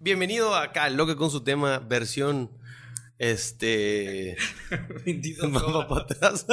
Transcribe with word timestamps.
Bienvenido 0.00 0.54
acá, 0.54 0.88
Loca 0.90 1.16
con 1.16 1.28
su 1.28 1.42
tema, 1.42 1.80
versión. 1.80 2.52
Este. 3.18 4.36
Vamos 5.42 5.86
para 5.86 6.02
atrás. 6.02 6.46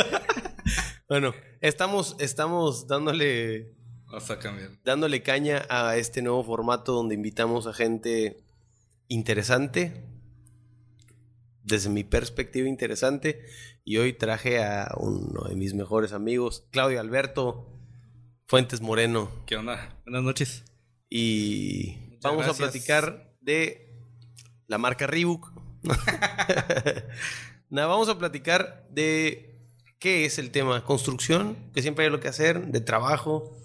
bueno, 1.07 1.31
estamos, 1.61 2.15
estamos 2.17 2.87
dándole. 2.87 3.75
Cambiar. 4.41 4.71
Dándole 4.83 5.21
caña 5.21 5.63
a 5.69 5.95
este 5.97 6.23
nuevo 6.23 6.43
formato 6.43 6.93
donde 6.93 7.13
invitamos 7.13 7.67
a 7.67 7.73
gente 7.73 8.43
interesante. 9.09 10.03
Desde 11.61 11.89
mi 11.89 12.03
perspectiva, 12.03 12.67
interesante. 12.67 13.45
Y 13.83 13.97
hoy 13.97 14.13
traje 14.13 14.63
a 14.63 14.89
uno 14.97 15.43
de 15.47 15.55
mis 15.55 15.75
mejores 15.75 16.13
amigos, 16.13 16.65
Claudio 16.71 16.99
Alberto 16.99 17.67
Fuentes 18.47 18.81
Moreno. 18.81 19.29
¿Qué 19.45 19.55
onda? 19.55 19.99
Buenas 20.03 20.23
noches. 20.23 20.63
Y 21.09 22.17
vamos 22.21 22.47
a 22.47 22.53
platicar 22.53 23.24
de 23.45 23.87
la 24.67 24.77
marca 24.77 25.07
Reebok. 25.07 25.53
Nada, 27.69 27.87
vamos 27.87 28.09
a 28.09 28.17
platicar 28.17 28.87
de 28.89 29.61
qué 29.99 30.25
es 30.25 30.39
el 30.39 30.51
tema 30.51 30.83
construcción, 30.83 31.55
que 31.73 31.81
siempre 31.81 32.05
hay 32.05 32.11
lo 32.11 32.19
que 32.19 32.27
hacer, 32.27 32.67
de 32.67 32.81
trabajo. 32.81 33.55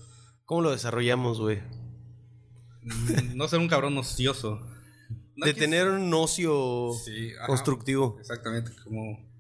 ¿Cómo 0.45 0.60
lo 0.60 0.70
desarrollamos, 0.70 1.40
güey? 1.40 1.60
Mm, 2.82 3.37
no 3.37 3.48
ser 3.48 3.59
un 3.59 3.68
cabrón 3.68 3.96
ocioso. 3.98 4.60
de 5.37 5.54
tener 5.54 5.88
un 5.88 6.12
ocio 6.12 6.90
constructivo. 7.46 8.16
Exactamente, 8.20 8.73
como 8.84 9.30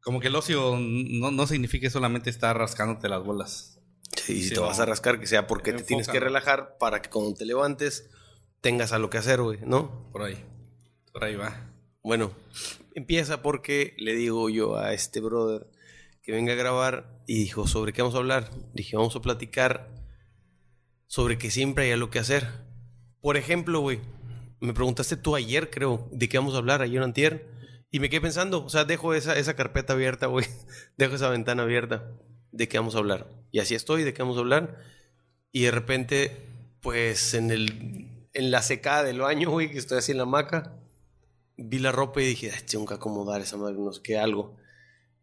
como 0.00 0.20
que 0.20 0.28
el 0.28 0.36
ocio 0.36 0.78
no, 0.78 1.32
no, 1.32 1.46
significa 1.48 1.90
solamente 1.90 2.30
estar 2.30 2.56
rascándote 2.56 3.08
las 3.08 3.24
bolas. 3.24 3.80
Sí, 4.14 4.40
si 4.40 4.54
te 4.54 4.60
vas 4.60 4.78
a 4.78 4.86
rascar, 4.86 5.18
que 5.18 5.26
sea 5.26 5.48
porque 5.48 5.72
te 5.72 5.82
tienes 5.82 6.06
que 6.06 6.20
relajar 6.20 6.78
para 6.78 7.02
que 7.02 7.10
cuando 7.10 7.34
te 7.34 7.44
levantes 7.44 8.08
tengas 8.60 8.92
a 8.92 8.98
lo 8.98 9.10
que 9.10 9.18
hacer, 9.18 9.40
güey, 9.40 9.58
¿no? 9.64 10.10
Por 10.12 10.22
ahí. 10.22 10.36
Por 11.12 11.24
ahí 11.24 11.36
va. 11.36 11.70
Bueno, 12.02 12.32
empieza 12.94 13.42
porque 13.42 13.94
le 13.98 14.14
digo 14.14 14.48
yo 14.48 14.76
a 14.76 14.92
este 14.92 15.20
brother 15.20 15.66
que 16.22 16.32
venga 16.32 16.52
a 16.52 16.56
grabar 16.56 17.22
y 17.26 17.38
dijo, 17.38 17.66
¿sobre 17.66 17.92
qué 17.92 18.02
vamos 18.02 18.14
a 18.14 18.18
hablar? 18.18 18.50
Dije, 18.74 18.96
vamos 18.96 19.14
a 19.16 19.20
platicar 19.20 19.88
sobre 21.06 21.38
que 21.38 21.50
siempre 21.50 21.84
hay 21.84 21.92
algo 21.92 22.10
que 22.10 22.18
hacer. 22.18 22.48
Por 23.20 23.36
ejemplo, 23.36 23.80
güey, 23.80 24.00
me 24.60 24.72
preguntaste 24.72 25.16
tú 25.16 25.36
ayer, 25.36 25.70
creo, 25.70 26.08
de 26.12 26.28
qué 26.28 26.38
vamos 26.38 26.54
a 26.54 26.58
hablar, 26.58 26.82
ayer 26.82 27.00
o 27.00 27.04
antier, 27.04 27.48
y 27.90 28.00
me 28.00 28.10
quedé 28.10 28.20
pensando, 28.20 28.64
o 28.64 28.68
sea, 28.68 28.84
dejo 28.84 29.14
esa, 29.14 29.38
esa 29.38 29.54
carpeta 29.54 29.92
abierta, 29.92 30.26
güey, 30.26 30.46
dejo 30.96 31.14
esa 31.14 31.28
ventana 31.30 31.62
abierta 31.62 32.12
de 32.52 32.68
qué 32.68 32.78
vamos 32.78 32.94
a 32.94 32.98
hablar. 32.98 33.28
Y 33.52 33.60
así 33.60 33.74
estoy, 33.74 34.02
de 34.02 34.12
qué 34.12 34.22
vamos 34.22 34.36
a 34.36 34.40
hablar. 34.40 34.78
Y 35.52 35.62
de 35.62 35.70
repente, 35.70 36.36
pues 36.80 37.34
en, 37.34 37.50
el, 37.50 38.15
en 38.36 38.50
la 38.50 38.60
secada 38.60 39.02
del 39.02 39.20
baño, 39.20 39.50
güey, 39.50 39.70
que 39.70 39.78
estoy 39.78 39.96
así 39.96 40.12
en 40.12 40.18
la 40.18 40.24
hamaca, 40.24 40.76
vi 41.56 41.78
la 41.78 41.90
ropa 41.90 42.20
y 42.20 42.26
dije, 42.26 42.52
tengo 42.70 42.84
que 42.84 42.92
acomodar 42.92 43.40
esa 43.40 43.56
madre, 43.56 43.76
no 43.78 43.90
sé 43.92 44.18
algo. 44.18 44.58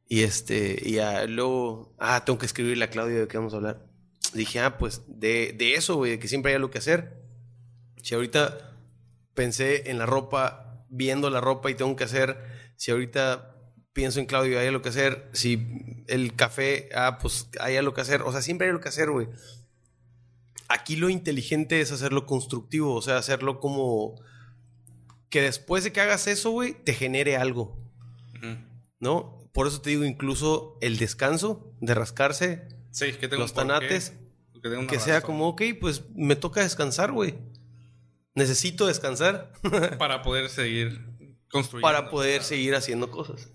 Y 0.08 0.24
este, 0.24 0.82
y 0.84 0.98
luego, 1.28 1.96
ah, 2.00 2.26
tengo 2.26 2.40
que 2.40 2.48
escribirle 2.48 2.86
a 2.86 2.90
Claudio 2.90 3.22
de 3.22 3.28
qué 3.28 3.38
vamos 3.38 3.54
a 3.54 3.58
hablar. 3.58 3.86
Dije, 4.34 4.60
ah, 4.62 4.80
pues 4.80 5.04
de, 5.08 5.54
de 5.56 5.76
eso, 5.76 5.96
güey, 5.96 6.12
de 6.12 6.20
que 6.20 6.28
siempre 6.28 6.52
hay 6.52 6.56
algo 6.56 6.72
que 6.72 6.80
hacer. 6.80 7.22
Si 8.02 8.16
ahorita 8.16 8.76
pensé 9.36 9.92
en 9.92 10.00
la 10.00 10.08
ropa, 10.08 10.84
viendo 10.90 11.30
la 11.30 11.40
ropa 11.40 11.70
y 11.70 11.76
tengo 11.76 11.96
que 11.96 12.06
hacer, 12.06 12.38
si 12.78 12.90
ahorita 12.90 13.56
pienso 13.94 14.20
en 14.20 14.26
Claudio, 14.26 14.60
hay 14.60 14.68
algo 14.68 14.82
que 14.82 14.90
hacer. 14.90 15.30
Si 15.34 16.04
el 16.08 16.36
café, 16.36 16.90
ah, 16.96 17.20
pues 17.22 17.48
hay 17.60 17.78
algo 17.78 17.94
que 17.94 18.02
hacer. 18.02 18.24
O 18.24 18.32
sea, 18.32 18.42
siempre 18.42 18.66
hay 18.66 18.72
algo 18.72 18.82
que 18.82 18.90
hacer, 18.90 19.12
güey. 19.12 19.28
Aquí 20.70 20.96
lo 20.96 21.10
inteligente 21.10 21.82
es 21.82 21.92
hacerlo 21.92 22.26
constructivo, 22.26 22.96
o 22.96 23.02
sea, 23.02 23.18
hacerlo 23.18 23.60
como 23.60 24.16
que 25.30 25.42
después 25.42 25.84
de 25.84 25.92
que 25.92 26.02
hagas 26.02 26.28
eso, 26.28 26.52
güey, 26.52 26.74
te 26.84 26.94
genere 26.94 27.38
algo. 27.38 27.82
¿No? 29.00 29.40
Por 29.54 29.68
eso 29.68 29.82
te 29.82 29.90
digo, 29.90 30.04
incluso 30.06 30.78
el 30.82 30.98
descanso 30.98 31.74
de 31.82 31.94
rascarse 31.94 32.68
sí, 32.92 33.14
que 33.14 33.28
tengo 33.28 33.42
los 33.42 33.54
tanates, 33.54 34.14
que, 34.88 35.00
sea 35.00 35.22
como, 35.22 35.50
ok, 35.50 35.62
pues 35.80 36.04
me 36.16 36.36
toca 36.36 36.62
descansar, 36.62 37.12
güey. 37.12 37.36
Necesito 38.36 38.88
descansar. 38.88 39.52
Para 40.00 40.22
poder 40.22 40.50
seguir 40.50 41.06
construyendo. 41.52 41.88
Para 41.88 42.10
poder 42.10 42.44
seguir 42.44 42.76
haciendo 42.76 43.12
cosas. 43.12 43.52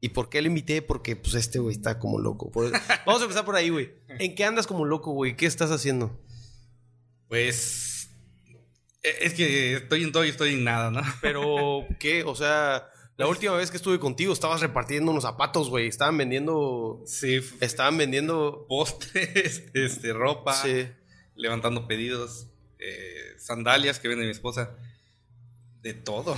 ¿Y 0.00 0.08
por 0.08 0.28
qué 0.28 0.42
le 0.42 0.48
invité? 0.48 0.82
Porque 0.82 1.14
pues 1.14 1.34
este 1.34 1.60
güey 1.60 1.76
está 1.76 1.98
como 1.98 2.18
loco. 2.18 2.50
Vamos 3.06 3.20
a 3.20 3.24
empezar 3.24 3.44
por 3.44 3.54
ahí, 3.54 3.68
güey. 3.68 3.94
¿En 4.08 4.34
qué 4.34 4.44
andas 4.44 4.66
como 4.66 4.84
loco, 4.84 5.12
güey? 5.12 5.36
¿Qué 5.36 5.46
estás 5.46 5.70
haciendo? 5.70 6.18
Pues 7.32 8.10
e, 9.02 9.24
es 9.24 9.32
que 9.32 9.76
estoy 9.76 10.02
en 10.02 10.12
todo 10.12 10.22
y 10.22 10.28
estoy 10.28 10.52
en 10.52 10.64
nada, 10.64 10.90
¿no? 10.90 11.00
Pero, 11.22 11.86
¿qué? 11.98 12.24
O 12.24 12.34
sea, 12.34 12.90
la 13.16 13.26
última 13.26 13.54
vez 13.54 13.70
que 13.70 13.78
estuve 13.78 13.98
contigo 13.98 14.34
estabas 14.34 14.60
repartiendo 14.60 15.12
unos 15.12 15.22
zapatos, 15.24 15.70
güey. 15.70 15.86
Estaban 15.86 16.18
vendiendo. 16.18 17.02
Sí. 17.06 17.40
Estaban 17.62 17.96
vendiendo. 17.96 18.66
Postres, 18.68 19.64
este, 19.72 20.12
ropa. 20.12 20.52
Sí. 20.52 20.86
Levantando 21.34 21.88
pedidos. 21.88 22.48
Eh, 22.78 23.38
sandalias 23.38 23.98
que 23.98 24.08
vende 24.08 24.26
mi 24.26 24.30
esposa 24.30 24.76
de 25.80 25.94
todo. 25.94 26.36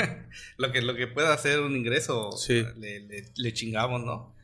lo, 0.58 0.70
que, 0.70 0.82
lo 0.82 0.94
que 0.96 1.06
pueda 1.06 1.32
hacer 1.32 1.60
un 1.60 1.74
ingreso, 1.74 2.28
le, 2.76 3.54
chingamos, 3.54 4.04
¿no? 4.04 4.36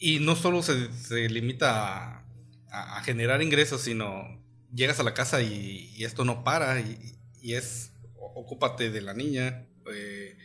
Y 0.00 0.18
no 0.18 0.34
solo 0.34 0.64
se, 0.64 1.28
limita 1.28 2.24
a, 2.72 3.02
generar 3.04 3.40
ingresos, 3.40 3.82
sino 3.82 4.39
llegas 4.72 5.00
a 5.00 5.02
la 5.02 5.14
casa 5.14 5.42
y, 5.42 6.02
esto 6.04 6.24
no 6.24 6.44
para 6.44 6.80
y, 6.80 7.54
es, 7.54 7.92
ocúpate 8.16 8.90
de 8.90 9.00
la 9.00 9.14
niña, 9.14 9.66
eh, 9.92 10.36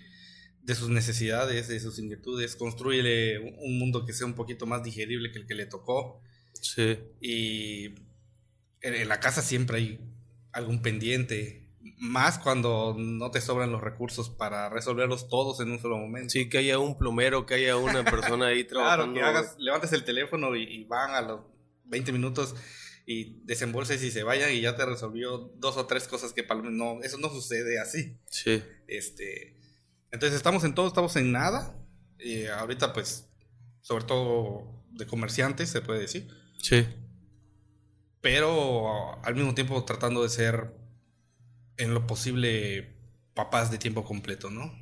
de 0.61 0.75
sus 0.75 0.89
necesidades, 0.89 1.67
de 1.67 1.79
sus 1.79 1.99
inquietudes, 1.99 2.55
construye 2.55 3.39
un 3.39 3.77
mundo 3.77 4.05
que 4.05 4.13
sea 4.13 4.25
un 4.25 4.33
poquito 4.33 4.65
más 4.65 4.83
digerible 4.83 5.31
que 5.31 5.39
el 5.39 5.47
que 5.47 5.53
le 5.53 5.65
tocó. 5.67 6.21
Sí. 6.53 6.97
Y 7.21 7.95
en 8.81 9.07
la 9.07 9.19
casa 9.19 9.41
siempre 9.41 9.77
hay 9.77 9.99
algún 10.51 10.81
pendiente, 10.81 11.65
más 11.97 12.39
cuando 12.39 12.95
no 12.97 13.31
te 13.31 13.41
sobran 13.41 13.71
los 13.71 13.81
recursos 13.81 14.29
para 14.29 14.69
resolverlos 14.69 15.27
todos 15.27 15.59
en 15.59 15.71
un 15.71 15.79
solo 15.79 15.97
momento. 15.97 16.29
Sí, 16.29 16.49
que 16.49 16.57
haya 16.57 16.79
un 16.79 16.97
plomero, 16.97 17.45
que 17.45 17.55
haya 17.55 17.77
una 17.77 18.03
persona 18.03 18.47
ahí 18.47 18.63
trabajando. 18.63 19.13
claro, 19.13 19.13
que 19.13 19.21
hagas, 19.21 19.55
levantes 19.59 19.93
el 19.93 20.03
teléfono 20.03 20.55
y, 20.55 20.83
van 20.85 21.11
a 21.13 21.21
los 21.21 21.41
20 21.85 22.11
minutos 22.11 22.55
y 23.05 23.41
desembolses 23.45 24.03
y 24.03 24.11
se 24.11 24.23
vayan 24.23 24.51
y 24.51 24.61
ya 24.61 24.75
te 24.75 24.85
resolvió 24.85 25.51
dos 25.57 25.77
o 25.77 25.85
tres 25.85 26.07
cosas 26.07 26.33
que 26.33 26.43
no, 26.43 27.01
eso 27.03 27.17
no 27.17 27.29
sucede 27.29 27.79
así. 27.79 28.17
Sí. 28.29 28.63
Este, 28.87 29.55
entonces 30.11 30.35
estamos 30.35 30.63
en 30.63 30.73
todo, 30.73 30.87
estamos 30.87 31.15
en 31.15 31.31
nada. 31.31 31.77
Y 32.17 32.45
ahorita 32.45 32.93
pues, 32.93 33.27
sobre 33.81 34.05
todo 34.05 34.83
de 34.91 35.05
comerciantes, 35.05 35.69
se 35.69 35.81
puede 35.81 35.99
decir. 35.99 36.27
Sí. 36.61 36.85
Pero 38.21 39.23
al 39.23 39.35
mismo 39.35 39.53
tiempo 39.53 39.83
tratando 39.85 40.23
de 40.23 40.29
ser 40.29 40.73
en 41.77 41.93
lo 41.93 42.07
posible 42.07 42.95
papás 43.35 43.69
de 43.69 43.77
tiempo 43.77 44.03
completo, 44.03 44.49
¿no? 44.49 44.73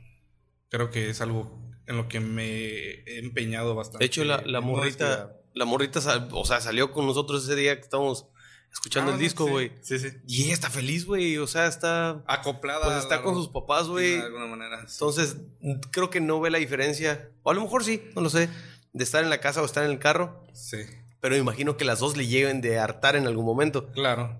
Creo 0.69 0.91
que 0.91 1.09
es 1.09 1.19
algo 1.19 1.59
en 1.87 1.97
lo 1.97 2.07
que 2.07 2.19
me 2.19 2.45
he 2.45 3.19
empeñado 3.19 3.75
bastante. 3.75 3.99
De 3.99 4.05
hecho, 4.05 4.23
la, 4.23 4.61
morrita, 4.61 5.35
la 5.53 5.65
morrita, 5.65 5.99
o 6.31 6.45
sea, 6.45 6.61
salió 6.61 6.91
con 6.91 7.05
nosotros 7.05 7.43
ese 7.43 7.55
día 7.55 7.75
que 7.75 7.81
estábamos 7.81 8.27
escuchando 8.73 9.11
el 9.11 9.17
ah, 9.17 9.19
disco, 9.19 9.45
güey. 9.45 9.71
Sí, 9.81 9.99
sí, 9.99 10.09
Y 10.27 10.43
ella 10.43 10.53
está 10.53 10.69
feliz, 10.69 11.05
güey. 11.05 11.37
O 11.37 11.47
sea, 11.47 11.67
está. 11.67 12.23
Acoplada. 12.27 12.85
Pues 12.85 12.97
está 12.97 13.21
con 13.21 13.35
sus 13.35 13.47
papás, 13.47 13.87
güey. 13.87 14.17
De 14.17 14.23
alguna 14.23 14.47
manera. 14.47 14.79
Entonces, 14.81 15.37
creo 15.91 16.09
que 16.09 16.19
no 16.19 16.41
ve 16.41 16.49
la 16.49 16.57
diferencia. 16.57 17.29
O 17.43 17.51
a 17.51 17.53
lo 17.53 17.61
mejor 17.61 17.83
sí, 17.83 18.03
no 18.15 18.21
lo 18.21 18.29
sé. 18.29 18.49
De 18.91 19.03
estar 19.03 19.23
en 19.23 19.29
la 19.29 19.39
casa 19.39 19.61
o 19.61 19.65
estar 19.65 19.83
en 19.83 19.91
el 19.91 19.99
carro. 19.99 20.43
Sí. 20.53 20.77
Pero 21.21 21.37
imagino 21.37 21.77
que 21.77 21.85
las 21.85 21.99
dos 21.99 22.17
le 22.17 22.27
lleguen 22.27 22.61
de 22.61 22.79
hartar 22.79 23.15
en 23.15 23.27
algún 23.27 23.45
momento. 23.45 23.91
Claro. 23.91 24.39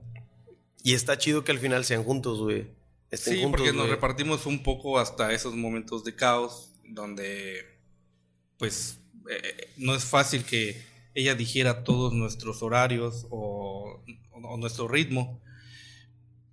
Y 0.83 0.95
está 0.95 1.17
chido 1.17 1.43
que 1.43 1.51
al 1.51 1.59
final 1.59 1.85
sean 1.85 2.03
juntos, 2.03 2.39
güey. 2.39 2.67
sí, 3.11 3.41
porque 3.49 3.71
nos 3.71 3.89
repartimos 3.89 4.45
un 4.45 4.63
poco 4.63 4.99
hasta 4.99 5.31
esos 5.31 5.55
momentos 5.55 6.03
de 6.03 6.13
caos 6.13 6.73
donde, 6.83 7.79
pues, 8.57 8.99
eh, 9.29 9.71
no 9.77 9.95
es 9.95 10.03
fácil 10.03 10.43
que 10.43 10.83
ella 11.13 11.35
dijera 11.35 11.83
todos 11.83 12.13
nuestros 12.13 12.63
horarios 12.63 13.27
o, 13.29 14.03
nuestro 14.57 14.87
ritmo, 14.87 15.41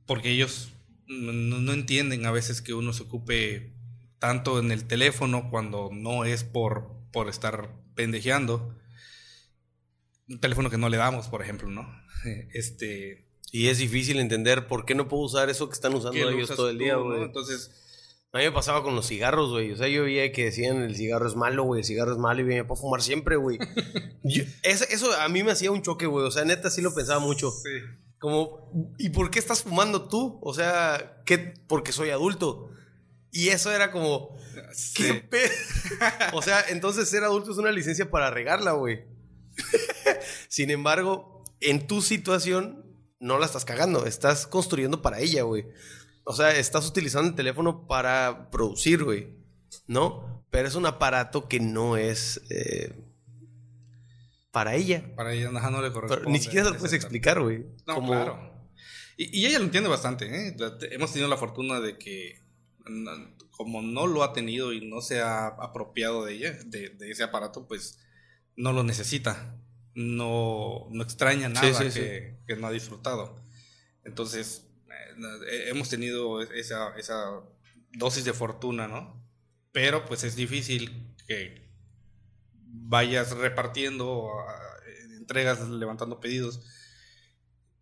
porque 0.07 0.31
ellos 0.31 0.71
no, 1.07 1.73
entienden 1.73 2.25
a 2.27 2.31
veces 2.31 2.63
que 2.63 2.75
uno 2.75 2.93
se 2.93 3.03
ocupe 3.03 3.73
tanto 4.19 4.59
en 4.59 4.71
el 4.71 4.87
teléfono 4.87 5.51
cuando 5.51 5.91
no 5.93 6.25
es 6.25 6.45
por, 6.45 6.93
por 7.13 7.29
estar 7.29 7.75
pendejeando. 7.95 8.77
Un 10.29 10.41
teléfono 10.41 10.71
que 10.71 10.79
no 10.79 10.89
le 10.89 10.97
damos, 10.97 11.29
por 11.29 11.43
ejemplo, 11.43 11.69
¿no? 11.69 11.89
Este 12.55 13.31
y 13.53 13.67
es 13.67 13.79
difícil 13.79 14.21
entender 14.21 14.67
por 14.67 14.85
qué 14.85 14.95
no 14.95 15.09
puedo 15.09 15.25
usar 15.25 15.51
eso 15.51 15.69
que 15.69 15.75
están 15.75 15.95
usando 15.95 16.31
ellos 16.31 16.55
todo 16.55 16.71
el 16.71 16.79
día, 16.79 16.97
güey. 16.97 17.23
Entonces. 17.23 17.73
A 18.33 18.39
mí 18.39 18.45
me 18.45 18.53
pasaba 18.53 18.83
con 18.85 18.95
los 18.95 19.09
cigarros, 19.09 19.51
güey. 19.51 19.73
O 19.73 19.77
sea, 19.77 19.89
yo 19.89 20.05
veía 20.05 20.31
que 20.31 20.45
decían 20.45 20.83
el 20.83 20.95
cigarro 20.95 21.27
es 21.27 21.35
malo, 21.35 21.65
güey. 21.65 21.81
El 21.81 21.85
cigarro 21.85 22.13
es 22.13 22.19
malo 22.19 22.41
y 22.41 22.45
venía 22.45 22.67
para 22.67 22.81
fumar 22.81 23.03
siempre, 23.03 23.35
güey. 23.37 23.59
eso, 24.63 25.13
a 25.21 25.29
mí 25.29 25.43
me 25.43 25.51
hacía 25.51 25.73
un 25.73 25.83
choque, 25.83 26.07
güey. 26.07 26.25
O 26.25 26.31
sea, 26.31 26.45
neta 26.45 26.71
sí 26.71 26.81
lo 26.81 26.95
pensaba 26.95 27.19
mucho. 27.19 27.51
Sí. 27.51 27.71
Como, 28.19 28.95
¿y 28.99 29.09
por 29.11 29.31
qué 29.31 29.41
estás 29.41 29.65
fumando 29.65 30.07
tú? 30.09 30.39
O 30.43 30.55
sea, 30.55 31.23
¿qué? 31.27 31.55
Porque 31.67 31.91
soy 31.91 32.11
adulto. 32.11 32.71
Y 33.33 33.49
eso 33.49 33.73
era 33.73 33.91
como, 33.91 34.37
¿qué 34.95 35.29
o 36.33 36.43
sea, 36.43 36.65
entonces 36.69 37.09
ser 37.09 37.25
adulto 37.25 37.53
es 37.53 37.59
una 37.59 37.73
licencia 37.73 38.11
para 38.11 38.31
regarla, 38.31 38.73
güey. 38.73 39.05
Sin 40.49 40.71
embargo, 40.71 41.45
en 41.61 41.87
tu 41.87 42.03
situación 42.03 42.85
no 43.21 43.39
la 43.39 43.47
estás 43.47 43.65
cagando, 43.65 44.07
estás 44.07 44.47
construyendo 44.47 45.03
para 45.03 45.21
ella, 45.21 45.43
güey. 45.43 45.67
O 46.25 46.35
sea, 46.35 46.57
estás 46.57 46.87
utilizando 46.89 47.29
el 47.29 47.35
teléfono 47.35 47.87
para 47.87 48.51
producir, 48.51 49.05
güey. 49.05 49.35
¿No? 49.87 50.45
Pero 50.51 50.69
es 50.69 50.75
un 50.75 50.87
aparato 50.87 51.49
que 51.49 51.61
no 51.61 51.97
es 51.97 52.41
eh, 52.51 52.93
para 54.51 54.75
ella. 54.75 55.15
Para 55.15 55.33
ella 55.33 55.51
no, 55.51 55.81
le 55.81 55.93
corresponde. 55.93 56.31
ni 56.31 56.41
siquiera 56.41 56.65
se 56.65 56.73
lo 56.73 56.79
puedes 56.79 56.93
explicar, 56.93 57.41
güey. 57.41 57.67
No, 57.87 58.05
claro. 58.05 58.51
Y, 59.17 59.47
ella 59.47 59.59
lo 59.59 59.67
entiende 59.67 59.89
bastante, 59.89 60.49
¿eh? 60.49 60.57
Hemos 60.91 61.13
tenido 61.13 61.29
la 61.29 61.37
fortuna 61.37 61.79
de 61.81 61.99
que, 61.99 62.43
como 63.51 63.83
no 63.83 64.07
lo 64.07 64.23
ha 64.23 64.33
tenido 64.33 64.73
y 64.73 64.89
no 64.89 65.03
se 65.03 65.21
ha 65.21 65.47
apropiado 65.47 66.25
de 66.25 66.35
ella, 66.35 66.59
de, 66.65 66.97
ese 67.01 67.23
aparato, 67.23 67.69
pues 67.69 67.99
no 68.57 68.73
lo 68.73 68.83
necesita. 68.83 69.57
No, 69.95 70.87
no 70.91 71.03
extraña 71.03 71.49
nada 71.49 71.79
que, 71.79 72.39
que, 72.47 72.57
no 72.57 72.67
ha 72.67 72.73
disfrutado. 72.73 73.43
Entonces, 74.05 74.70
hemos 75.67 75.89
tenido 75.89 76.43
esa, 76.43 76.97
esa 76.97 77.41
dosis 77.93 78.25
de 78.25 78.33
fortuna, 78.33 78.89
¿no? 78.89 79.23
Pero 79.73 80.05
pues 80.05 80.25
es 80.25 80.37
difícil 80.37 81.15
que 81.27 81.71
vayas 82.67 83.33
repartiendo 83.33 84.31
entregas, 85.17 85.69
levantando 85.69 86.19
pedidos, 86.19 86.61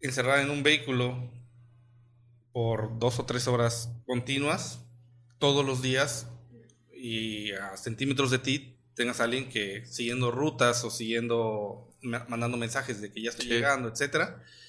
encerrada 0.00 0.43
en 0.43 0.50
un 0.50 0.62
vehículo 0.62 1.32
por 2.52 2.99
dos 2.99 3.19
o 3.19 3.25
tres 3.25 3.49
horas 3.49 3.90
continuas, 4.06 4.81
todos 5.38 5.64
los 5.64 5.81
días, 5.81 6.26
y 6.93 7.52
a 7.52 7.76
centímetros 7.76 8.31
de 8.31 8.38
ti 8.38 8.76
tengas 8.94 9.20
a 9.20 9.25
alguien 9.25 9.49
que 9.49 9.87
siguiendo 9.87 10.31
rutas 10.31 10.84
o 10.84 10.90
siguiendo, 10.90 11.88
mandando 12.02 12.56
mensajes 12.56 13.00
de 13.00 13.12
que 13.12 13.22
ya 13.22 13.31
estoy 13.31 13.46
llegando, 13.46 13.88
etcétera, 13.88 14.43
eh, 14.43 14.67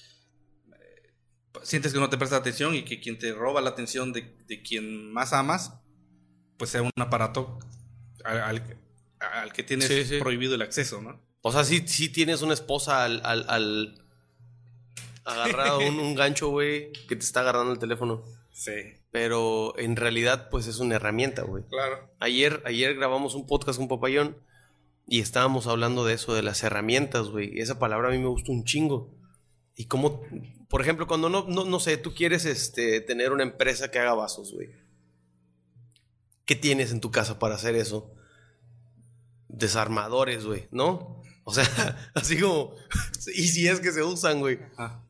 sientes 1.62 1.92
que 1.92 1.98
no 1.98 2.10
te 2.10 2.18
presta 2.18 2.36
atención 2.36 2.74
y 2.74 2.84
que 2.84 3.00
quien 3.00 3.18
te 3.18 3.32
roba 3.32 3.60
la 3.60 3.70
atención 3.70 4.12
de, 4.12 4.36
de 4.46 4.62
quien 4.62 5.12
más 5.12 5.32
amas, 5.32 5.74
pues 6.56 6.70
sea 6.70 6.82
un 6.82 6.90
aparato 6.96 7.58
al, 8.24 8.62
que 9.52 9.62
tienes 9.62 10.12
prohibido 10.18 10.54
el 10.54 10.62
acceso, 10.62 11.00
¿no? 11.00 11.20
O 11.42 11.52
sea, 11.52 11.64
sí, 11.64 11.84
sí 11.86 12.10
tienes 12.10 12.42
una 12.42 12.54
esposa 12.54 13.04
al, 13.04 13.22
al, 13.24 14.02
agarrado 15.24 15.78
un, 15.88 16.14
gancho, 16.14 16.48
güey, 16.48 16.92
que 17.08 17.16
te 17.16 17.24
está 17.24 17.40
agarrando 17.40 17.72
el 17.72 17.78
teléfono. 17.78 18.22
Sí. 18.52 18.72
Pero 19.10 19.74
en 19.78 19.96
realidad, 19.96 20.48
pues 20.50 20.66
es 20.66 20.78
una 20.78 20.96
herramienta, 20.96 21.42
güey. 21.42 21.64
Claro. 21.64 22.10
Ayer, 22.20 22.62
ayer 22.66 22.94
grabamos 22.94 23.34
un 23.34 23.46
podcast 23.46 23.78
con 23.78 23.88
Papayón 23.88 24.36
y 25.06 25.20
estábamos 25.20 25.66
hablando 25.66 26.04
de 26.04 26.14
eso, 26.14 26.34
de 26.34 26.42
las 26.42 26.62
herramientas, 26.62 27.28
güey. 27.28 27.58
Esa 27.58 27.78
palabra 27.78 28.08
a 28.08 28.12
mí 28.12 28.18
me 28.18 28.28
gustó 28.28 28.52
un 28.52 28.64
chingo. 28.64 29.10
Y 29.74 29.86
como, 29.86 30.22
por 30.70 30.80
ejemplo, 30.80 31.06
cuando 31.06 31.28
no, 31.28 31.46
no, 31.48 31.64
no 31.64 31.80
sé, 31.80 31.96
tú 31.98 32.14
quieres 32.14 32.46
este, 32.46 33.00
tener 33.02 33.32
una 33.32 33.42
empresa 33.42 33.90
que 33.90 33.98
haga 33.98 34.14
vasos, 34.14 34.54
güey 34.54 34.70
¿Qué 36.50 36.56
tienes 36.56 36.90
en 36.90 37.00
tu 37.00 37.12
casa 37.12 37.38
para 37.38 37.54
hacer 37.54 37.76
eso? 37.76 38.12
Desarmadores, 39.46 40.44
güey, 40.44 40.66
¿no? 40.72 41.22
O 41.44 41.54
sea, 41.54 42.10
así 42.14 42.40
como. 42.40 42.74
y 43.32 43.46
si 43.46 43.68
es 43.68 43.78
que 43.78 43.92
se 43.92 44.02
usan, 44.02 44.40
güey. 44.40 44.58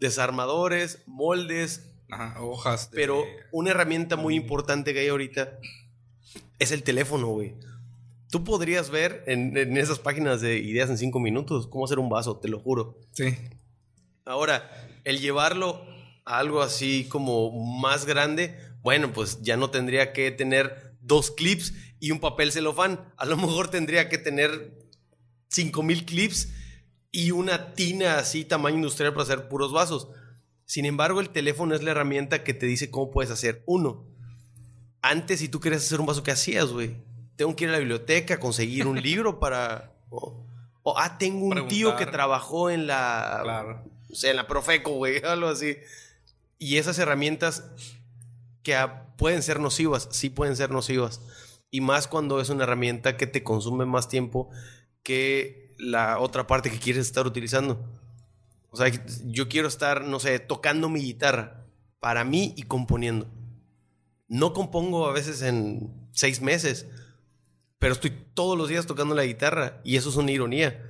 Desarmadores, 0.01 1.03
moldes. 1.07 1.95
hojas. 2.39 2.91
Pero 2.93 3.25
una 3.53 3.71
herramienta 3.71 4.17
muy 4.17 4.35
importante 4.35 4.93
que 4.93 5.01
hay 5.01 5.09
ahorita 5.09 5.59
es 6.59 6.73
el 6.73 6.83
teléfono, 6.83 7.29
güey. 7.29 7.57
Tú 8.31 8.45
podrías 8.45 8.91
ver 8.91 9.25
en, 9.27 9.57
en, 9.57 9.79
esas 9.79 9.99
páginas 9.99 10.43
de 10.43 10.59
ideas 10.59 10.91
en 10.91 10.99
cinco 10.99 11.21
minutos 11.21 11.69
cómo 11.69 11.87
hacer 11.87 11.99
un 11.99 12.11
vaso, 12.11 12.37
te 12.37 12.49
lo 12.49 12.61
juro. 12.61 12.99
Sí. 13.13 13.35
Ahora, 14.27 14.71
el 15.05 15.21
llevarlo 15.21 15.85
a 16.25 16.39
algo 16.39 16.63
así 16.63 17.07
como 17.09 17.51
más 17.81 18.07
grande, 18.07 18.57
bueno, 18.83 19.13
pues 19.13 19.43
ya 19.43 19.57
no 19.57 19.71
tendría 19.71 20.13
que 20.13 20.31
tener 20.31 20.97
dos 21.01 21.31
clips 21.31 21.75
y 21.99 22.11
un 22.11 22.21
papel 22.21 22.53
celofán. 22.53 23.13
A 23.17 23.27
lo 23.27 23.37
mejor 23.37 23.69
tendría 23.69 24.09
que 24.09 24.19
tener 24.19 24.79
mil 25.83 26.05
clips 26.05 26.53
y 27.11 27.31
una 27.33 27.75
tina 27.75 28.19
así 28.19 28.45
tamaño 28.45 28.77
industrial 28.77 29.13
para 29.13 29.25
hacer 29.25 29.49
puros 29.49 29.73
vasos. 29.73 30.09
Sin 30.65 30.85
embargo, 30.85 31.21
el 31.21 31.31
teléfono 31.31 31.75
es 31.75 31.83
la 31.83 31.91
herramienta 31.91 32.45
que 32.45 32.55
te 32.55 32.67
dice 32.67 32.91
cómo 32.91 33.11
puedes 33.11 33.31
hacer 33.31 33.63
uno. 33.67 34.07
Antes, 35.03 35.41
si 35.41 35.49
tú 35.49 35.61
querías 35.61 35.83
hacer 35.83 36.01
un 36.01 36.07
vaso, 36.07 36.23
¿qué 36.23 36.31
hacías, 36.31 36.71
güey? 36.71 36.97
Tengo 37.37 37.57
que 37.57 37.65
ir 37.65 37.71
a 37.71 37.73
la 37.73 37.79
biblioteca, 37.79 38.39
conseguir 38.39 38.87
un 38.87 39.03
libro 39.03 39.41
para... 39.41 39.93
O, 40.11 40.97
ah, 40.97 41.19
tengo 41.19 41.47
un 41.47 41.69
tío 41.69 41.97
que 41.97 42.07
trabajó 42.07 42.71
en 42.71 42.87
la... 42.87 43.41
Claro. 43.43 43.85
O 44.11 44.15
sea, 44.15 44.31
en 44.31 44.37
la 44.37 44.47
Profeco, 44.47 44.93
güey, 44.93 45.19
algo 45.25 45.49
así. 45.49 45.77
Y 46.59 46.77
esas 46.77 46.99
herramientas 46.99 47.65
que 48.63 48.77
pueden 49.17 49.43
ser 49.43 49.61
nocivas, 49.61 50.09
sí 50.11 50.31
pueden 50.31 50.57
ser 50.57 50.71
nocivas. 50.71 51.21
Y 51.71 51.81
más 51.81 52.09
cuando 52.09 52.41
es 52.41 52.49
una 52.51 52.65
herramienta 52.65 53.17
que 53.17 53.27
te 53.27 53.43
consume 53.43 53.87
más 53.87 54.09
tiempo 54.09 54.51
que 55.03 55.75
la 55.79 56.19
otra 56.19 56.47
parte 56.47 56.71
que 56.71 56.79
quieres 56.79 57.07
estar 57.07 57.27
utilizando. 57.27 57.83
O 58.71 58.77
sea, 58.77 58.91
yo 59.25 59.49
quiero 59.49 59.69
estar, 59.69 60.05
no 60.05 60.21
sé, 60.21 60.39
tocando 60.39 60.89
mi 60.89 61.01
guitarra 61.01 61.67
para 61.99 62.25
mí 62.25 62.55
y 62.57 62.63
componiendo. 62.65 63.29
No 64.29 64.53
compongo 64.53 65.07
a 65.07 65.13
veces 65.13 65.43
en 65.43 66.09
seis 66.13 66.41
meses, 66.41 66.87
pero 67.79 67.95
estoy 67.95 68.13
todos 68.35 68.57
los 68.57 68.69
días 68.69 68.87
tocando 68.87 69.15
la 69.15 69.25
guitarra 69.25 69.81
y 69.85 69.97
eso 69.97 70.11
es 70.11 70.17
una 70.17 70.31
ironía. 70.31 70.87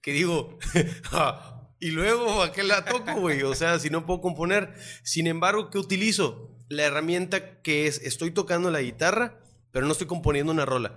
Que 0.00 0.12
digo, 0.12 0.58
y 1.82 1.90
luego, 1.90 2.42
¿a 2.42 2.52
qué 2.52 2.62
la 2.62 2.84
toco, 2.84 3.20
güey? 3.20 3.42
O 3.42 3.54
sea, 3.54 3.78
si 3.78 3.90
no 3.90 4.06
puedo 4.06 4.20
componer. 4.20 4.74
Sin 5.02 5.26
embargo, 5.26 5.68
¿qué 5.68 5.78
utilizo? 5.78 6.52
la 6.72 6.84
herramienta 6.84 7.60
que 7.60 7.86
es, 7.86 8.00
estoy 8.02 8.30
tocando 8.30 8.70
la 8.70 8.80
guitarra, 8.80 9.38
pero 9.70 9.86
no 9.86 9.92
estoy 9.92 10.06
componiendo 10.06 10.52
una 10.52 10.64
rola. 10.64 10.94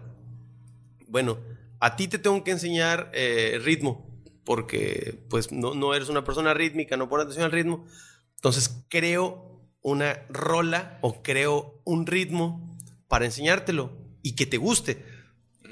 Bueno, 1.07 1.37
a 1.79 1.95
ti 1.95 2.07
te 2.07 2.17
tengo 2.17 2.43
que 2.43 2.51
enseñar 2.51 3.11
eh, 3.13 3.59
ritmo, 3.61 4.09
porque 4.43 5.25
pues 5.29 5.51
no, 5.51 5.73
no 5.75 5.93
eres 5.93 6.09
una 6.09 6.23
persona 6.23 6.53
rítmica, 6.53 6.97
no 6.97 7.09
pones 7.09 7.25
atención 7.25 7.45
al 7.45 7.51
ritmo. 7.51 7.85
Entonces 8.35 8.85
creo 8.89 9.61
una 9.81 10.25
rola 10.29 10.97
o 11.01 11.21
creo 11.21 11.81
un 11.83 12.07
ritmo 12.07 12.77
para 13.07 13.25
enseñártelo 13.25 13.91
y 14.21 14.35
que 14.35 14.45
te 14.45 14.57
guste. 14.57 15.03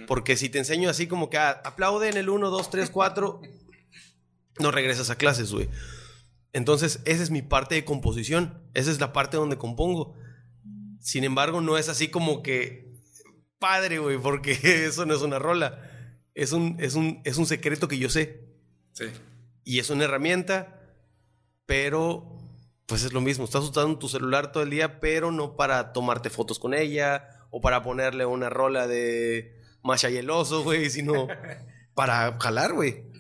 Porque 0.06 0.36
si 0.36 0.50
te 0.50 0.58
enseño 0.58 0.90
así 0.90 1.08
como 1.08 1.30
que 1.30 1.38
ah, 1.38 1.62
aplaude 1.64 2.10
en 2.10 2.18
el 2.18 2.30
1, 2.30 2.50
2, 2.50 2.70
3, 2.70 2.90
4, 2.90 3.42
no 4.60 4.72
regresas 4.72 5.10
a 5.10 5.18
clases, 5.18 5.52
güey. 5.52 5.70
Entonces, 6.54 7.02
esa 7.06 7.24
es 7.24 7.32
mi 7.32 7.42
parte 7.42 7.76
de 7.76 7.86
composición. 7.86 8.62
Esa 8.74 8.92
es 8.92 9.00
la 9.00 9.12
parte 9.12 9.38
donde 9.38 9.58
compongo. 9.58 10.16
Sin 11.00 11.24
embargo, 11.24 11.62
no 11.62 11.78
es 11.78 11.90
así 11.90 12.10
como 12.10 12.44
que 12.44 12.94
padre, 13.60 14.00
güey, 14.00 14.18
porque 14.18 14.58
eso 14.86 15.06
no 15.06 15.16
es 15.16 15.22
una 15.22 15.40
rola. 15.40 15.90
Es 16.36 16.52
un, 16.52 16.78
es 16.80 16.96
un, 16.96 17.22
es 17.26 17.38
un 17.38 17.46
secreto 17.46 17.88
que 17.88 17.98
yo 17.98 18.10
sé. 18.10 18.46
Sí. 18.94 19.06
Y 19.64 19.80
es 19.80 19.90
una 19.90 20.04
herramienta, 20.04 20.82
pero 21.66 22.38
pues 22.86 23.04
es 23.04 23.14
lo 23.14 23.22
mismo. 23.22 23.46
Estás 23.46 23.64
usando 23.64 23.98
tu 23.98 24.08
celular 24.08 24.52
todo 24.52 24.64
el 24.64 24.70
día, 24.70 25.00
pero 25.00 25.32
no 25.32 25.56
para 25.56 25.94
tomarte 25.94 26.30
fotos 26.30 26.60
con 26.60 26.74
ella 26.74 27.28
o 27.50 27.62
para 27.62 27.82
ponerle 27.82 28.26
una 28.26 28.50
rola 28.50 28.88
de 28.88 29.60
Masha 29.84 30.10
y 30.10 30.18
el 30.18 30.30
oso, 30.30 30.64
güey, 30.64 30.90
sino 30.90 31.28
para 31.96 32.38
jalar, 32.40 32.74
güey. 32.74 33.13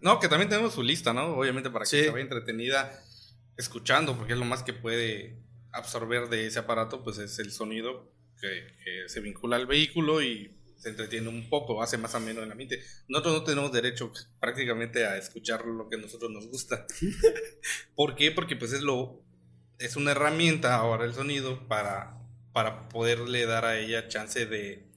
No, 0.00 0.20
que 0.20 0.28
también 0.28 0.48
tenemos 0.48 0.74
su 0.74 0.82
lista, 0.82 1.12
¿no? 1.12 1.36
Obviamente 1.36 1.70
para 1.70 1.84
que 1.84 2.04
se 2.04 2.10
vaya 2.10 2.22
entretenida 2.22 3.02
escuchando, 3.56 4.16
porque 4.16 4.32
es 4.32 4.38
lo 4.38 4.44
más 4.44 4.62
que 4.62 4.72
puede 4.72 5.42
absorber 5.72 6.28
de 6.28 6.46
ese 6.46 6.58
aparato, 6.58 7.02
pues 7.02 7.18
es 7.18 7.38
el 7.38 7.52
sonido 7.52 8.10
que, 8.40 9.08
se 9.08 9.20
vincula 9.20 9.56
al 9.56 9.66
vehículo 9.66 10.22
y 10.22 10.54
se 10.76 10.90
entretiene 10.90 11.28
un 11.28 11.48
poco, 11.48 11.82
hace 11.82 11.98
más 11.98 12.14
ameno 12.14 12.42
en 12.42 12.48
la 12.48 12.54
mente. 12.54 12.80
Nosotros 13.08 13.34
no 13.34 13.44
tenemos 13.44 13.72
derecho 13.72 14.12
prácticamente 14.40 15.04
a 15.06 15.16
escuchar 15.16 15.66
lo 15.66 15.88
que 15.88 15.96
a 15.96 15.98
nosotros 15.98 16.30
nos 16.30 16.46
gusta. 16.46 16.86
¿Por 17.96 18.14
qué? 18.14 18.30
Porque 18.30 18.56
pues 18.56 18.72
es 18.72 18.82
lo 18.82 19.24
es 19.78 19.96
una 19.96 20.10
herramienta 20.10 20.74
ahora 20.74 21.04
el 21.04 21.14
sonido 21.14 21.68
para 21.68 22.18
para 22.52 22.88
poderle 22.88 23.46
dar 23.46 23.64
a 23.64 23.78
ella 23.78 24.08
chance 24.08 24.46
de 24.46 24.87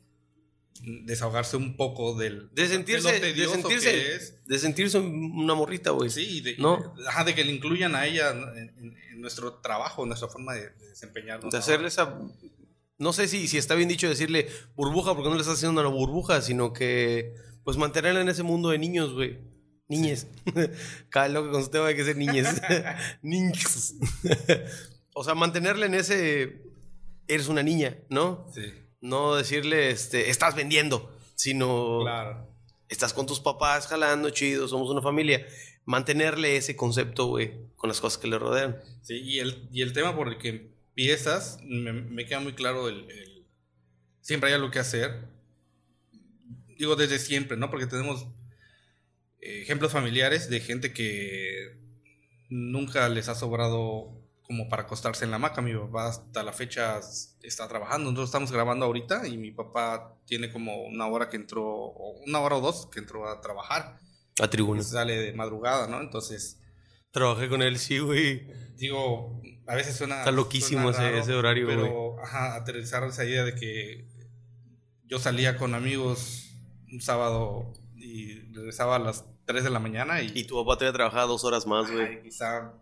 desahogarse 0.81 1.57
un 1.57 1.77
poco 1.77 2.17
del 2.17 2.49
de 2.53 2.67
sentirse 2.67 3.19
de, 3.19 3.47
sentirse 3.47 4.39
de 4.45 4.59
sentirse 4.59 4.97
una 4.97 5.53
morrita 5.53 5.91
güey 5.91 6.09
sí 6.09 6.41
de, 6.41 6.57
¿no? 6.57 6.95
de 7.25 7.35
que 7.35 7.43
le 7.43 7.51
incluyan 7.51 7.93
a 7.95 8.07
ella 8.07 8.31
en, 8.31 8.95
nuestro 9.21 9.59
trabajo 9.59 10.01
en 10.03 10.09
nuestra 10.09 10.27
forma 10.27 10.55
de, 10.55 10.71
desempeñarnos 10.89 11.51
de 11.51 11.57
hacerle 11.57 11.87
esa 11.87 12.19
no 12.97 13.13
sé 13.13 13.27
si, 13.27 13.47
si 13.47 13.59
está 13.59 13.75
bien 13.75 13.89
dicho 13.89 14.09
decirle 14.09 14.47
burbuja 14.75 15.13
porque 15.13 15.29
no 15.29 15.35
le 15.35 15.41
estás 15.41 15.57
haciendo 15.57 15.81
una 15.81 15.89
burbuja 15.89 16.41
sino 16.41 16.73
que 16.73 17.35
pues 17.63 17.77
mantenerla 17.77 18.21
en 18.21 18.29
ese 18.29 18.41
mundo 18.41 18.69
de 18.69 18.79
niños 18.79 19.13
güey 19.13 19.37
Niñez. 19.91 20.27
Cada 21.09 21.27
loco 21.27 21.51
con 21.51 21.63
su 21.63 21.69
tema 21.69 21.87
hay 21.87 21.95
que 21.95 22.05
ser 22.05 22.15
niñez. 22.15 22.61
Niñez. 23.21 23.95
o 25.13 25.23
sea, 25.23 25.35
mantenerle 25.35 25.85
en 25.87 25.95
ese. 25.95 26.63
Eres 27.27 27.49
una 27.49 27.61
niña, 27.61 27.97
¿no? 28.09 28.47
Sí. 28.53 28.71
No 29.01 29.35
decirle, 29.35 29.89
este, 29.89 30.29
estás 30.29 30.55
vendiendo, 30.55 31.11
sino. 31.35 31.99
Claro. 32.01 32.47
Estás 32.87 33.13
con 33.13 33.25
tus 33.25 33.39
papás 33.39 33.87
jalando, 33.87 34.29
chido, 34.29 34.67
somos 34.67 34.89
una 34.89 35.01
familia. 35.01 35.45
Mantenerle 35.85 36.57
ese 36.57 36.75
concepto, 36.75 37.27
güey, 37.27 37.53
con 37.75 37.87
las 37.87 37.99
cosas 37.99 38.19
que 38.19 38.27
le 38.27 38.37
rodean. 38.37 38.77
Sí, 39.01 39.15
y 39.15 39.39
el, 39.39 39.67
y 39.71 39.81
el 39.81 39.93
tema 39.93 40.15
por 40.15 40.27
el 40.27 40.37
que 40.37 40.49
empiezas, 40.49 41.57
me, 41.63 42.25
queda 42.25 42.41
muy 42.41 42.53
claro 42.53 42.89
el, 42.89 43.09
el, 43.09 43.47
Siempre 44.21 44.49
hay 44.49 44.55
algo 44.55 44.69
que 44.69 44.79
hacer. 44.79 45.27
Digo, 46.77 46.95
desde 46.95 47.17
siempre, 47.17 47.57
¿no? 47.57 47.69
Porque 47.71 47.87
tenemos 47.87 48.27
ejemplos 49.39 49.91
familiares 49.91 50.49
de 50.49 50.59
gente 50.59 50.93
que 50.93 51.77
nunca 52.49 53.09
les 53.09 53.29
ha 53.29 53.35
sobrado 53.35 54.20
como 54.51 54.67
para 54.67 54.83
acostarse 54.83 55.23
en 55.23 55.31
la 55.31 55.37
hamaca. 55.37 55.61
Mi 55.61 55.73
papá 55.73 56.09
hasta 56.09 56.43
la 56.43 56.51
fecha 56.51 56.99
está 57.41 57.69
trabajando. 57.69 58.11
Nosotros 58.11 58.27
estamos 58.27 58.51
grabando 58.51 58.85
ahorita 58.85 59.25
y 59.25 59.37
mi 59.37 59.51
papá 59.51 60.17
tiene 60.25 60.51
como 60.51 60.83
una 60.83 61.07
hora 61.07 61.29
que 61.29 61.37
entró, 61.37 61.65
una 62.27 62.39
hora 62.39 62.57
o 62.57 62.61
dos 62.61 62.87
que 62.91 62.99
entró 62.99 63.29
a 63.29 63.39
trabajar. 63.39 63.97
A 64.41 64.49
tribuna. 64.49 64.83
Sale 64.83 65.15
de 65.17 65.33
madrugada, 65.33 65.87
¿no? 65.87 66.01
Entonces... 66.01 66.57
Trabajé 67.11 67.47
con 67.47 67.61
él, 67.61 67.77
sí, 67.77 67.99
güey. 67.99 68.45
Digo, 68.75 69.41
a 69.67 69.75
veces 69.75 69.95
suena... 69.95 70.19
Está 70.19 70.31
loquísimo 70.31 70.89
ese, 70.89 71.33
horario, 71.33 71.65
güey. 71.65 71.77
Pero, 71.77 72.19
ajá, 72.21 72.55
aterrizar 72.55 73.03
esa 73.03 73.23
idea 73.23 73.45
de 73.45 73.55
que 73.55 74.05
yo 75.05 75.19
salía 75.19 75.57
con 75.57 75.75
amigos 75.75 76.51
un 76.91 76.99
sábado 76.99 77.73
y 77.95 78.39
regresaba 78.53 78.97
a 78.97 78.99
las 78.99 79.25
3 79.45 79.63
de 79.63 79.69
la 79.69 79.79
mañana. 79.79 80.21
Y, 80.21 80.31
y 80.35 80.43
tu 80.43 80.61
papá 80.61 80.77
te 80.77 80.85
había 80.85 80.93
trabajado 80.93 81.29
dos 81.29 81.43
horas 81.45 81.65
más, 81.67 81.89
güey. 81.89 82.21
Quizá 82.23 82.73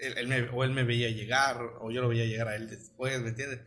él, 0.00 0.28
me, 0.28 0.42
o 0.50 0.64
él 0.64 0.70
me 0.70 0.84
veía 0.84 1.10
llegar, 1.10 1.60
o 1.80 1.90
yo 1.90 2.00
lo 2.00 2.08
veía 2.08 2.24
llegar 2.24 2.48
a 2.48 2.56
él 2.56 2.68
después, 2.68 3.20
¿me 3.20 3.30
entiendes? 3.30 3.60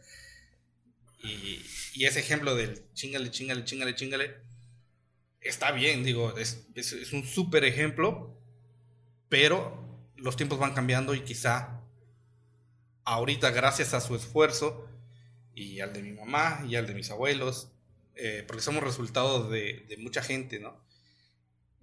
Y, 1.23 1.61
y, 1.93 2.05
ese 2.05 2.19
ejemplo 2.19 2.55
del 2.55 2.83
chingale, 2.93 3.31
chingale, 3.31 3.63
chingale, 3.63 3.95
chingale, 3.95 4.35
está 5.39 5.71
bien, 5.71 6.03
digo, 6.03 6.37
es, 6.37 6.65
es, 6.75 7.13
un 7.13 7.23
súper 7.25 7.63
ejemplo, 7.63 8.37
pero 9.29 10.09
los 10.17 10.35
tiempos 10.35 10.59
van 10.59 10.73
cambiando 10.73 11.15
y 11.15 11.21
quizá 11.21 11.81
ahorita, 13.05 13.51
gracias 13.51 13.93
a 13.93 14.01
su 14.01 14.15
esfuerzo 14.15 14.89
y 15.55 15.79
al 15.79 15.93
de 15.93 16.01
mi 16.01 16.11
mamá 16.11 16.65
y 16.67 16.75
al 16.75 16.87
de 16.87 16.93
mis 16.93 17.09
abuelos, 17.09 17.69
eh, 18.15 18.43
porque 18.47 18.61
somos 18.61 18.83
resultado 18.83 19.49
de, 19.49 19.85
de 19.87 19.97
mucha 19.97 20.21
gente, 20.21 20.59
¿no? 20.59 20.83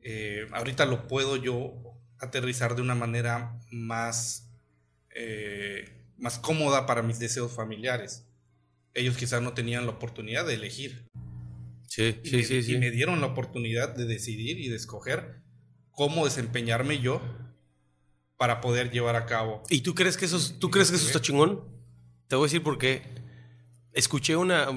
Eh, 0.02 0.49
ahorita 0.52 0.87
lo 0.87 1.07
puedo 1.09 1.37
yo 1.37 2.00
aterrizar 2.21 2.77
de 2.77 2.83
una 2.83 2.95
manera 2.95 3.59
más, 3.71 4.50
eh, 5.15 6.05
más 6.19 6.39
cómoda 6.39 6.87
para 6.87 7.03
mis 7.03 7.19
deseos 7.19 7.53
familiares. 7.53 8.27
Ellos 8.95 9.17
quizás 9.17 9.43
no 9.43 9.55
tenían 9.55 9.87
la 9.87 9.93
oportunidad 9.93 10.47
de 10.47 10.55
elegir. 10.55 11.07
Sí, 11.87 12.21
sí, 12.25 12.45
sí, 12.45 12.62
sí. 12.62 12.75
Y 12.75 12.79
me 12.79 12.91
dieron 12.91 13.21
la 13.21 13.27
oportunidad 13.27 13.95
de 13.97 14.05
decidir 14.05 14.61
y 14.61 14.69
de 14.69 14.77
escoger 14.77 15.43
cómo 15.91 16.25
desempeñarme 16.25 17.00
yo 17.00 17.21
para 18.37 18.61
poder 18.61 18.91
llevar 18.91 19.17
a 19.17 19.27
cabo. 19.27 19.62
¿Y 19.69 19.81
tú 19.81 19.95
crees 19.95 20.17
que 20.17 20.25
eso, 20.27 20.39
tú 20.59 20.71
crees 20.71 20.91
que 20.91 20.97
eso 20.97 21.07
está 21.07 21.21
chingón? 21.21 21.62
Te 22.29 22.37
voy 22.37 22.45
a 22.45 22.47
decir 22.47 22.62
por 22.62 22.79
qué. 22.79 23.03
Escuché 23.93 24.37
una 24.37 24.71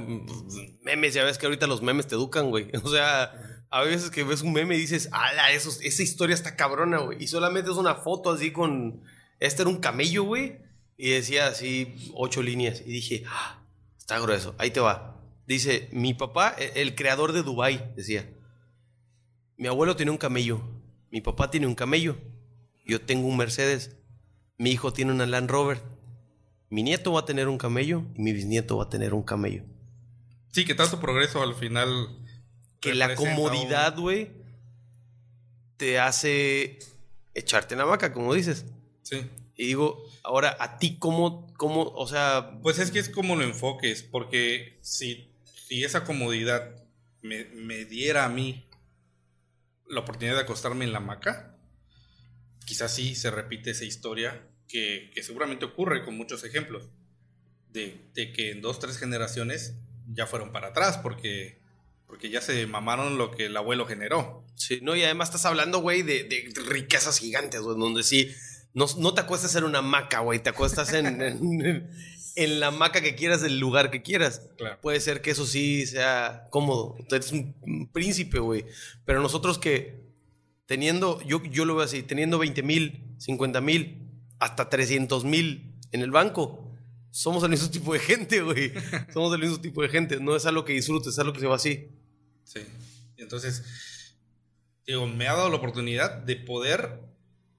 memes, 0.82 1.14
ya 1.14 1.24
ves 1.24 1.38
que 1.38 1.46
ahorita 1.46 1.68
los 1.68 1.82
memes 1.82 2.08
te 2.08 2.16
educan, 2.16 2.50
güey. 2.50 2.70
O 2.84 2.90
sea, 2.90 3.32
a 3.74 3.82
veces 3.82 4.12
que 4.12 4.24
ves 4.24 4.44
un 4.44 4.54
meme 4.54 4.76
y 4.76 4.82
dices, 4.82 5.10
ala, 5.12 5.52
eso, 5.52 5.72
esa 5.82 6.04
historia 6.04 6.36
está 6.36 6.56
cabrona, 6.56 7.00
güey. 7.00 7.24
Y 7.24 7.26
solamente 7.26 7.72
es 7.72 7.78
una 7.78 7.96
foto 7.96 8.30
así 8.30 8.52
con. 8.52 9.02
Este 9.40 9.64
era 9.64 9.70
un 9.70 9.80
camello, 9.80 10.26
güey. 10.26 10.60
Y 10.96 11.10
decía 11.10 11.48
así 11.48 11.96
ocho 12.14 12.44
líneas. 12.44 12.84
Y 12.86 12.92
dije, 12.92 13.24
ah, 13.28 13.64
está 13.98 14.20
grueso. 14.20 14.54
Ahí 14.60 14.70
te 14.70 14.80
va. 14.80 15.20
Dice, 15.48 15.90
mi 15.92 16.14
papá, 16.14 16.56
e, 16.60 16.74
el 16.76 16.94
creador 16.94 17.32
de 17.32 17.42
Dubai, 17.42 17.92
decía. 17.96 18.30
Mi 19.58 19.68
abuelo 19.68 19.96
tiene 19.96 20.12
un 20.12 20.18
camello. 20.20 20.62
Mi 21.10 21.22
papá 21.22 21.50
tiene 21.50 21.66
un 21.66 21.74
camello. 21.74 22.16
Yo 22.86 23.02
tengo 23.02 23.28
un 23.28 23.38
Mercedes. 23.38 23.98
Mi 24.60 24.70
hijo 24.70 24.94
tiene 24.94 25.14
una 25.14 25.26
Land 25.26 25.50
Rover. 25.50 25.82
Mi 26.70 26.84
nieto 26.84 27.12
va 27.12 27.22
a 27.22 27.26
tener 27.26 27.48
un 27.48 27.58
camello 27.58 28.04
y 28.14 28.22
mi 28.22 28.34
bisnieto 28.34 28.78
va 28.78 28.84
a 28.84 28.90
tener 28.90 29.16
un 29.16 29.24
camello. 29.24 29.64
Sí, 30.52 30.64
que 30.64 30.76
tanto 30.76 31.00
progreso 31.00 31.42
al 31.42 31.56
final 31.56 32.20
que 32.84 32.94
la 32.94 33.16
comodidad, 33.16 33.98
güey, 33.98 34.30
te 35.78 36.00
hace 36.00 36.80
echarte 37.34 37.76
en 37.76 37.80
la 37.80 37.86
vaca, 37.86 38.12
como 38.12 38.34
dices. 38.34 38.66
Sí. 39.04 39.22
Y 39.56 39.68
digo, 39.68 40.04
ahora, 40.24 40.58
¿a 40.60 40.78
ti 40.80 40.98
cómo, 41.00 41.54
cómo, 41.56 41.84
o 41.84 42.08
sea... 42.08 42.60
Pues 42.62 42.80
es 42.80 42.92
que 42.92 43.00
es 43.00 43.08
como 43.08 43.38
lo 43.38 43.44
enfoques, 43.44 44.04
porque 44.04 44.80
si, 44.82 45.32
si 45.46 45.86
esa 45.86 46.04
comodidad 46.04 46.76
me, 47.22 47.86
diera 47.86 48.26
a 48.26 48.30
mí 48.30 48.68
la 49.88 50.02
oportunidad 50.02 50.36
de 50.36 50.42
acostarme 50.42 50.84
en 50.84 50.92
la 50.92 50.98
hamaca, 50.98 51.58
quizás 52.66 52.94
sí 52.94 53.16
se 53.16 53.32
repite 53.32 53.72
esa 53.72 53.86
historia 53.86 54.46
que, 54.68 55.10
seguramente 55.22 55.64
ocurre 55.64 56.04
con 56.04 56.18
muchos 56.18 56.44
ejemplos, 56.44 56.90
de, 57.70 58.10
de 58.14 58.34
que 58.34 58.52
en 58.52 58.62
dos, 58.62 58.80
tres 58.80 58.98
generaciones 58.98 59.76
ya 60.08 60.28
fueron 60.28 60.52
para 60.52 60.68
atrás, 60.68 60.98
porque 60.98 61.63
porque 62.14 62.30
ya 62.30 62.42
se 62.42 62.68
mamaron 62.68 63.18
lo 63.18 63.32
que 63.32 63.48
el 63.48 63.58
abuelo 63.58 63.88
generó. 63.88 64.46
Sí, 64.54 64.78
no, 64.84 64.96
y 64.96 65.02
además 65.02 65.30
estás 65.30 65.48
hablando, 65.48 65.80
güey, 65.80 66.04
de, 66.04 66.54
riquezas 66.68 67.18
gigantes, 67.18 67.62
güey, 67.62 67.76
donde 67.76 68.04
sí, 68.04 68.30
no, 68.76 68.86
no 69.00 69.16
te 69.16 69.22
acuestas 69.22 69.56
en 69.56 69.64
una 69.64 69.82
maca, 69.82 70.20
güey, 70.20 70.38
te 70.38 70.52
acuestas 70.52 70.94
en, 70.94 71.08
en, 72.36 72.60
la 72.60 72.70
maca 72.70 73.02
que 73.02 73.16
quieras, 73.16 73.42
del 73.42 73.58
lugar 73.58 73.90
que 73.90 74.04
quieras. 74.04 74.48
Puede 74.84 75.00
ser 75.00 75.24
que 75.24 75.32
eso 75.32 75.48
sí 75.48 75.88
sea 75.88 76.46
cómodo. 76.52 76.98
Tú 77.10 77.16
eres 77.16 77.32
un, 77.32 77.90
príncipe, 77.92 78.38
güey. 78.38 78.64
Pero 79.06 79.20
nosotros 79.20 79.58
que, 79.58 80.06
teniendo, 80.68 81.20
yo, 81.24 81.42
yo 81.46 81.66
lo 81.66 81.74
veo 81.74 81.84
así, 81.84 82.04
teniendo 82.04 82.38
20 82.38 82.62
mil, 82.62 83.16
50 83.18 83.60
mil, 83.60 84.08
hasta 84.38 84.70
300 84.70 85.26
mil 85.26 85.80
en 85.92 86.02
el 86.02 86.12
banco, 86.12 86.64
somos 87.10 87.44
el 87.44 87.50
mismo 87.50 87.70
tipo 87.72 87.92
de 87.92 88.00
gente, 88.00 88.42
güey. 88.42 88.72
Somos 89.14 89.34
el 89.34 89.42
mismo 89.42 89.60
tipo 89.62 89.82
de 89.82 89.90
gente. 89.90 90.20
No 90.20 90.36
es 90.36 90.48
algo 90.48 90.66
que 90.66 90.74
disfrutes, 90.74 91.14
es 91.14 91.20
algo 91.20 91.32
que 91.32 91.40
se 91.40 91.46
va 91.48 91.56
así. 91.56 91.90
Sí. 92.44 92.62
Entonces, 93.18 94.16
digo, 94.86 95.08
me 95.08 95.28
ha 95.28 95.34
dado 95.34 95.50
la 95.50 95.56
oportunidad 95.56 96.12
de 96.12 96.36
poder 96.36 97.00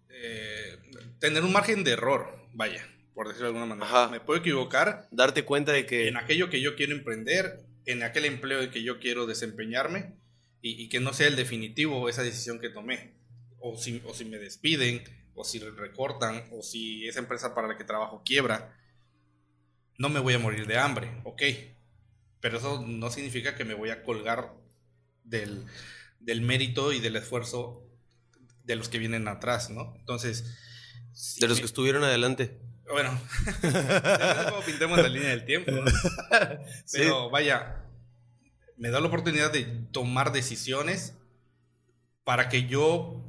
eh, 0.08 0.78
tener 1.18 1.42
un 1.42 1.52
margen 1.52 1.84
de 1.84 1.92
error, 1.92 2.48
vaya, 2.52 2.86
por 3.14 3.28
decirlo 3.28 3.52
de 3.52 3.58
alguna 3.58 3.74
manera. 3.74 4.08
Me 4.08 4.20
puedo 4.20 4.40
equivocar. 4.40 5.08
Darte 5.10 5.44
cuenta 5.44 5.72
de 5.72 5.86
que... 5.86 6.08
En 6.08 6.16
aquello 6.16 6.50
que 6.50 6.60
yo 6.60 6.76
quiero 6.76 6.94
emprender, 6.94 7.60
en 7.86 8.02
aquel 8.02 8.24
empleo 8.24 8.62
en 8.62 8.70
que 8.70 8.82
yo 8.82 8.98
quiero 8.98 9.26
desempeñarme 9.26 10.14
y, 10.60 10.88
que 10.88 11.00
no 11.00 11.12
sea 11.12 11.28
el 11.28 11.36
definitivo 11.36 12.08
esa 12.08 12.22
decisión 12.22 12.58
que 12.58 12.70
tomé. 12.70 13.14
O 13.60 13.76
si, 13.76 14.02
o 14.06 14.14
si 14.14 14.24
me 14.24 14.38
despiden, 14.38 15.02
o 15.34 15.44
si 15.44 15.58
recortan, 15.58 16.44
o 16.52 16.62
si 16.62 17.06
esa 17.06 17.20
empresa 17.20 17.54
para 17.54 17.68
la 17.68 17.76
que 17.76 17.84
trabajo 17.84 18.22
quiebra. 18.24 18.74
No 19.98 20.08
me 20.08 20.20
voy 20.20 20.34
a 20.34 20.38
morir 20.38 20.66
de 20.66 20.78
hambre, 20.78 21.20
ok. 21.24 21.42
Pero 22.40 22.58
eso 22.58 22.84
no 22.86 23.10
significa 23.10 23.54
que 23.54 23.64
me 23.64 23.74
voy 23.74 23.90
a 23.90 24.02
colgar 24.02 24.54
del, 25.24 25.64
del 26.20 26.40
mérito 26.40 26.92
y 26.92 27.00
del 27.00 27.16
esfuerzo 27.16 27.84
de 28.64 28.76
los 28.76 28.88
que 28.88 28.98
vienen 28.98 29.28
atrás, 29.28 29.70
¿no? 29.70 29.94
Entonces... 29.98 30.44
de 31.40 31.48
los 31.48 31.58
que 31.58 31.66
estuvieron 31.66 32.04
adelante. 32.04 32.58
Bueno, 32.90 33.10
como 34.50 34.62
pintemos 34.64 34.98
la 34.98 35.08
línea 35.08 35.30
del 35.30 35.44
tiempo. 35.44 35.72
Pero 36.92 37.30
vaya, 37.30 37.82
me 38.76 38.90
da 38.90 39.00
la 39.00 39.08
oportunidad 39.08 39.52
de 39.52 39.64
tomar 39.92 40.32
decisiones 40.32 41.14
para 42.24 42.48
que 42.48 42.66
yo 42.66 43.22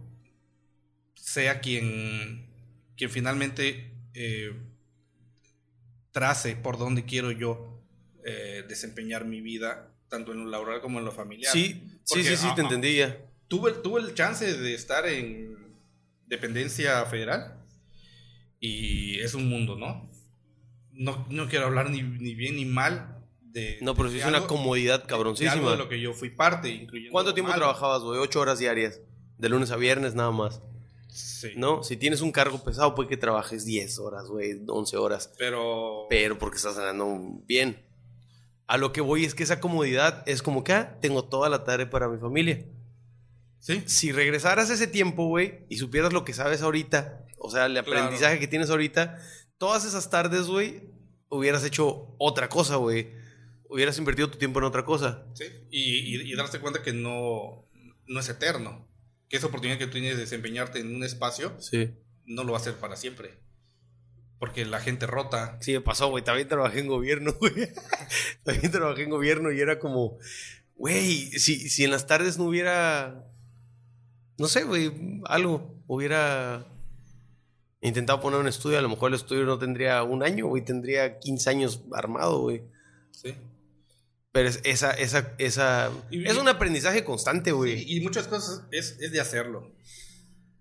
sea 1.16 1.60
quien, 1.60 2.48
quien 2.96 3.10
finalmente 3.10 3.92
eh, 4.14 4.54
trace 6.12 6.56
por 6.56 6.78
dónde 6.78 7.06
quiero 7.06 7.32
yo 7.32 7.84
eh, 8.24 8.64
desempeñar 8.68 9.26
mi 9.26 9.42
vida 9.42 9.95
tanto 10.16 10.32
en 10.32 10.46
lo 10.46 10.50
laboral 10.50 10.82
como 10.82 11.00
en 11.00 11.06
lo 11.06 11.12
familiar. 11.12 11.52
Sí, 11.52 11.84
sí, 12.04 12.24
sí, 12.24 12.38
sí, 12.38 12.48
te 12.56 12.62
entendí 12.62 12.96
ya. 12.96 13.18
Tuve, 13.48 13.74
tuve 13.74 14.02
el 14.02 14.14
chance 14.14 14.58
de 14.58 14.74
estar 14.74 15.06
en 15.08 15.76
dependencia 16.26 17.06
federal 17.06 17.58
y 18.60 19.20
es 19.20 19.34
un 19.34 19.50
mundo, 19.50 19.76
¿no? 19.76 20.10
No, 20.94 21.28
no 21.30 21.50
quiero 21.50 21.66
hablar 21.66 21.90
ni, 21.90 22.02
ni, 22.02 22.34
bien 22.34 22.56
ni 22.56 22.64
mal 22.64 23.24
de... 23.42 23.78
No, 23.82 23.94
pero 23.94 24.10
es 24.10 24.26
una 24.26 24.48
comodidad 24.48 25.06
cabroncísima. 25.06 25.72
De, 25.72 25.78
lo 25.78 25.90
que 25.90 26.00
yo 26.00 26.14
fui 26.14 26.30
parte, 26.30 26.70
incluyendo... 26.70 27.12
¿Cuánto 27.12 27.34
tiempo 27.34 27.54
trabajabas, 27.54 28.02
güey? 28.02 28.20
Ocho 28.20 28.40
horas 28.40 28.60
diarias. 28.60 29.02
De 29.38 29.50
lunes 29.50 29.72
a 29.72 29.76
viernes 29.76 30.16
nada 30.16 30.32
más. 30.32 30.62
Sí. 31.10 31.50
¿No? 31.58 31.84
Si 31.84 31.98
tienes 31.98 32.22
un 32.22 32.32
cargo 32.32 32.64
pesado, 32.64 32.96
puede 32.96 33.10
que 33.10 33.18
trabajes 33.18 33.66
10 33.66 34.00
horas, 34.00 34.28
güey, 34.28 34.62
11 34.66 34.98
horas. 34.98 35.34
Pero... 35.38 36.08
Pero 36.10 36.40
porque 36.40 36.56
estás 36.56 36.78
ganando 36.78 37.42
bien. 37.46 37.84
A 38.68 38.78
lo 38.78 38.92
que 38.92 39.02
voy 39.02 39.26
es 39.26 39.36
que 39.36 39.44
esa 39.44 39.60
comodidad 39.60 40.24
es 40.28 40.42
como 40.42 40.64
que, 40.64 40.74
ah, 40.74 40.98
tengo 41.02 41.26
toda 41.26 41.50
la 41.50 41.64
tarde 41.64 41.86
para 41.86 42.08
mi 42.08 42.18
familia. 42.18 42.66
¿Sí? 43.60 43.84
Si 43.86 44.12
regresaras 44.12 44.70
ese 44.70 44.88
tiempo, 44.88 45.28
güey, 45.28 45.66
y 45.70 45.78
supieras 45.78 46.14
lo 46.14 46.24
que 46.24 46.34
sabes 46.34 46.62
ahorita, 46.62 47.26
o 47.38 47.50
sea, 47.50 47.66
el 47.68 47.78
aprendizaje 47.78 48.40
que 48.40 48.48
tienes 48.48 48.70
ahorita, 48.70 49.20
todas 49.58 49.86
esas 49.86 50.10
tardes, 50.10 50.48
güey, 50.48 50.82
hubieras 51.30 51.64
hecho 51.64 52.16
otra 52.18 52.50
cosa, 52.50 52.76
güey. 52.78 53.12
Hubieras 53.70 53.98
invertido 53.98 54.30
tu 54.30 54.38
tiempo 54.38 54.60
en 54.60 54.66
otra 54.66 54.86
cosa. 54.86 55.26
Sí, 55.34 55.46
y, 55.70 56.32
y, 56.32 56.36
darse 56.36 56.60
cuenta 56.60 56.82
que 56.82 56.94
no, 56.94 57.68
no 58.08 58.20
es 58.20 58.30
eterno. 58.30 58.88
Que 59.28 59.38
esa 59.38 59.48
oportunidad 59.48 59.78
que 59.78 59.88
tú 59.88 59.94
tienes 59.94 60.16
de 60.16 60.22
desempeñarte 60.22 60.80
en 60.80 60.96
un 60.96 61.04
espacio, 61.04 61.60
sí. 61.60 61.92
no 62.26 62.44
lo 62.44 62.54
va 62.54 62.60
a 62.60 62.62
hacer 62.62 62.76
para 62.76 62.96
siempre. 62.96 63.40
Porque 64.40 64.66
la 64.66 64.80
gente 64.80 65.08
rota. 65.08 65.58
Sí, 65.62 65.74
me 65.74 65.82
pasó, 65.82 66.10
güey. 66.10 66.24
También 66.24 66.48
trabajé 66.48 66.80
en 66.80 66.88
gobierno, 66.88 67.34
güey. 67.40 67.54
También 68.44 68.72
trabajé 68.72 69.04
en 69.04 69.10
gobierno 69.10 69.52
y 69.52 69.62
era 69.62 69.80
como, 69.80 70.18
güey, 70.76 71.32
si, 71.32 71.70
si 71.70 71.84
en 71.84 71.92
las 71.92 72.08
tardes 72.08 72.38
no 72.38 72.46
hubiera, 72.46 73.26
no 74.38 74.48
sé, 74.48 74.64
güey, 74.64 74.92
algo, 75.26 75.82
hubiera 75.88 76.68
intentado 77.82 78.20
poner 78.20 78.40
un 78.40 78.48
estudio, 78.48 78.80
a 78.80 78.82
lo 78.82 78.90
mejor 78.90 79.10
el 79.10 79.16
estudio 79.16 79.46
no 79.46 79.58
tendría 79.58 80.04
un 80.04 80.24
año, 80.24 80.48
güey, 80.48 80.64
tendría 80.64 81.20
15 81.20 81.50
años 81.50 81.84
armado, 81.94 82.40
güey. 82.42 82.64
Sí. 83.12 83.36
Pero 84.32 84.50
es, 84.50 84.60
esa, 84.66 84.92
esa, 84.92 85.34
esa, 85.38 85.92
es 86.12 86.38
un 86.38 86.50
aprendizaje 86.50 87.06
constante, 87.06 87.54
güey. 87.54 87.86
y 87.88 88.02
muchas 88.02 88.28
cosas 88.28 88.64
es, 88.72 88.98
es 89.00 89.12
de 89.14 89.22
hacerlo. 89.22 89.72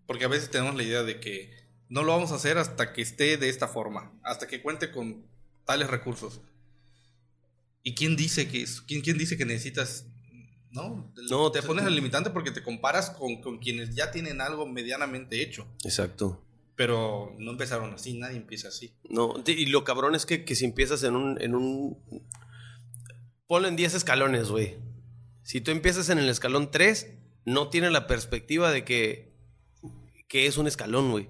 Porque 0.07 0.27
a 0.27 0.29
veces 0.29 0.51
tenemos 0.51 0.77
la 0.77 0.83
idea 0.85 1.03
de 1.03 1.19
que 1.19 1.64
no 1.95 2.03
lo 2.03 2.11
vamos 2.11 2.33
a 2.33 2.35
hacer 2.35 2.59
hasta 2.59 2.93
que 2.93 3.03
esté 3.03 3.37
de 3.37 3.49
esta 3.49 3.69
forma, 3.69 4.13
hasta 4.25 4.49
que 4.49 4.61
cuente 4.61 4.91
con 4.91 5.25
tales 5.65 5.89
recursos. 5.89 6.41
¿Y 7.85 7.95
quién 7.95 8.17
dice 8.17 8.49
que, 8.49 8.67
quién, 8.89 9.01
quién 9.01 9.17
dice 9.17 9.37
que 9.37 9.45
necesitas 9.45 10.07
no, 10.73 11.13
no 11.31 11.53
te 11.53 11.63
pones 11.63 11.87
el 11.87 11.95
limitante 11.95 12.31
porque 12.31 12.51
te 12.51 12.65
comparas 12.65 13.11
con, 13.11 13.41
con, 13.41 13.61
quienes 13.61 13.95
ya 13.95 14.11
tienen 14.11 14.41
algo 14.41 14.67
medianamente 14.67 15.41
hecho. 15.41 15.69
Exacto. 15.85 16.45
Pero 16.75 17.33
no 17.39 17.53
empezaron 17.53 17.95
así, 17.95 18.19
nadie 18.19 18.39
empieza 18.39 18.67
así. 18.67 18.97
No, 19.09 19.33
y 19.47 19.67
lo 19.67 19.85
cabrón 19.85 20.17
es 20.17 20.27
que, 20.27 20.45
que 20.45 20.57
si 20.57 20.65
empiezas 20.65 21.05
en 21.05 21.15
un, 21.15 21.41
en 21.41 21.55
un... 21.55 21.97
Ponlo 23.47 23.69
en 23.69 23.77
10 23.77 23.95
escalones, 23.95 24.49
güey. 24.49 24.75
Si 25.45 25.61
tú 25.61 25.71
empiezas 25.71 26.09
en 26.09 26.19
el 26.19 26.29
escalón 26.29 26.73
3, 26.73 27.07
no 27.45 27.69
tienes 27.69 27.93
la 27.93 28.09
perspectiva 28.09 28.73
de 28.73 28.85
que, 28.85 29.33
que 30.27 30.47
es 30.47 30.57
un 30.57 30.67
escalón, 30.67 31.13
güey. 31.13 31.29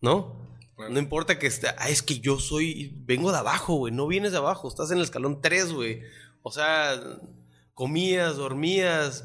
¿No? 0.00 0.48
No 0.90 1.00
importa 1.00 1.38
que 1.40 1.48
esté, 1.48 1.68
ah, 1.76 1.88
es 1.88 2.02
que 2.02 2.20
yo 2.20 2.38
soy, 2.38 2.94
vengo 3.04 3.32
de 3.32 3.38
abajo, 3.38 3.74
güey, 3.74 3.92
no 3.92 4.06
vienes 4.06 4.30
de 4.30 4.38
abajo, 4.38 4.68
estás 4.68 4.92
en 4.92 4.98
el 4.98 5.04
escalón 5.04 5.40
3, 5.42 5.72
güey. 5.72 6.02
O 6.42 6.52
sea, 6.52 7.00
comías, 7.74 8.36
dormías, 8.36 9.24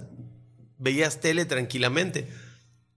veías 0.79 1.19
tele 1.19 1.45
tranquilamente. 1.45 2.27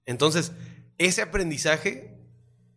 Entonces, 0.07 0.53
ese 0.97 1.21
aprendizaje, 1.21 2.19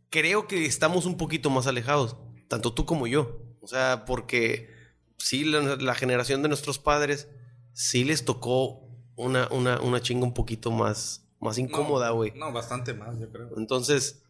creo 0.09 0.47
que 0.47 0.65
estamos 0.65 1.05
un 1.05 1.15
poquito 1.15 1.49
más 1.49 1.65
alejados, 1.65 2.17
tanto 2.49 2.73
tú 2.73 2.85
como 2.85 3.07
yo. 3.07 3.41
O 3.61 3.67
sea, 3.67 4.03
porque 4.05 4.69
sí, 5.17 5.45
la, 5.45 5.95
generación 5.95 6.41
de 6.41 6.49
nuestros 6.49 6.77
padres, 6.77 7.29
sí 7.73 8.03
les 8.03 8.25
tocó 8.25 8.81
una, 9.15 9.47
una, 9.51 9.79
una 9.79 10.01
chinga 10.01 10.25
un 10.25 10.33
poquito 10.33 10.71
más, 10.71 11.25
más 11.39 11.57
incómoda, 11.57 12.09
güey. 12.09 12.31
no, 12.35 12.51
bastante 12.51 12.93
más, 12.93 13.17
yo 13.17 13.29
creo. 13.31 13.49
Entonces, 13.57 14.23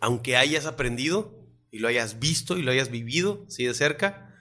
aunque 0.00 0.36
hayas 0.36 0.66
aprendido 0.66 1.34
y 1.70 1.78
lo 1.78 1.88
hayas 1.88 2.18
visto 2.18 2.56
y 2.58 2.62
lo 2.62 2.72
hayas 2.72 2.90
vivido, 2.90 3.44
sí, 3.48 3.64
de 3.64 3.74
cerca, 3.74 4.34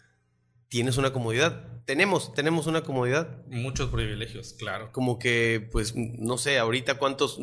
tienes 0.70 0.98
una 0.98 1.14
comodidad. 1.14 1.84
Tenemos, 1.86 2.34
tenemos 2.34 2.68
una 2.68 2.82
comodidad. 2.82 3.46
Muchos 3.48 3.90
privilegios, 3.90 4.54
claro. 4.54 4.92
Como 4.92 5.20
que, 5.20 5.68
pues, 5.72 5.96
no 5.96 6.38
sé, 6.38 6.58
ahorita 6.58 6.98
cuántos 6.98 7.40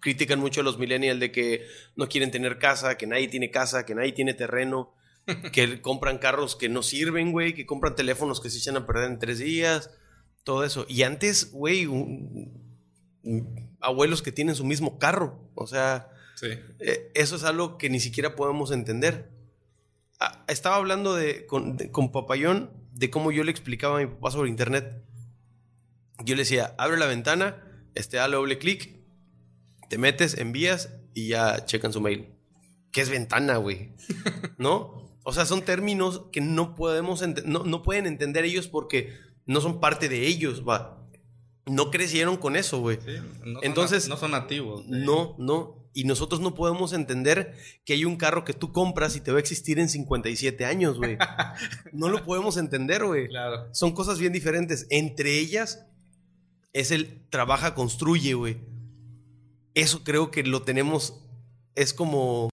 critican 0.00 0.40
mucho 0.40 0.60
a 0.60 0.64
los 0.64 0.78
millennials 0.78 1.20
de 1.20 1.30
que 1.30 1.66
no 1.96 2.08
quieren 2.08 2.30
tener 2.30 2.58
casa, 2.58 2.96
que 2.96 3.06
nadie 3.06 3.28
tiene 3.28 3.50
casa, 3.50 3.86
que 3.86 3.94
nadie 3.94 4.12
tiene 4.12 4.34
terreno, 4.34 4.94
que 5.52 5.80
compran 5.80 6.18
carros 6.18 6.56
que 6.56 6.68
no 6.68 6.82
sirven, 6.82 7.32
güey, 7.32 7.54
que 7.54 7.66
compran 7.66 7.94
teléfonos 7.94 8.40
que 8.40 8.50
se 8.50 8.58
echan 8.58 8.76
a 8.76 8.86
perder 8.86 9.10
en 9.10 9.18
tres 9.18 9.38
días, 9.38 9.90
todo 10.42 10.64
eso. 10.64 10.86
Y 10.88 11.02
antes, 11.04 11.52
güey, 11.52 11.86
abuelos 13.80 14.22
que 14.22 14.32
tienen 14.32 14.56
su 14.56 14.64
mismo 14.64 14.98
carro, 14.98 15.50
o 15.54 15.66
sea, 15.66 16.08
eh, 16.42 17.10
eso 17.14 17.36
es 17.36 17.44
algo 17.44 17.78
que 17.78 17.90
ni 17.90 18.00
siquiera 18.00 18.34
podemos 18.34 18.72
entender. 18.72 19.30
Ah, 20.20 20.44
estaba 20.48 20.76
hablando 20.76 21.14
de, 21.14 21.46
con, 21.46 21.76
Papayón 22.12 22.70
de 22.92 23.10
cómo 23.10 23.32
yo 23.32 23.44
le 23.44 23.50
explicaba 23.50 23.98
a 23.98 24.00
mi 24.00 24.06
papá 24.06 24.30
sobre 24.30 24.50
internet. 24.50 25.02
Yo 26.24 26.34
le 26.34 26.42
decía, 26.42 26.74
abre 26.78 26.98
la 26.98 27.06
ventana, 27.06 27.62
este, 27.94 28.18
dale 28.18 28.36
doble 28.36 28.58
clic, 28.58 28.96
te 29.88 29.98
metes, 29.98 30.38
envías 30.38 30.90
y 31.14 31.28
ya 31.28 31.64
checan 31.64 31.92
su 31.92 32.00
mail. 32.00 32.28
¿Qué 32.92 33.00
es 33.00 33.10
ventana, 33.10 33.56
güey? 33.56 33.92
¿No? 34.58 35.10
O 35.24 35.32
sea, 35.32 35.46
son 35.46 35.62
términos 35.62 36.24
que 36.32 36.40
no 36.40 36.74
podemos 36.74 37.22
no, 37.44 37.64
no 37.64 37.82
pueden 37.82 38.06
entender 38.06 38.44
ellos 38.44 38.68
porque 38.68 39.16
no 39.46 39.60
son 39.60 39.80
parte 39.80 40.08
de 40.08 40.26
ellos, 40.26 40.62
va. 40.68 40.98
No 41.66 41.90
crecieron 41.90 42.36
con 42.36 42.56
eso, 42.56 42.80
güey. 42.80 42.98
Entonces. 43.62 44.08
no 44.08 44.16
son 44.16 44.32
nativos. 44.32 44.86
No, 44.86 45.36
no 45.38 45.81
y 45.94 46.04
nosotros 46.04 46.40
no 46.40 46.54
podemos 46.54 46.92
entender 46.92 47.54
que 47.84 47.92
hay 47.92 48.04
un 48.04 48.16
carro 48.16 48.44
que 48.44 48.54
tú 48.54 48.72
compras 48.72 49.16
y 49.16 49.20
te 49.20 49.30
va 49.30 49.38
a 49.38 49.40
existir 49.40 49.78
en 49.78 49.88
57 49.88 50.64
años, 50.64 50.96
güey. 50.96 51.18
no 51.92 52.08
lo 52.08 52.24
podemos 52.24 52.56
entender, 52.56 53.04
güey. 53.04 53.28
Claro. 53.28 53.68
Son 53.72 53.92
cosas 53.92 54.18
bien 54.18 54.32
diferentes. 54.32 54.86
Entre 54.90 55.38
ellas 55.38 55.86
es 56.72 56.90
el 56.90 57.28
trabaja, 57.28 57.74
construye, 57.74 58.34
güey. 58.34 58.58
Eso 59.74 60.02
creo 60.04 60.30
que 60.30 60.42
lo 60.42 60.62
tenemos, 60.62 61.20
es 61.74 61.92
como... 61.92 62.48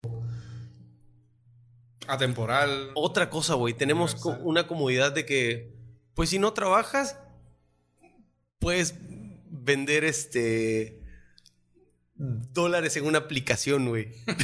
Atemporal. 2.07 2.91
Otra 2.95 3.29
cosa, 3.29 3.53
güey. 3.53 3.73
Tenemos 3.73 4.17
una 4.41 4.67
comodidad 4.67 5.13
de 5.13 5.25
que, 5.25 5.75
pues 6.13 6.29
si 6.29 6.39
no 6.39 6.53
trabajas, 6.53 7.17
puedes 8.57 8.95
vender 9.49 10.03
este 10.03 10.98
dólares 12.19 12.97
en 12.97 13.05
una 13.05 13.19
aplicación, 13.19 13.87
güey. 13.87 14.11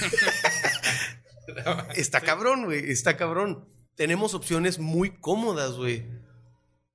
está 1.96 2.22
cabrón, 2.22 2.66
güey. 2.66 2.92
Está 2.92 3.18
cabrón. 3.18 3.68
Tenemos 3.96 4.34
opciones 4.34 4.80
muy 4.80 5.12
cómodas, 5.20 5.74
güey, 5.74 6.06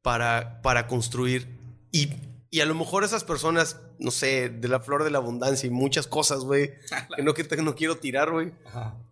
para, 0.03 0.61
para 0.63 0.87
construir. 0.87 1.59
Y, 1.93 2.11
y, 2.51 2.61
a 2.61 2.67
lo 2.67 2.75
mejor 2.75 3.05
esas 3.05 3.25
personas, 3.25 3.81
no 3.99 4.11
sé, 4.11 4.51
de 4.51 4.69
la 4.69 4.81
flor 4.81 5.05
de 5.05 5.11
la 5.11 5.19
abundancia 5.19 5.67
y 5.67 5.71
muchas 5.71 6.07
cosas, 6.07 6.41
güey, 6.41 6.73
que 7.17 7.23
no, 7.23 7.35
que 7.35 7.63
no 7.63 7.75
quiero 7.75 7.97
tirar, 7.97 8.31
güey. 8.31 8.53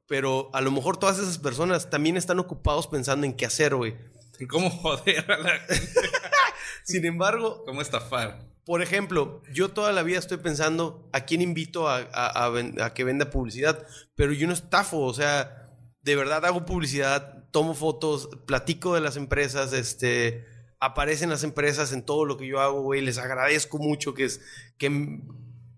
Pero 0.06 0.50
a 0.54 0.60
lo 0.60 0.70
mejor 0.70 0.96
todas 0.96 1.18
esas 1.18 1.38
personas 1.38 1.90
también 1.90 2.16
están 2.16 2.38
ocupados 2.38 2.86
pensando 2.86 3.26
en 3.26 3.34
qué 3.34 3.46
hacer, 3.46 3.74
güey. 3.74 3.96
¿Cómo 4.48 4.70
joder 4.70 5.30
a 5.30 5.38
la 5.38 5.52
Sin 6.84 7.04
embargo... 7.04 7.64
¿Cómo 7.66 7.82
estafar? 7.82 8.38
Por 8.68 8.82
ejemplo, 8.82 9.42
yo 9.50 9.70
toda 9.70 9.92
la 9.92 10.02
vida 10.02 10.18
estoy 10.18 10.36
pensando 10.36 11.08
a 11.14 11.22
quién 11.22 11.40
invito 11.40 11.88
a, 11.88 12.92
que 12.94 13.02
venda 13.02 13.30
publicidad, 13.30 13.86
pero 14.14 14.34
yo 14.34 14.46
no 14.46 14.52
estafo, 14.52 14.98
o 14.98 15.14
sea, 15.14 15.70
de 16.02 16.14
verdad 16.14 16.44
hago 16.44 16.66
publicidad, 16.66 17.48
tomo 17.50 17.72
fotos, 17.72 18.28
platico 18.44 18.94
de 18.94 19.00
las 19.00 19.16
empresas, 19.16 19.72
este, 19.72 20.44
aparecen 20.80 21.30
las 21.30 21.44
empresas 21.44 21.94
en 21.94 22.02
todo 22.02 22.26
lo 22.26 22.36
que 22.36 22.46
yo 22.46 22.60
hago, 22.60 22.82
güey, 22.82 23.00
les 23.00 23.16
agradezco 23.16 23.78
mucho 23.78 24.12
que 24.12 24.24
es, 24.26 24.42
que 24.76 25.22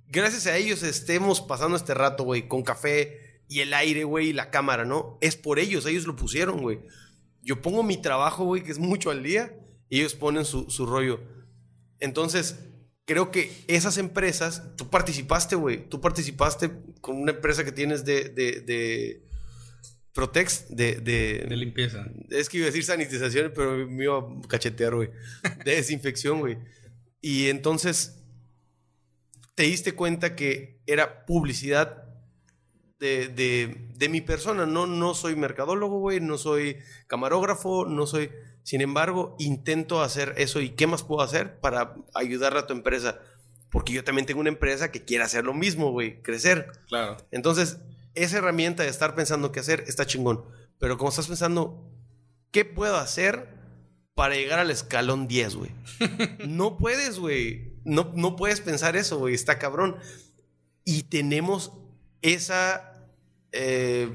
gracias 0.09 0.49
a 0.49 0.57
ellos 0.57 0.83
estemos 0.83 1.41
pasando 1.41 1.77
este 1.77 1.95
rato, 1.95 2.25
güey, 2.25 2.49
con 2.49 2.65
café 2.65 3.45
y 3.47 3.61
el 3.61 3.73
aire, 3.73 4.03
güey, 4.03 4.31
y 4.31 4.33
la 4.33 4.51
cámara, 4.51 4.85
¿no? 4.85 5.17
Es 5.21 5.37
por 5.37 5.61
ellos, 5.61 5.87
ellos 5.87 6.09
lo 6.09 6.17
pusieron, 6.17 6.61
güey. 6.61 6.81
Yo 7.41 7.63
pongo 7.63 7.85
mi 7.85 7.99
trabajo, 7.99 8.47
güey, 8.47 8.65
que 8.65 8.73
es 8.73 8.81
mucho 8.81 9.13
al 9.13 9.23
día, 9.23 9.55
y 9.89 10.01
ellos 10.01 10.17
ponen 10.17 10.45
su, 10.45 10.69
su 10.69 10.87
rollo. 10.87 11.21
Entonces, 12.01 12.57
creo 13.11 13.33
que 13.33 13.51
esas 13.67 13.99
empresas, 13.99 14.63
tú 14.77 14.89
participaste, 14.89 15.57
güey, 15.57 15.89
tú 15.89 16.01
participaste 16.01 16.71
con 17.01 17.17
una 17.17 17.33
empresa 17.33 17.65
que 17.65 17.73
tienes 17.73 18.05
de, 18.05 18.29
de, 18.29 18.61
de 18.61 19.27
Protex, 20.13 20.67
de, 20.69 21.01
de, 21.01 21.45
de... 21.49 21.57
limpieza. 21.57 22.07
Es 22.29 22.49
que 22.49 22.59
iba 22.59 22.67
a 22.67 22.71
decir 22.71 22.85
sanitización, 22.85 23.51
pero 23.53 23.85
me 23.89 24.05
iba 24.05 24.17
a 24.17 24.49
cachetear, 24.49 24.95
güey. 24.95 25.11
De 25.65 25.75
desinfección, 25.75 26.39
güey. 26.39 26.59
Y 27.21 27.49
entonces 27.49 28.23
te 29.57 29.65
diste 29.65 29.91
cuenta 29.91 30.37
que 30.37 30.81
era 30.87 31.27
publicidad 31.27 32.10
de, 33.01 33.29
de, 33.29 33.89
de 33.97 34.09
mi 34.09 34.21
persona. 34.21 34.67
No, 34.67 34.87
no 34.87 35.15
soy 35.15 35.35
mercadólogo, 35.35 35.99
güey, 35.99 36.21
no 36.21 36.39
soy 36.39 36.77
camarógrafo, 37.09 37.85
no 37.87 38.07
soy 38.07 38.31
sin 38.63 38.83
embargo, 38.83 39.35
intento 39.39 40.03
hacer 40.03 40.35
eso 40.37 40.61
y 40.61 40.71
qué 40.71 40.87
más 40.87 41.03
puedo 41.03 41.23
hacer 41.23 41.59
para 41.61 41.97
ayudarle 42.15 42.61
a 42.61 42.67
tu 42.67 42.73
empresa. 42.73 43.19
Porque 43.71 43.93
yo 43.93 44.05
también 44.05 44.27
tengo 44.27 44.41
una 44.41 44.49
empresa 44.49 44.91
que 44.91 45.05
quiere 45.05 45.25
hacer 45.25 45.45
lo 45.45 45.55
mismo, 45.55 45.91
güey, 45.91 46.23
crecer. 46.23 46.71
Claro. 46.89 47.17
Entonces, 47.31 47.79
esa 48.15 48.39
herramienta 48.39 48.83
de 48.83 48.89
estar 48.89 49.15
pensando 49.15 49.53
qué 49.53 49.61
hacer 49.61 49.85
está 49.87 50.07
chingón. 50.07 50.45
Pero 50.79 50.99
como 50.99 51.11
estás 51.11 51.29
pensando, 51.29 51.91
¿qué 52.51 52.65
puedo 52.65 52.97
hacer 52.97 53.49
para 54.15 54.35
llegar 54.35 54.59
al 54.59 54.71
escalón 54.71 55.29
10, 55.29 55.57
güey? 55.57 55.71
no 56.47 56.77
puedes, 56.77 57.19
güey. 57.19 57.81
No, 57.85 58.13
no 58.15 58.37
puedes 58.37 58.61
pensar 58.61 58.97
eso, 58.97 59.19
güey, 59.19 59.35
está 59.35 59.59
cabrón. 59.59 59.97
Y 60.85 61.05
tenemos 61.05 61.73
esa, 62.23 62.90
eh, 63.53 64.09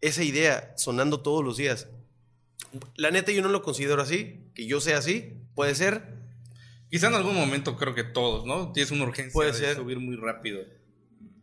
esa 0.00 0.22
idea 0.24 0.72
sonando 0.76 1.20
todos 1.20 1.44
los 1.44 1.56
días. 1.56 1.88
La 2.96 3.10
neta 3.10 3.32
yo 3.32 3.42
no 3.42 3.48
lo 3.48 3.62
considero 3.62 4.02
así, 4.02 4.50
que 4.54 4.66
yo 4.66 4.80
sea 4.80 4.98
así, 4.98 5.34
puede 5.54 5.74
ser. 5.74 6.20
Quizá 6.90 7.08
en 7.08 7.14
algún 7.14 7.34
momento 7.34 7.76
creo 7.76 7.94
que 7.94 8.04
todos, 8.04 8.44
¿no? 8.46 8.72
Tienes 8.72 8.90
una 8.90 9.04
urgencia 9.04 9.32
puede 9.32 9.52
de 9.52 9.58
ser. 9.58 9.76
subir 9.76 10.00
muy 10.00 10.16
rápido. 10.16 10.60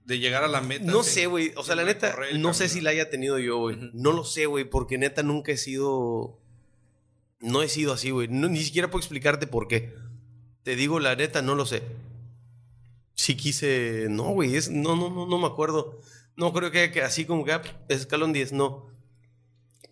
De 0.06 0.20
llegar 0.20 0.43
a 0.43 0.48
la 0.48 0.62
meta. 0.62 0.86
No 0.86 1.04
sé, 1.04 1.26
güey. 1.28 1.54
O 1.56 1.63
sea, 1.63 1.76
la 1.76 1.84
neta, 1.84 2.15
no 2.36 2.54
sé 2.54 2.70
si 2.70 2.82
la 2.82 2.91
haya 2.91 3.10
tenido 3.10 3.39
yo, 3.39 3.58
güey. 3.58 3.78
No 3.93 4.13
lo 4.13 4.24
sé, 4.24 4.46
güey, 4.46 4.65
porque 4.65 4.98
neta 4.98 5.24
nunca 5.24 5.52
he 5.52 5.58
sido... 5.58 6.39
No 7.39 7.62
he 7.62 7.70
sido 7.70 7.93
así, 7.93 8.10
güey. 8.10 8.28
ni 8.28 8.63
siquiera 8.63 8.89
puedo 8.89 9.02
explicarte 9.02 9.48
por 9.48 9.67
qué. 9.67 9.93
Te 10.63 10.76
digo 10.76 11.00
la 11.00 11.15
neta, 11.15 11.41
no 11.41 11.56
lo 11.56 11.65
sé. 11.65 11.84
Si 13.15 13.36
quise... 13.36 14.08
No, 14.10 14.30
güey, 14.30 14.56
es... 14.56 14.70
No, 14.70 14.96
no, 14.96 15.10
no, 15.10 15.28
no 15.28 15.38
me 15.39 15.48
acuerdo. 15.48 16.02
No 16.38 16.54
creo 16.54 16.69
que, 16.71 16.91
que 16.91 17.02
así 17.02 17.26
como 17.26 17.43
que 17.43 17.52
ah, 17.52 17.62
escalón 17.89 18.32
10, 18.32 18.54
no. 18.54 18.88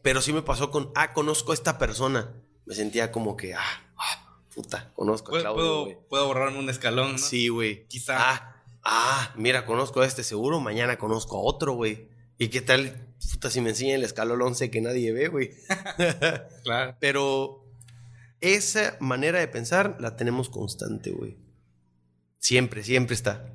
Pero 0.03 0.21
sí 0.21 0.31
me 0.31 0.43
pasó 0.43 0.69
con, 0.69 0.91
ah, 0.95 1.11
conozco 1.11 1.51
a 1.51 1.55
esta 1.55 1.79
persona. 1.79 2.31
Me 2.65 2.75
sentía 2.75 3.11
como 3.11 3.35
que, 3.35 3.55
ah, 3.55 3.91
ah 3.97 4.39
puta, 4.53 4.91
conozco 4.93 5.35
a 5.35 5.39
Claudio. 5.39 5.55
Puedo, 5.55 6.07
puedo 6.07 6.27
borrarme 6.27 6.59
un 6.59 6.69
escalón, 6.69 7.13
¿no? 7.13 7.17
Sí, 7.17 7.47
güey. 7.47 7.87
Quizá. 7.87 8.15
Ah, 8.17 8.63
ah, 8.83 9.33
mira, 9.35 9.65
conozco 9.65 10.01
a 10.01 10.05
este 10.05 10.23
seguro, 10.23 10.59
mañana 10.59 10.99
conozco 10.99 11.37
a 11.37 11.41
otro, 11.41 11.73
güey. 11.73 12.09
¿Y 12.37 12.49
qué 12.49 12.61
tal, 12.61 13.15
puta, 13.31 13.49
si 13.49 13.61
me 13.61 13.71
enseña 13.71 13.95
el 13.95 14.03
escalón 14.03 14.41
11 14.41 14.69
que 14.69 14.81
nadie 14.81 15.11
ve, 15.13 15.29
güey? 15.29 15.51
claro. 16.63 16.95
Pero 16.99 17.65
esa 18.39 18.97
manera 18.99 19.39
de 19.39 19.47
pensar 19.47 19.97
la 19.99 20.15
tenemos 20.15 20.49
constante, 20.49 21.09
güey. 21.09 21.37
Siempre, 22.37 22.83
siempre 22.83 23.15
está. 23.15 23.51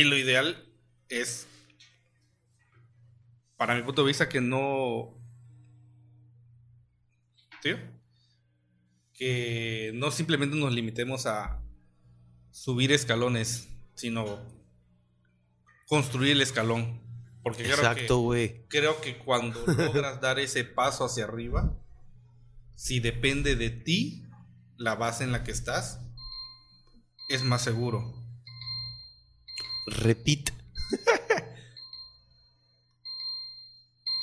Y 0.00 0.04
lo 0.04 0.16
ideal 0.16 0.66
es, 1.10 1.46
para 3.58 3.74
mi 3.74 3.82
punto 3.82 4.00
de 4.00 4.08
vista, 4.08 4.30
que 4.30 4.40
no... 4.40 5.14
¿Tío? 7.60 7.76
Que 9.12 9.92
no 9.94 10.10
simplemente 10.10 10.56
nos 10.56 10.72
limitemos 10.72 11.26
a 11.26 11.62
subir 12.50 12.92
escalones, 12.92 13.68
sino 13.94 14.38
construir 15.86 16.32
el 16.32 16.40
escalón. 16.40 17.02
Porque 17.42 17.66
Exacto, 17.66 18.20
güey. 18.20 18.66
Creo 18.68 19.02
que 19.02 19.18
cuando 19.18 19.62
logras 19.66 20.22
dar 20.22 20.38
ese 20.38 20.64
paso 20.64 21.04
hacia 21.04 21.24
arriba, 21.24 21.78
si 22.74 23.00
depende 23.00 23.54
de 23.54 23.68
ti, 23.68 24.24
la 24.78 24.94
base 24.94 25.24
en 25.24 25.32
la 25.32 25.44
que 25.44 25.50
estás, 25.50 26.00
es 27.28 27.44
más 27.44 27.60
seguro. 27.60 28.19
Repite. 29.86 30.52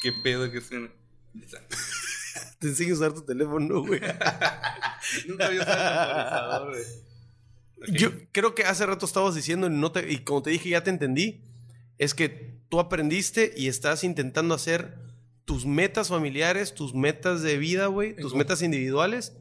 ¿Qué 0.02 0.13
pedo 0.24 0.52
que 0.52 0.62
suena? 0.62 0.89
Te 2.60 2.67
enseño 2.67 2.93
a 2.93 2.98
usar 2.98 3.13
tu 3.13 3.22
teléfono, 3.22 3.82
güey. 3.82 4.02
Nunca 5.28 5.48
había 5.48 5.62
usado 5.62 6.72
el 6.72 6.72
güey. 6.72 6.84
Yo 7.89 8.12
creo 8.32 8.56
que 8.56 8.63
hace 8.63 8.86
rato 8.86 9.06
estabas 9.06 9.36
diciendo, 9.36 9.70
no 9.70 9.91
te, 9.91 10.12
y 10.12 10.20
como 10.20 10.41
te 10.41 10.50
dije, 10.50 10.70
ya 10.70 10.84
te 10.84 10.89
entendí, 10.89 11.43
es 12.00 12.15
que 12.15 12.60
tú 12.70 12.80
aprendiste 12.80 13.54
y 13.56 13.67
estás 13.67 14.04
intentando 14.04 14.56
hacer 14.56 14.98
tus 15.46 15.67
metas 15.67 16.10
familiares, 16.10 16.74
tus 16.74 16.96
metas 16.96 17.43
de 17.43 17.58
vida, 17.58 17.86
güey, 17.86 18.15
tus 18.15 18.34
metas 18.34 18.63
individuales, 18.63 19.34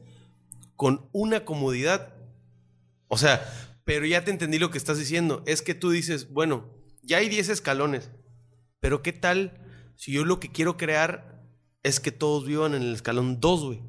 con 0.75 1.09
una 1.11 1.45
comodidad. 1.45 2.13
O 3.07 3.17
sea, 3.17 3.43
pero 3.87 4.05
ya 4.05 4.25
te 4.25 4.31
entendí 4.31 4.59
lo 4.59 4.69
que 4.69 4.77
estás 4.77 4.99
diciendo. 4.99 5.43
Es 5.47 5.61
que 5.61 5.73
tú 5.73 5.91
dices, 5.91 6.29
bueno, 6.29 6.69
ya 7.03 7.19
hay 7.19 7.29
10 7.29 7.47
escalones, 7.47 8.11
pero 8.81 9.01
¿qué 9.01 9.13
tal 9.13 9.65
si 9.95 10.11
yo 10.11 10.25
lo 10.25 10.41
que 10.41 10.51
quiero 10.51 10.75
crear 10.75 11.41
es 11.83 12.01
que 12.01 12.11
todos 12.11 12.45
vivan 12.45 12.75
en 12.75 12.81
el 12.81 12.93
escalón 12.93 13.39
2, 13.39 13.63
güey? 13.63 13.79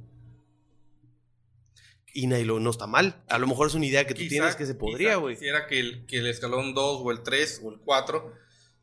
Y 2.15 2.29
Nailo 2.29 2.61
no 2.61 2.71
está 2.71 2.87
mal. 2.87 3.25
A 3.29 3.39
lo 3.39 3.49
mejor 3.49 3.67
es 3.67 3.75
una 3.75 3.87
idea 3.87 4.07
que 4.07 4.15
tú 4.15 4.23
tienes 4.29 4.55
que 4.55 4.67
se 4.67 4.77
podría, 4.77 5.17
güey. 5.17 5.35
Quisiera 5.35 5.67
que 5.67 5.81
el, 5.81 6.07
que 6.07 6.19
el 6.19 6.29
escalón 6.29 6.75
2 6.75 7.01
o 7.03 7.11
el 7.11 7.25
3 7.25 7.63
o 7.65 7.73
el 7.73 7.81
4 7.81 8.33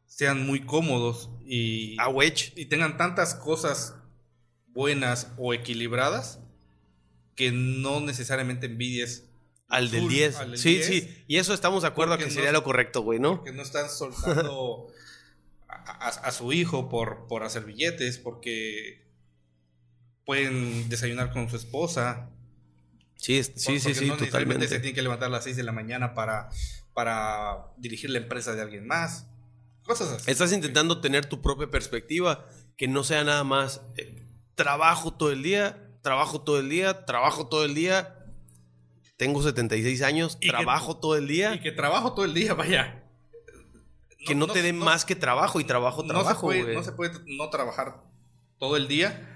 sean 0.08 0.45
muy 0.45 0.65
cómodos 0.65 1.30
y, 1.45 1.95
A 1.97 2.10
y 2.56 2.65
tengan 2.65 2.97
tantas 2.97 3.36
cosas 3.36 3.95
buenas 4.67 5.32
o 5.38 5.54
equilibradas 5.54 6.41
que 7.36 7.54
no 7.54 8.01
necesariamente 8.01 8.65
envidies 8.65 9.25
al 9.67 9.91
del 9.91 10.08
10. 10.08 10.38
Sí, 10.56 10.84
sí. 10.84 11.23
Y 11.28 11.38
eso 11.38 11.54
estamos 11.54 11.82
de 11.84 11.88
acuerdo 11.89 12.13
a 12.13 12.17
que 12.17 12.30
sería 12.30 12.51
lo 12.51 12.63
correcto, 12.63 13.01
güey, 13.01 13.19
¿no? 13.19 13.38
Porque 13.38 13.51
no 13.51 13.63
están 13.63 13.89
soltando 13.89 14.88
a, 15.67 16.08
a, 16.08 16.32
su 16.32 16.54
hijo 16.54 16.89
por, 16.89 17.28
por 17.28 17.43
hacer 17.43 17.65
billetes, 17.65 18.17
porque 18.17 19.06
pueden 20.25 20.89
desayunar 20.89 21.32
con 21.32 21.49
su 21.49 21.56
esposa, 21.56 22.32
Sí, 23.17 23.43
sí, 23.43 23.80
sí, 23.80 23.93
sí, 23.95 24.06
no 24.06 24.17
totalmente. 24.17 24.67
se 24.67 24.80
tiene 24.80 24.93
que 24.93 25.01
levantar 25.01 25.30
a 25.30 25.32
las 25.32 25.45
6 25.45 25.56
de 25.56 25.63
la 25.63 25.71
mañana 25.71 26.13
para, 26.13 26.49
para 26.93 27.71
dirigir 27.78 28.10
la 28.10 28.19
empresa 28.19 28.54
de 28.54 28.62
alguien 28.62 28.86
más. 28.86 29.28
Cosas 29.84 30.12
así. 30.12 30.30
Estás 30.32 30.51
intentando 30.51 31.01
tener 31.01 31.25
tu 31.25 31.41
propia 31.41 31.69
perspectiva, 31.69 32.47
que 32.78 32.88
no 32.88 33.04
sea 33.04 33.23
nada 33.23 33.43
más 33.43 33.82
eh, 33.97 34.28
trabajo 34.56 35.13
todo 35.13 35.32
el 35.32 35.43
día, 35.43 35.91
trabajo 36.01 36.41
todo 36.41 36.60
el 36.60 36.69
día, 36.69 37.06
trabajo 37.06 37.47
todo 37.47 37.65
el 37.65 37.73
día. 37.73 38.14
Tengo 39.17 39.41
76 39.41 40.01
años, 40.01 40.39
trabajo 40.39 40.97
todo 40.97 41.15
el 41.15 41.28
día. 41.28 41.56
Y 41.56 41.60
que 41.62 41.71
trabajo 41.71 42.13
todo 42.13 42.25
el 42.25 42.34
día, 42.34 42.54
vaya. 42.54 43.04
que 44.25 44.36
no, 44.36 44.47
te 44.47 44.62
den 44.62 44.78
más 44.78 45.06
que 45.06 45.15
trabajo 45.15 45.60
y 45.60 45.63
trabajo, 45.63 46.06
trabajo. 46.06 46.54
no 46.54 46.84
se 46.84 46.91
puede 46.91 47.13
no 47.28 47.49
trabajar 47.49 48.04
todo 48.58 48.75
el 48.78 48.88
día 48.88 49.32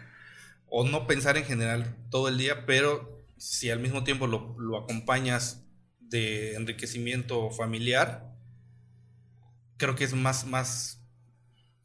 o 0.69 0.83
no 0.83 1.07
pensar 1.07 1.37
en 1.37 1.45
general 1.45 1.95
todo 2.09 2.27
el 2.27 2.37
día, 2.37 2.65
pero 2.65 3.19
si 3.37 3.69
al 3.69 3.79
mismo 3.79 4.03
tiempo 4.03 4.27
lo, 4.27 4.77
acompañas 4.77 5.65
de 5.99 6.55
enriquecimiento 6.55 7.49
familiar, 7.51 8.33
creo 9.77 9.95
que 9.95 10.03
es 10.03 10.13
más, 10.13 10.45
más, 10.45 11.01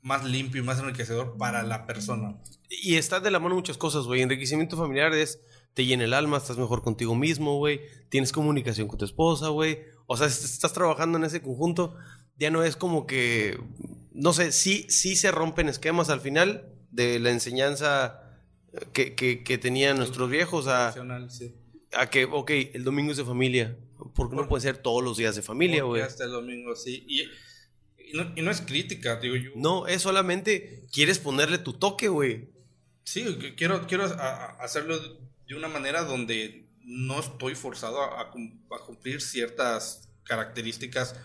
más 0.03 0.25
limpio 0.25 0.63
y 0.63 0.65
más 0.65 0.79
enriquecedor 0.79 1.37
para 1.39 1.63
la 1.63 1.87
persona. 1.87 2.37
Y 2.69 2.97
está 2.97 3.21
de 3.21 3.31
la 3.31 3.39
mano 3.39 3.55
muchas 3.55 3.79
cosas, 3.79 4.05
güey. 4.05 4.23
Enriquecimiento 4.23 4.77
familiar 4.77 5.13
es, 5.15 5.39
te 5.75 5.85
llena 5.85 6.05
el 6.05 6.15
alma, 6.15 6.39
estás 6.39 6.57
mejor 6.57 6.83
contigo 6.83 7.15
mismo, 7.15 7.59
güey. 7.59 7.81
Tienes 8.09 8.33
comunicación 8.33 8.89
con 8.89 8.99
tu 8.99 9.05
esposa, 9.05 9.49
güey. 9.49 9.81
O 10.07 10.17
sea, 10.17 10.29
estás 10.29 10.73
trabajando 10.73 11.19
en 11.19 11.25
ese 11.25 11.43
conjunto, 11.43 11.97
ya 12.39 12.51
no 12.51 12.63
es 12.63 12.77
como 12.77 13.07
que, 13.07 13.59
no 14.13 14.33
sé, 14.33 14.53
sí, 14.53 14.87
sí 14.89 15.17
se 15.17 15.31
rompen 15.31 15.69
esquemas 15.69 16.11
al 16.11 16.21
final 16.21 16.69
de 16.91 17.19
la 17.19 17.31
enseñanza 17.31 18.21
que, 18.93 19.59
tenían 19.61 19.97
nuestros 19.97 20.31
viejos 20.31 20.67
a, 20.69 20.95
a 21.93 22.11
que, 22.11 22.25
ok, 22.25 22.51
el 22.73 22.85
domingo 22.85 23.11
es 23.11 23.17
de 23.17 23.25
familia. 23.25 23.77
¿Por 24.15 24.31
qué 24.31 24.37
no 24.37 24.49
puede 24.49 24.63
ser 24.63 24.79
todos 24.79 25.03
los 25.03 25.17
días 25.17 25.35
de 25.35 25.43
familia, 25.43 25.85
güey? 25.85 26.03
Hasta 26.03 26.25
el 26.25 26.33
domingo, 26.33 26.77
sí. 26.77 27.05
Y, 27.09 27.25
no, 28.13 28.51
es 28.51 28.61
crítica, 28.61 29.19
digo 29.19 29.37
yo. 29.37 29.51
No, 29.57 29.87
es 29.87 30.03
solamente 30.03 30.87
quieres 30.93 31.19
ponerle 31.19 31.59
tu 31.59 31.73
toque, 31.73 32.09
güey. 32.09 32.49
Sí, 33.03 33.25
quiero, 33.57 33.87
quiero 33.87 34.05
hacerlo 34.05 34.99
de 35.47 35.55
una 35.55 35.69
manera 35.69 36.03
donde 36.03 36.69
no 36.81 37.21
estoy 37.21 37.55
forzado 37.55 38.03
a, 38.03 38.31
cumplir 38.87 39.21
ciertas 39.21 40.09
características 40.25 41.19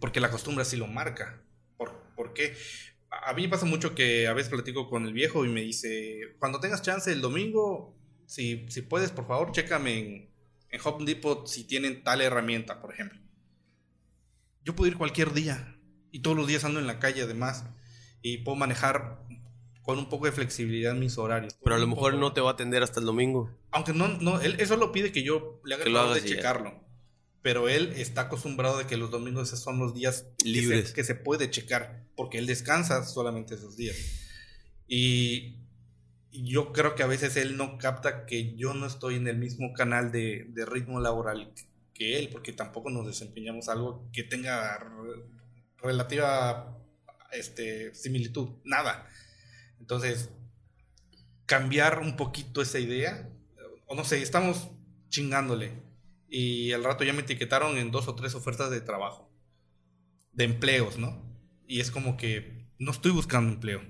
porque 0.00 0.20
la 0.20 0.30
costumbre 0.30 0.62
así 0.62 0.76
lo 0.76 0.86
marca. 0.86 1.42
¿Por, 1.76 1.92
¿Por 2.14 2.32
qué? 2.32 2.56
a 3.10 3.32
mí 3.32 3.48
pasa 3.48 3.66
mucho 3.66 3.94
que 3.94 4.28
a 4.28 4.32
veces 4.32 4.50
platico 4.50 4.88
con 4.88 5.06
el 5.06 5.12
viejo 5.12 5.44
y 5.44 5.48
me 5.48 5.62
dice, 5.62 6.36
cuando 6.38 6.60
tengas 6.60 6.82
chance 6.82 7.10
el 7.10 7.20
domingo, 7.20 7.96
si, 8.26 8.66
si 8.68 8.82
puedes, 8.82 9.10
por 9.10 9.26
favor, 9.26 9.52
chécame 9.52 9.98
en, 9.98 10.30
en 10.70 10.80
Home 10.84 11.04
Depot 11.04 11.46
si 11.46 11.64
tienen 11.64 12.04
tal 12.04 12.20
herramienta, 12.20 12.80
por 12.80 12.92
ejemplo. 12.94 13.18
Yo 14.64 14.76
puedo 14.76 14.90
ir 14.90 14.96
cualquier 14.96 15.32
día 15.32 15.76
y 16.12 16.20
todos 16.20 16.36
los 16.36 16.46
días 16.46 16.64
ando 16.64 16.78
en 16.80 16.86
la 16.86 16.98
calle 17.00 17.22
además 17.22 17.64
y 18.22 18.38
puedo 18.38 18.56
manejar 18.56 19.24
con 19.82 19.98
un 19.98 20.08
poco 20.08 20.26
de 20.26 20.32
flexibilidad 20.32 20.94
mis 20.94 21.18
horarios. 21.18 21.56
Pero 21.62 21.76
a 21.76 21.78
lo 21.78 21.86
mejor 21.86 22.14
no 22.14 22.32
te 22.32 22.40
va 22.40 22.50
a 22.50 22.52
atender 22.54 22.82
hasta 22.82 23.00
el 23.00 23.06
domingo. 23.06 23.50
Aunque 23.70 23.92
no, 23.92 24.08
no, 24.08 24.40
él 24.40 24.56
eso 24.58 24.76
lo 24.76 24.92
pide 24.92 25.12
que 25.12 25.22
yo 25.22 25.60
le 25.64 25.74
haga 25.74 25.84
el 25.84 25.92
favor 25.92 26.14
de 26.14 26.24
checarlo 26.24 26.90
pero 27.42 27.68
él 27.68 27.92
está 27.96 28.22
acostumbrado 28.22 28.78
de 28.78 28.86
que 28.86 28.96
los 28.96 29.10
domingos 29.10 29.48
son 29.48 29.78
los 29.78 29.94
días 29.94 30.26
libres 30.44 30.92
que 30.92 31.04
se, 31.04 31.14
puede 31.14 31.50
checar, 31.50 32.04
porque 32.14 32.38
él 32.38 32.46
descansa 32.46 33.04
solamente 33.04 33.54
esos 33.54 33.76
días. 33.76 33.96
Y 34.86 35.56
yo 36.30 36.72
creo 36.72 36.94
que 36.94 37.02
a 37.02 37.06
veces 37.06 37.36
él 37.36 37.56
no 37.56 37.78
capta 37.78 38.26
que 38.26 38.54
yo 38.56 38.74
no 38.74 38.86
estoy 38.86 39.16
en 39.16 39.26
el 39.26 39.38
mismo 39.38 39.72
canal 39.72 40.12
de, 40.12 40.52
ritmo 40.66 41.00
laboral 41.00 41.52
que 41.94 42.18
él, 42.18 42.28
porque 42.30 42.52
tampoco 42.52 42.90
nos 42.90 43.06
desempeñamos 43.06 43.68
algo 43.68 44.08
que 44.12 44.22
tenga 44.22 44.78
relativa 45.78 46.78
este, 47.32 47.94
similitud, 47.94 48.50
nada. 48.64 49.08
Entonces, 49.90 50.30
cambiar 51.46 51.98
un 51.98 52.14
poquito 52.14 52.62
esa 52.62 52.78
idea 52.78 53.28
o 53.86 53.96
no 53.96 54.04
sé, 54.04 54.22
estamos 54.22 54.70
chingándole. 55.08 55.72
Y 56.28 56.70
al 56.70 56.84
rato 56.84 57.02
ya 57.02 57.12
me 57.12 57.22
etiquetaron 57.22 57.76
en 57.76 57.90
dos 57.90 58.06
o 58.06 58.14
tres 58.14 58.36
ofertas 58.36 58.70
de 58.70 58.80
trabajo, 58.80 59.28
de 60.32 60.44
empleos, 60.44 60.96
¿no? 60.96 61.20
Y 61.66 61.80
es 61.80 61.90
como 61.90 62.16
que 62.16 62.68
no 62.78 62.92
estoy 62.92 63.10
buscando 63.10 63.52
empleo. 63.52 63.82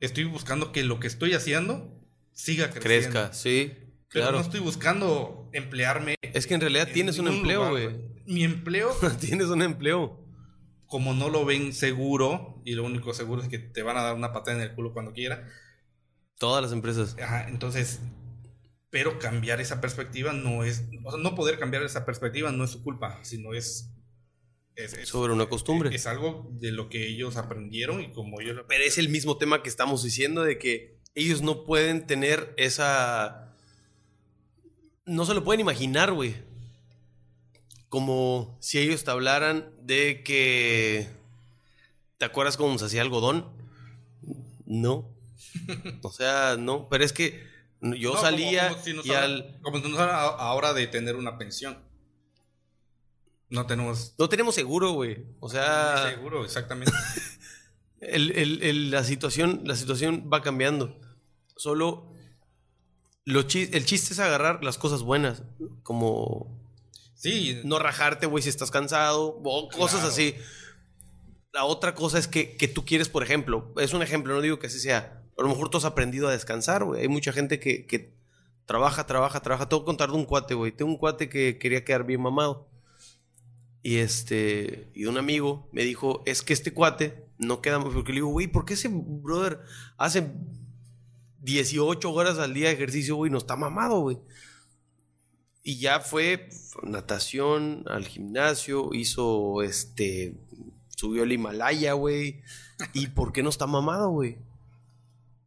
Estoy 0.00 0.24
buscando 0.24 0.70
que 0.70 0.84
lo 0.84 1.00
que 1.00 1.06
estoy 1.06 1.32
haciendo 1.32 1.98
siga 2.32 2.68
creciendo. 2.68 3.20
Crezca, 3.20 3.32
sí. 3.32 3.72
Pero 4.12 4.32
no 4.32 4.40
estoy 4.40 4.60
buscando 4.60 5.48
emplearme. 5.54 6.16
Es 6.20 6.46
que 6.46 6.52
en 6.52 6.60
realidad 6.60 6.88
tienes 6.92 7.18
un 7.18 7.28
empleo, 7.28 7.70
güey. 7.70 7.88
Mi 8.26 8.44
empleo. 8.44 8.94
tienes 9.18 9.46
un 9.46 9.62
empleo. 9.62 10.22
Como 10.92 11.14
no 11.14 11.30
lo 11.30 11.46
ven 11.46 11.72
seguro, 11.72 12.60
y 12.66 12.74
lo 12.74 12.84
único 12.84 13.14
seguro 13.14 13.40
es 13.40 13.48
que 13.48 13.58
te 13.58 13.82
van 13.82 13.96
a 13.96 14.02
dar 14.02 14.14
una 14.14 14.34
patada 14.34 14.58
en 14.58 14.62
el 14.62 14.74
culo 14.74 14.92
cuando 14.92 15.14
quiera. 15.14 15.48
Todas 16.36 16.62
las 16.62 16.70
empresas. 16.70 17.16
Ajá, 17.18 17.48
entonces. 17.48 18.00
Pero 18.90 19.18
cambiar 19.18 19.62
esa 19.62 19.80
perspectiva 19.80 20.34
no 20.34 20.64
es. 20.64 20.84
O 21.02 21.10
sea, 21.10 21.18
no 21.18 21.34
poder 21.34 21.58
cambiar 21.58 21.82
esa 21.82 22.04
perspectiva 22.04 22.52
no 22.52 22.64
es 22.64 22.72
su 22.72 22.82
culpa, 22.82 23.18
sino 23.22 23.54
es. 23.54 23.88
Sobre 25.04 25.32
una 25.32 25.46
costumbre. 25.46 25.88
Es, 25.94 26.06
algo 26.06 26.50
de 26.60 26.72
lo 26.72 26.90
que 26.90 27.08
ellos 27.08 27.38
aprendieron 27.38 28.02
y 28.02 28.12
como 28.12 28.42
yo 28.42 28.66
Pero 28.66 28.84
es 28.84 28.98
el 28.98 29.08
mismo 29.08 29.38
tema 29.38 29.62
que 29.62 29.70
estamos 29.70 30.02
diciendo 30.02 30.42
de 30.42 30.58
que 30.58 31.00
ellos 31.14 31.40
no 31.40 31.64
pueden 31.64 32.06
tener 32.06 32.52
esa 32.58 33.56
no 35.06 35.24
se 35.24 35.32
lo 35.32 35.42
pueden 35.42 35.60
imaginar, 35.60 36.12
güey. 36.12 36.34
Como 37.92 38.56
si 38.58 38.78
ellos 38.78 39.04
te 39.04 39.10
hablaran 39.10 39.70
de 39.82 40.22
que. 40.24 41.10
¿Te 42.16 42.24
acuerdas 42.24 42.56
cómo 42.56 42.78
se 42.78 42.86
hacía 42.86 43.02
algodón? 43.02 43.52
No. 44.64 45.14
O 46.02 46.10
sea, 46.10 46.56
no. 46.58 46.88
Pero 46.88 47.04
es 47.04 47.12
que 47.12 47.46
yo 47.82 48.16
salía 48.16 48.74
y 49.04 49.10
al. 49.10 49.58
Como 49.60 49.76
si 49.82 49.90
nos 49.90 50.00
ahora 50.00 50.72
de 50.72 50.86
tener 50.86 51.16
una 51.16 51.36
pensión. 51.36 51.76
No 53.50 53.66
tenemos. 53.66 54.14
No 54.18 54.26
tenemos 54.26 54.54
seguro, 54.54 54.92
güey. 54.92 55.26
O 55.40 55.50
sea. 55.50 55.96
No 55.96 56.10
seguro, 56.12 56.44
exactamente. 56.46 56.94
la, 58.00 59.04
situación, 59.04 59.64
la 59.66 59.76
situación 59.76 60.30
va 60.32 60.40
cambiando. 60.40 60.98
Solo 61.56 62.10
el 63.26 63.46
chiste 63.46 64.14
es 64.14 64.18
agarrar 64.18 64.64
las 64.64 64.78
cosas 64.78 65.02
buenas, 65.02 65.42
como... 65.82 66.61
Sí. 67.22 67.60
No 67.62 67.78
rajarte, 67.78 68.26
güey, 68.26 68.42
si 68.42 68.48
estás 68.48 68.72
cansado, 68.72 69.40
o 69.44 69.68
cosas 69.68 70.02
así. 70.02 70.34
La 71.52 71.64
otra 71.64 71.94
cosa 71.94 72.18
es 72.18 72.26
que, 72.26 72.72
tú 72.74 72.84
quieres, 72.84 73.08
por 73.08 73.22
ejemplo, 73.22 73.72
es 73.76 73.92
un 73.92 74.02
ejemplo, 74.02 74.34
no 74.34 74.40
digo 74.40 74.58
que 74.58 74.66
así 74.66 74.80
sea, 74.80 75.22
a 75.38 75.42
lo 75.42 75.48
mejor 75.48 75.68
tú 75.68 75.78
has 75.78 75.84
aprendido 75.84 76.26
a 76.26 76.32
descansar, 76.32 76.82
güey. 76.82 77.02
Hay 77.02 77.08
mucha 77.08 77.32
gente 77.32 77.60
que, 77.60 78.16
trabaja, 78.66 79.06
trabaja, 79.06 79.40
trabaja. 79.40 79.68
Tengo 79.68 79.84
que 79.84 79.86
contar 79.86 80.10
de 80.10 80.16
un 80.16 80.24
cuate, 80.24 80.54
güey. 80.54 80.72
Tengo 80.72 80.90
un 80.90 80.98
cuate 80.98 81.28
que 81.28 81.58
quería 81.58 81.84
quedar 81.84 82.04
bien 82.04 82.20
mamado. 82.20 82.68
Y 83.84 83.98
este, 83.98 84.90
y 84.92 85.04
un 85.04 85.16
amigo 85.16 85.68
me 85.70 85.84
dijo, 85.84 86.24
es 86.26 86.42
que 86.42 86.52
este 86.52 86.72
cuate 86.72 87.24
no 87.38 87.60
queda, 87.60 87.80
porque 87.80 88.10
le 88.10 88.16
digo, 88.16 88.28
güey, 88.28 88.48
¿por 88.48 88.64
qué 88.64 88.74
ese 88.74 88.88
brother 88.90 89.60
hace 89.96 90.28
18 91.38 92.12
horas 92.12 92.38
al 92.38 92.52
día 92.52 92.66
de 92.66 92.74
ejercicio, 92.74 93.14
güey, 93.14 93.30
no 93.30 93.38
está 93.38 93.54
mamado, 93.54 94.00
güey. 94.00 94.18
Y 95.62 95.78
ya 95.78 96.00
fue 96.00 96.48
natación, 96.82 97.84
al 97.86 98.06
gimnasio, 98.06 98.90
hizo 98.92 99.62
este, 99.62 100.34
subió 100.96 101.22
el 101.22 101.32
Himalaya, 101.32 101.92
güey. 101.92 102.42
¿Y 102.92 103.08
por 103.08 103.32
qué 103.32 103.42
no 103.42 103.50
está 103.50 103.66
mamado, 103.66 104.10
güey? 104.10 104.38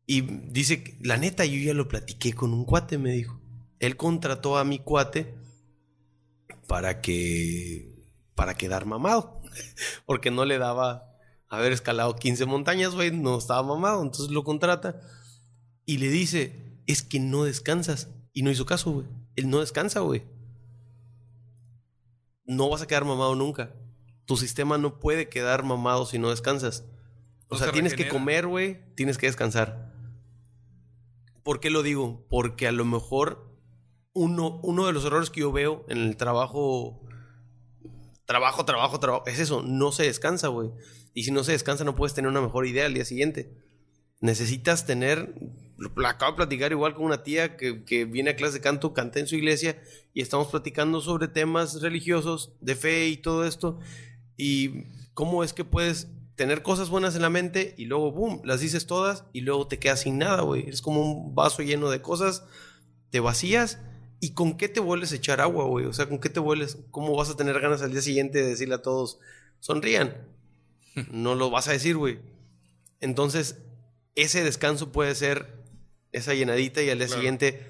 Y 0.07 0.21
dice, 0.21 0.97
la 1.01 1.17
neta, 1.17 1.45
yo 1.45 1.57
ya 1.57 1.73
lo 1.73 1.87
platiqué 1.87 2.33
con 2.33 2.53
un 2.53 2.65
cuate, 2.65 2.97
me 2.97 3.11
dijo. 3.11 3.41
Él 3.79 3.97
contrató 3.97 4.57
a 4.57 4.63
mi 4.63 4.79
cuate 4.79 5.35
para 6.67 7.01
que, 7.01 8.07
para 8.35 8.55
quedar 8.55 8.85
mamado. 8.85 9.41
Porque 10.05 10.31
no 10.31 10.45
le 10.45 10.57
daba 10.57 11.15
haber 11.49 11.71
escalado 11.71 12.15
15 12.15 12.45
montañas, 12.45 12.93
güey, 12.93 13.11
no 13.11 13.37
estaba 13.37 13.63
mamado. 13.63 14.01
Entonces 14.01 14.31
lo 14.31 14.43
contrata 14.43 15.01
y 15.85 15.97
le 15.97 16.09
dice, 16.09 16.79
es 16.87 17.01
que 17.01 17.19
no 17.19 17.43
descansas. 17.43 18.09
Y 18.33 18.43
no 18.43 18.51
hizo 18.51 18.65
caso, 18.65 18.91
güey. 18.91 19.07
Él 19.35 19.49
no 19.49 19.59
descansa, 19.59 19.99
güey. 20.01 20.23
No 22.45 22.69
vas 22.69 22.81
a 22.81 22.87
quedar 22.87 23.05
mamado 23.05 23.35
nunca. 23.35 23.73
Tu 24.25 24.37
sistema 24.37 24.77
no 24.77 24.99
puede 24.99 25.29
quedar 25.29 25.63
mamado 25.63 26.05
si 26.05 26.19
no 26.19 26.29
descansas. 26.29 26.85
O 27.49 27.57
sea, 27.57 27.71
tienes 27.71 27.93
que 27.93 28.07
comer, 28.07 28.47
güey. 28.47 28.93
Tienes 28.95 29.17
que 29.17 29.27
descansar. 29.27 29.93
¿Por 31.43 31.59
qué 31.59 31.69
lo 31.69 31.83
digo? 31.83 32.25
Porque 32.29 32.67
a 32.67 32.71
lo 32.71 32.85
mejor 32.85 33.55
uno, 34.13 34.59
uno 34.63 34.87
de 34.87 34.93
los 34.93 35.05
errores 35.05 35.29
que 35.29 35.41
yo 35.41 35.51
veo 35.51 35.85
en 35.89 35.97
el 35.99 36.17
trabajo, 36.17 37.05
trabajo, 38.25 38.65
trabajo, 38.65 38.99
trabajo, 38.99 39.27
es 39.27 39.39
eso, 39.39 39.61
no 39.61 39.91
se 39.91 40.03
descansa, 40.03 40.47
güey. 40.47 40.71
Y 41.13 41.23
si 41.23 41.31
no 41.31 41.43
se 41.43 41.51
descansa 41.51 41.83
no 41.83 41.95
puedes 41.95 42.15
tener 42.15 42.31
una 42.31 42.41
mejor 42.41 42.65
idea 42.65 42.85
al 42.85 42.93
día 42.93 43.05
siguiente. 43.05 43.61
Necesitas 44.21 44.85
tener 44.85 45.35
lo 45.77 46.07
acabo 46.07 46.31
de 46.31 46.37
platicar 46.37 46.71
igual 46.71 46.95
con 46.95 47.05
una 47.05 47.23
tía 47.23 47.57
que, 47.57 48.05
viene 48.05 48.31
a 48.31 48.35
clase 48.35 48.55
de 48.55 48.61
canto, 48.61 48.93
canta 48.93 49.19
en 49.19 49.27
su 49.27 49.35
iglesia 49.35 49.81
y 50.13 50.21
estamos 50.21 50.47
platicando 50.47 51.01
sobre 51.01 51.27
temas 51.27 51.81
religiosos, 51.81 52.51
de 52.61 52.75
fe 52.75 53.07
y 53.07 53.17
todo 53.17 53.45
esto. 53.45 53.79
Y 54.37 54.83
cómo 55.13 55.43
es 55.43 55.53
que 55.53 55.65
puedes 55.65 56.07
tener 56.35 56.61
cosas 56.61 56.89
buenas 56.89 57.15
en 57.15 57.21
la 57.21 57.29
mente 57.29 57.73
y 57.77 57.85
luego, 57.85 58.11
boom, 58.11 58.41
las 58.43 58.59
dices 58.59 58.87
todas 58.87 59.25
y 59.33 59.41
luego 59.41 59.67
te 59.67 59.79
quedas 59.79 60.01
sin 60.01 60.17
nada, 60.17 60.41
güey. 60.41 60.69
Es 60.69 60.81
como 60.81 61.01
un 61.01 61.35
vaso 61.35 61.61
lleno 61.61 61.89
de 61.89 62.01
cosas, 62.01 62.43
te 63.09 63.19
vacías 63.19 63.79
y 64.19 64.33
con 64.33 64.57
qué 64.57 64.69
te 64.69 64.79
vuelves 64.79 65.11
a 65.11 65.15
echar 65.15 65.41
agua, 65.41 65.65
güey. 65.65 65.85
O 65.85 65.93
sea, 65.93 66.07
con 66.07 66.19
qué 66.19 66.29
te 66.29 66.39
vuelves, 66.39 66.77
cómo 66.91 67.15
vas 67.15 67.29
a 67.29 67.37
tener 67.37 67.59
ganas 67.59 67.81
al 67.81 67.91
día 67.91 68.01
siguiente 68.01 68.41
de 68.41 68.49
decirle 68.49 68.75
a 68.75 68.81
todos, 68.81 69.19
sonrían. 69.59 70.15
No 71.11 71.35
lo 71.35 71.49
vas 71.49 71.67
a 71.67 71.73
decir, 71.73 71.97
güey. 71.97 72.19
Entonces, 73.01 73.57
ese 74.15 74.45
descanso 74.45 74.93
puede 74.93 75.13
ser 75.13 75.64
esa 76.15 76.33
llenadita 76.33 76.81
y 76.81 76.89
al 76.89 76.97
día 76.97 77.09
siguiente 77.09 77.61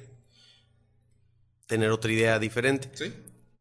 tener 1.65 1.89
otra 1.89 2.11
idea 2.11 2.39
diferente. 2.39 2.89
Sí. 2.93 3.11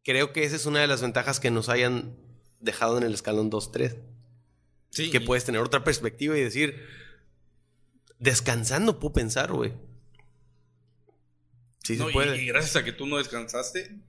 Creo 0.03 0.31
que 0.31 0.43
esa 0.43 0.55
es 0.55 0.67
una 0.67 0.79
de 0.79 0.87
las 0.87 1.01
ventajas 1.01 1.39
que 1.39 1.49
nos 1.49 1.69
hayan 1.69 2.15
dejado 2.59 2.99
en 2.99 3.03
el 3.03 3.13
escalón 3.13 3.49
2-3. 3.49 3.97
Sí. 4.91 5.09
Que 5.09 5.21
puedes 5.21 5.43
tener 5.43 5.61
otra 5.61 5.83
perspectiva 5.83 6.37
y 6.37 6.41
decir, 6.41 6.87
descansando 8.19 8.99
puedo 8.99 9.13
pensar, 9.13 9.51
güey. 9.51 9.73
Sí, 11.83 11.97
se 11.97 12.05
puede. 12.05 12.41
Y, 12.41 12.45
gracias 12.45 12.75
a 12.75 12.83
que 12.83 12.91
tú 12.91 13.07
no 13.07 13.17
descansaste. 13.17 13.99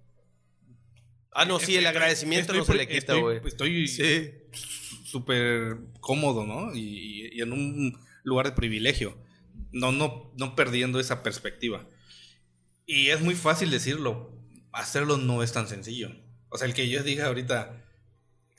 Ah, 1.33 1.47
no, 1.47 1.59
sí, 1.59 1.77
el 1.77 1.87
agradecimiento 1.87 2.53
no 2.53 2.65
se 2.65 2.75
le 2.75 2.87
quita, 2.87 3.15
güey. 3.15 3.41
Estoy 3.45 3.89
súper 5.05 5.79
cómodo, 6.01 6.47
¿no? 6.47 6.75
y 6.75 7.41
en 7.41 7.53
un 7.53 7.99
lugar 8.25 8.47
de 8.47 8.53
privilegio 8.53 9.17
no, 9.73 9.93
no, 9.93 10.33
no 10.37 10.55
perdiendo 10.55 11.01
esa 11.01 11.23
perspectiva. 11.23 11.87
Y 12.87 13.09
es 13.09 13.21
muy 13.21 13.35
fácil 13.35 13.71
decirlo, 13.71 14.33
hacerlo 14.73 15.17
no 15.17 15.43
es 15.43 15.53
tan 15.53 15.69
sencillo. 15.69 16.11
O 16.49 16.59
sea, 16.59 16.69
el 16.69 16.75
que 16.75 16.89
yo 16.89 17.03
diga 17.03 17.27
ahorita, 17.27 17.85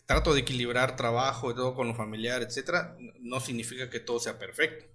trato 0.06 0.34
de 0.34 0.41
equilibrar 0.41 0.96
trabajo 0.96 1.52
y 1.52 1.56
todo 1.56 1.76
con 1.76 1.88
lo 1.88 1.96
familiar, 1.96 2.41
etcétera, 2.41 2.98
no 3.20 3.39
significa 3.39 3.89
que 3.89 4.00
todo 4.00 4.20
sea 4.20 4.38
perfecto. 4.38 4.86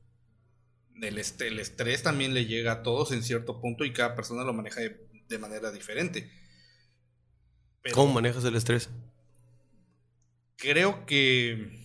El, 1.01 1.19
el 1.19 1.59
estrés 1.59 2.03
también 2.03 2.35
le 2.35 2.47
llega 2.47 2.73
a 2.73 2.83
todos 2.83 3.13
en 3.13 3.23
cierto 3.23 3.61
punto 3.61 3.85
y 3.85 3.93
cada 3.93 4.15
persona 4.15 4.45
lo 4.45 4.53
maneja 4.53 4.81
de, 4.81 5.39
manera 5.39 5.73
diferente. 5.73 6.31
¿Cómo 7.93 8.13
manejas 8.13 8.45
el 8.45 8.55
estrés? 8.55 8.91
Creo 10.57 11.07
que 11.07 11.82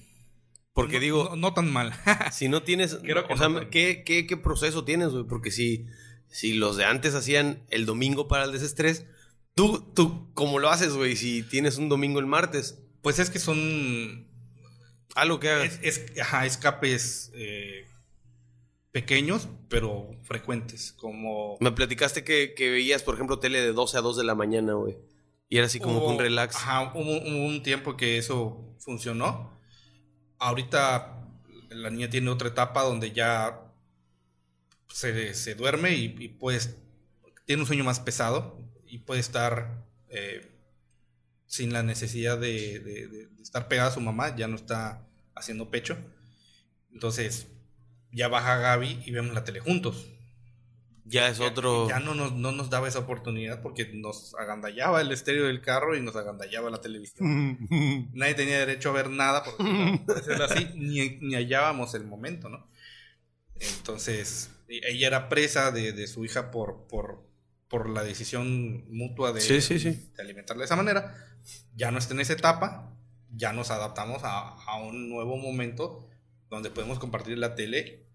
porque 0.78 1.00
digo. 1.00 1.36
No, 1.36 1.56
tan 1.56 1.74
mal. 1.74 1.92
si 2.32 2.50
no 2.50 2.62
tienes. 2.62 2.94
o 2.94 3.38
sea, 3.38 3.70
¿qué, 3.72 4.40
proceso 4.44 4.86
tienes, 4.86 5.10
güey? 5.10 5.24
Porque 5.24 5.50
si, 5.50 5.88
si 6.28 6.54
los 6.54 6.78
de 6.78 6.86
antes 6.86 7.16
hacían 7.16 7.64
el 7.72 7.88
domingo 7.88 8.28
para 8.28 8.44
el 8.44 8.52
desestrés, 8.52 9.08
tú, 9.56 9.80
tú, 9.96 10.32
¿cómo 10.36 10.60
lo 10.60 10.70
haces, 10.70 10.94
güey? 10.94 11.16
Si 11.16 11.42
tienes 11.42 11.80
un 11.80 11.90
domingo 11.90 12.20
el 12.20 12.28
martes. 12.28 12.78
Pues 13.02 13.18
es 13.18 13.32
que 13.32 13.40
son. 13.40 14.28
Algo 15.16 15.40
que 15.40 15.50
hagas. 15.50 15.80
Es, 15.82 16.12
ajá, 16.22 16.46
escapes. 16.46 17.32
Eh, 17.34 17.88
pequeños, 18.92 19.50
pero 19.70 20.12
frecuentes. 20.22 20.92
Como. 20.92 21.58
Me 21.60 21.72
platicaste 21.72 22.24
que, 22.24 22.54
veías, 22.56 23.02
por 23.02 23.16
ejemplo, 23.16 23.40
tele 23.40 23.62
de 23.62 23.74
12 23.74 23.98
a 23.98 24.02
2 24.02 24.16
de 24.16 24.24
la 24.24 24.36
mañana, 24.36 24.74
güey. 24.74 24.96
Y 25.50 25.58
era 25.58 25.66
así 25.66 25.80
como 25.80 26.06
un 26.08 26.20
relax. 26.20 26.56
Ajá, 26.56 26.92
hubo 26.94 27.18
un 27.18 27.64
tiempo 27.64 27.98
que 27.98 28.20
eso 28.20 28.76
funcionó 28.78 29.57
ahorita 30.40 31.18
la 31.70 31.90
niña 31.90 32.10
tiene 32.10 32.30
otra 32.30 32.50
etapa 32.50 32.84
donde 32.84 33.12
ya 33.12 33.62
se, 34.88 35.56
duerme 35.56 35.94
y, 35.94 36.28
pues 36.30 36.76
tiene 37.46 37.62
un 37.62 37.68
sueño 37.68 37.84
más 37.84 38.00
pesado 38.00 38.60
y 38.86 39.00
puede 39.00 39.20
estar 39.20 39.86
eh, 40.10 40.52
sin 41.46 41.72
la 41.74 41.84
necesidad 41.84 42.38
de, 42.38 43.30
estar 43.42 43.68
pegada 43.68 43.90
a 43.90 43.94
su 43.94 44.02
mamá, 44.02 44.36
ya 44.36 44.48
no 44.48 44.56
está 44.56 45.08
haciendo 45.36 45.70
pecho. 45.70 45.98
Entonces 46.92 47.48
ya 48.12 48.28
baja 48.28 48.58
Gaby 48.58 49.04
y 49.06 49.12
vemos 49.12 49.34
la 49.34 49.44
tele 49.44 49.60
juntos. 49.60 50.08
Ya 51.10 51.30
es 51.30 51.40
otro. 51.40 51.88
Ya 51.88 52.00
no 52.00 52.14
nos, 52.16 52.34
no 52.34 52.52
nos 52.52 52.70
daba 52.70 52.88
esa 52.88 53.00
oportunidad 53.00 53.62
porque 53.62 53.90
nos 53.94 54.36
agandallaba 54.36 55.00
el 55.00 55.12
estéreo 55.12 55.46
del 55.46 55.62
carro 55.62 55.96
y 55.96 56.02
nos 56.02 56.18
agandallaba 56.18 56.70
la 56.70 56.82
televisión. 56.82 57.58
Nadie 58.14 58.34
tenía 58.34 58.60
derecho 58.60 58.90
a 58.90 58.94
ver 58.94 59.10
nada, 59.10 59.44
por 60.06 60.16
decirlo 60.16 60.44
así, 60.44 60.68
ni, 60.76 61.18
ni 61.22 61.36
hallábamos 61.36 61.94
el 61.94 62.04
momento, 62.04 62.50
¿no? 62.50 62.68
Entonces, 63.56 64.52
ella 64.68 65.08
era 65.08 65.30
presa 65.30 65.72
de, 65.72 66.08
su 66.08 66.26
hija 66.26 66.52
por, 66.52 66.88
por, 66.88 67.26
por, 67.70 67.90
la 67.90 68.04
decisión 68.04 68.86
mutua 68.90 69.32
de, 69.32 69.42
de 69.42 70.22
alimentarla 70.22 70.62
de 70.62 70.66
esa 70.66 70.76
manera. 70.76 71.16
Ya 71.76 71.90
no 71.90 72.00
está 72.00 72.14
en 72.14 72.20
esa 72.20 72.34
etapa, 72.34 72.94
ya 73.32 73.54
nos 73.54 73.72
adaptamos 73.72 74.24
a, 74.24 74.50
a 74.50 74.78
un 74.82 75.10
nuevo 75.10 75.38
momento 75.38 76.08
donde 76.50 76.70
podemos 76.70 77.00
compartir 77.00 77.38
la 77.38 77.56
tele 77.56 78.06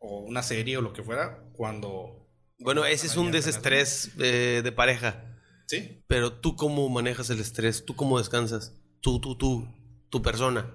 o 0.00 0.18
una 0.18 0.42
serie 0.42 0.76
o 0.76 0.82
lo 0.82 0.92
que 0.92 1.04
fuera 1.04 1.44
cuando... 1.52 2.23
Bueno, 2.58 2.84
ese 2.84 3.06
es 3.06 3.16
un 3.16 3.30
desestrés 3.32 4.10
eh, 4.18 4.60
de 4.62 4.72
pareja. 4.72 5.24
Sí. 5.66 6.02
Pero 6.06 6.32
tú 6.32 6.56
cómo 6.56 6.88
manejas 6.88 7.30
el 7.30 7.40
estrés, 7.40 7.84
tú 7.84 7.96
cómo 7.96 8.18
descansas, 8.18 8.74
tú, 9.00 9.20
tú, 9.20 9.36
tú, 9.36 9.68
tu 10.10 10.22
persona, 10.22 10.70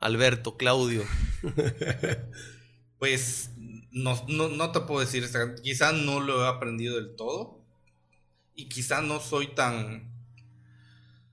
Alberto, 0.00 0.56
Claudio. 0.56 1.04
pues 2.98 3.50
no, 3.90 4.24
no, 4.28 4.48
no, 4.48 4.72
te 4.72 4.80
puedo 4.80 5.00
decir, 5.00 5.28
quizá 5.62 5.92
no 5.92 6.20
lo 6.20 6.44
he 6.44 6.48
aprendido 6.48 6.96
del 6.96 7.14
todo 7.16 7.64
y 8.54 8.68
quizá 8.68 9.02
no 9.02 9.20
soy 9.20 9.54
tan 9.54 10.17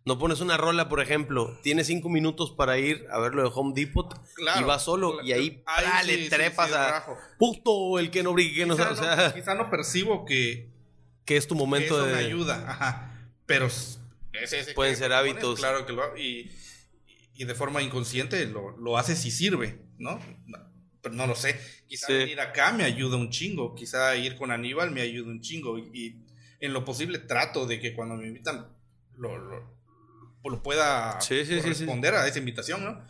no 0.05 0.19
pones 0.19 0.39
una 0.39 0.55
rola, 0.55 0.87
por 0.87 1.01
ejemplo, 1.01 1.57
tienes 1.63 1.87
cinco 1.87 2.09
minutos 2.09 2.51
para 2.51 2.77
ir 2.77 3.07
a 3.11 3.19
verlo 3.19 3.41
de 3.41 3.49
Home 3.53 3.73
Depot 3.73 4.13
y 4.59 4.63
vas 4.63 4.83
solo 4.83 5.23
y 5.23 5.31
ahí, 5.31 5.63
le 6.05 6.29
trepas 6.29 6.71
a 6.73 7.05
puto 7.39 7.97
el 7.97 8.11
que 8.11 8.21
no 8.21 8.33
brigue, 8.33 8.55
que 8.55 8.65
no, 8.67 8.75
o 8.75 8.77
sea, 8.77 9.33
quizá 9.33 9.55
no 9.55 9.69
percibo 9.69 10.25
que 10.25 10.69
que 11.25 11.37
es 11.37 11.47
tu 11.47 11.55
momento 11.55 12.05
de 12.05 12.15
ayuda, 12.15 12.69
ajá, 12.69 13.31
pero 13.47 13.67
pueden 14.75 14.95
ser 14.95 15.11
hábitos, 15.11 15.59
claro 15.59 15.87
que 15.87 15.93
lo 15.93 16.15
y, 16.15 16.51
y 17.33 17.45
de 17.45 17.55
forma 17.55 17.81
inconsciente 17.81 18.45
lo, 18.45 18.77
lo 18.77 18.99
haces 18.99 19.25
y 19.25 19.31
sirve, 19.31 19.79
¿no? 19.97 20.19
Pero 21.01 21.15
no 21.15 21.25
lo 21.25 21.35
sé. 21.35 21.59
Quizá 21.87 22.11
ir 22.11 22.39
acá 22.39 22.71
me 22.73 22.83
ayuda 22.83 23.17
un 23.17 23.31
chingo, 23.31 23.73
quizá 23.73 24.15
ir 24.15 24.35
con 24.35 24.51
Aníbal 24.51 24.91
me 24.91 25.01
ayuda 25.01 25.31
un 25.31 25.41
chingo 25.41 25.79
y, 25.79 26.21
en 26.59 26.73
lo 26.73 26.85
posible 26.85 27.19
trato 27.19 27.65
de 27.65 27.79
que 27.79 27.93
cuando 27.93 28.15
me 28.15 28.27
invitan 28.27 28.67
lo, 29.17 29.37
lo 29.37 29.75
lo 30.49 30.61
pueda 30.63 31.19
responder 31.19 32.15
a 32.15 32.27
esa 32.27 32.39
invitación, 32.39 32.83
¿no? 32.83 33.01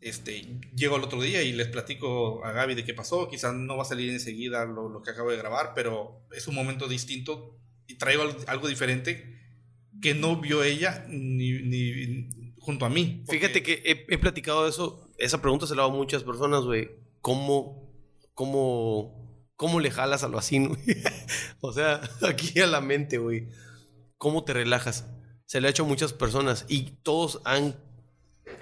Este, 0.00 0.60
llego 0.76 0.96
el 0.96 1.02
otro 1.02 1.20
día 1.20 1.42
y 1.42 1.52
les 1.52 1.68
platico 1.68 2.44
a 2.44 2.52
Gaby 2.52 2.74
de 2.74 2.84
qué 2.84 2.94
pasó, 2.94 3.28
quizás 3.28 3.54
no 3.54 3.76
va 3.76 3.82
a 3.82 3.86
salir 3.86 4.10
enseguida 4.10 4.64
lo, 4.64 5.02
que 5.02 5.10
acabo 5.10 5.30
de 5.30 5.36
grabar, 5.36 5.72
pero 5.74 6.20
es 6.32 6.46
un 6.46 6.54
momento 6.54 6.86
distinto 6.86 7.58
y 7.86 7.96
traigo 7.96 8.22
algo, 8.46 8.68
diferente 8.68 9.34
que 10.00 10.14
no 10.14 10.36
vio 10.36 10.62
ella 10.62 11.06
ni, 11.08 12.28
junto 12.60 12.84
a 12.84 12.90
mí. 12.90 13.24
Fíjate 13.28 13.62
que 13.62 13.82
he, 13.84 14.18
platicado 14.18 14.64
de 14.64 14.70
eso, 14.70 15.10
esa 15.18 15.40
pregunta 15.40 15.66
se 15.66 15.74
la 15.74 15.82
hago 15.82 15.94
a 15.94 15.96
muchas 15.96 16.22
personas, 16.22 16.62
güey, 16.62 16.90
¿cómo, 17.22 17.90
cómo, 18.34 19.50
cómo 19.56 19.80
le 19.80 19.90
jalas 19.90 20.22
al 20.22 20.32
vacío? 20.32 20.76
o 21.60 21.72
sea, 21.72 22.02
aquí 22.22 22.60
a 22.60 22.66
la 22.66 22.82
mente, 22.82 23.16
güey, 23.18 23.48
¿cómo 24.18 24.44
te 24.44 24.52
relajas? 24.52 25.06
Se 25.46 25.60
le 25.60 25.68
ha 25.68 25.70
hecho 25.70 25.84
a 25.84 25.86
muchas 25.86 26.12
personas 26.12 26.64
y 26.68 26.90
todos 27.02 27.40
han, 27.44 27.76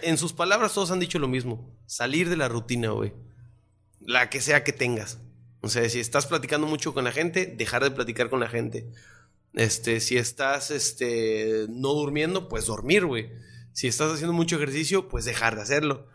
en 0.02 0.18
sus 0.18 0.32
palabras, 0.32 0.74
todos 0.74 0.90
han 0.90 1.00
dicho 1.00 1.18
lo 1.18 1.28
mismo. 1.28 1.74
Salir 1.86 2.28
de 2.28 2.36
la 2.36 2.48
rutina, 2.48 2.90
güey. 2.90 3.12
La 4.00 4.28
que 4.28 4.42
sea 4.42 4.64
que 4.64 4.72
tengas. 4.72 5.18
O 5.62 5.68
sea, 5.70 5.88
si 5.88 5.98
estás 5.98 6.26
platicando 6.26 6.66
mucho 6.66 6.92
con 6.92 7.04
la 7.04 7.12
gente, 7.12 7.46
dejar 7.46 7.82
de 7.82 7.90
platicar 7.90 8.28
con 8.28 8.40
la 8.40 8.48
gente. 8.48 8.86
Este, 9.54 10.00
si 10.00 10.18
estás, 10.18 10.70
este, 10.70 11.66
no 11.70 11.94
durmiendo, 11.94 12.48
pues 12.50 12.66
dormir, 12.66 13.06
güey. 13.06 13.32
Si 13.72 13.88
estás 13.88 14.12
haciendo 14.12 14.34
mucho 14.34 14.56
ejercicio, 14.56 15.08
pues 15.08 15.24
dejar 15.24 15.56
de 15.56 15.62
hacerlo. 15.62 16.06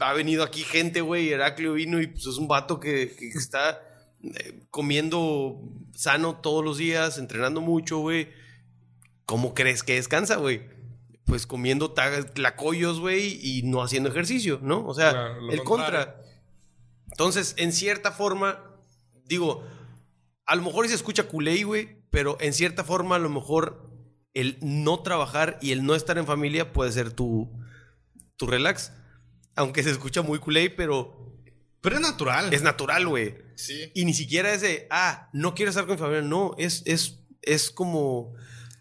Ha 0.00 0.14
venido 0.14 0.42
aquí 0.42 0.62
gente, 0.62 1.02
güey, 1.02 1.30
Heraclio 1.30 1.74
vino 1.74 2.00
y 2.00 2.06
pues 2.06 2.26
es 2.26 2.38
un 2.38 2.48
vato 2.48 2.80
que, 2.80 3.14
que 3.14 3.28
está 3.28 3.80
eh, 4.22 4.66
comiendo 4.70 5.60
sano 5.94 6.40
todos 6.40 6.64
los 6.64 6.78
días, 6.78 7.18
entrenando 7.18 7.60
mucho, 7.60 7.98
güey 7.98 8.28
¿cómo 9.28 9.52
crees 9.52 9.82
que 9.82 9.96
descansa, 9.96 10.36
güey? 10.36 10.62
Pues 11.26 11.46
comiendo 11.46 11.92
tlacoyos, 11.92 12.98
güey, 12.98 13.38
y 13.42 13.62
no 13.62 13.82
haciendo 13.82 14.08
ejercicio, 14.08 14.58
¿no? 14.62 14.86
O 14.86 14.94
sea, 14.94 15.36
el 15.50 15.62
contra. 15.64 16.22
Entonces, 17.10 17.54
en 17.58 17.74
cierta 17.74 18.10
forma, 18.10 18.64
digo, 19.26 19.62
a 20.46 20.56
lo 20.56 20.62
mejor 20.62 20.88
se 20.88 20.94
escucha 20.94 21.24
culé, 21.24 21.62
güey, 21.62 22.06
pero 22.08 22.38
en 22.40 22.54
cierta 22.54 22.84
forma, 22.84 23.16
a 23.16 23.18
lo 23.18 23.28
mejor 23.28 23.92
el 24.32 24.56
no 24.62 25.02
trabajar 25.02 25.58
y 25.60 25.72
el 25.72 25.84
no 25.84 25.94
estar 25.94 26.16
en 26.16 26.24
familia 26.24 26.72
puede 26.72 26.90
ser 26.90 27.12
tu, 27.12 27.52
tu 28.36 28.46
relax. 28.46 28.92
Aunque 29.56 29.82
se 29.82 29.90
escucha 29.90 30.22
muy 30.22 30.38
culé, 30.38 30.70
pero. 30.70 31.36
Pero 31.82 31.96
es 31.96 32.00
natural. 32.00 32.54
Es 32.54 32.62
natural, 32.62 33.06
güey. 33.06 33.36
Sí. 33.56 33.92
Y 33.94 34.06
ni 34.06 34.14
siquiera 34.14 34.54
es 34.54 34.62
de, 34.62 34.86
ah, 34.90 35.28
no 35.34 35.54
quiero 35.54 35.68
estar 35.68 35.84
con 35.84 35.96
mi 35.96 36.00
familia. 36.00 36.22
No, 36.22 36.54
es, 36.56 36.82
es, 36.86 37.26
es 37.42 37.70
como 37.70 38.34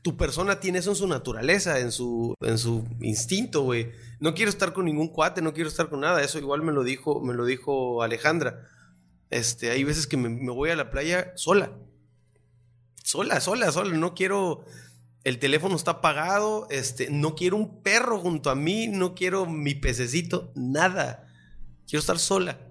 tu 0.07 0.15
persona 0.15 0.61
tiene 0.61 0.79
eso 0.79 0.91
en 0.91 0.95
su 0.95 1.05
naturaleza, 1.05 1.81
en 1.81 1.91
su, 1.91 2.33
en 2.39 2.57
su 2.57 2.87
instinto, 3.01 3.63
güey. 3.63 3.91
No 4.21 4.35
quiero 4.35 4.49
estar 4.49 4.71
con 4.71 4.85
ningún 4.85 5.09
cuate, 5.09 5.41
no 5.41 5.53
quiero 5.53 5.67
estar 5.67 5.89
con 5.89 5.99
nada. 5.99 6.23
Eso 6.23 6.39
igual 6.39 6.61
me 6.61 6.71
lo 6.71 6.85
dijo, 6.85 7.19
me 7.19 7.33
lo 7.33 7.43
dijo 7.43 8.01
Alejandra. 8.01 8.69
Este, 9.31 9.69
hay 9.69 9.83
veces 9.83 10.07
que 10.07 10.15
me, 10.15 10.49
voy 10.49 10.69
a 10.69 10.77
la 10.77 10.91
playa 10.91 11.33
sola. 11.35 11.73
Sola, 13.03 13.41
sola, 13.41 13.69
sola. 13.73 13.97
No 13.97 14.13
quiero. 14.13 14.63
El 15.25 15.39
teléfono 15.39 15.75
está 15.75 15.91
apagado. 15.91 16.67
Este, 16.69 17.09
no 17.11 17.35
quiero 17.35 17.57
un 17.57 17.83
perro 17.83 18.17
junto 18.17 18.49
a 18.49 18.55
mí. 18.55 18.87
No 18.87 19.13
quiero 19.13 19.45
mi 19.45 19.75
pececito. 19.75 20.53
Nada. 20.55 21.27
Quiero 21.85 21.99
estar 21.99 22.17
sola. 22.17 22.61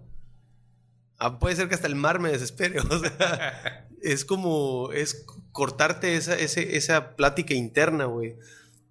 Ah, 1.19 1.39
puede 1.39 1.57
ser 1.57 1.69
que 1.69 1.75
hasta 1.75 1.87
el 1.87 1.97
mar 1.97 2.19
me 2.19 2.33
desespere. 2.33 2.81
O 2.91 2.99
sea, 2.99 3.91
es 4.01 4.25
como. 4.25 4.91
Es 4.93 5.27
cortarte 5.57 6.17
esa, 6.17 6.35
esa 6.35 7.17
plática 7.17 7.55
interna, 7.55 8.05
güey. 8.05 8.37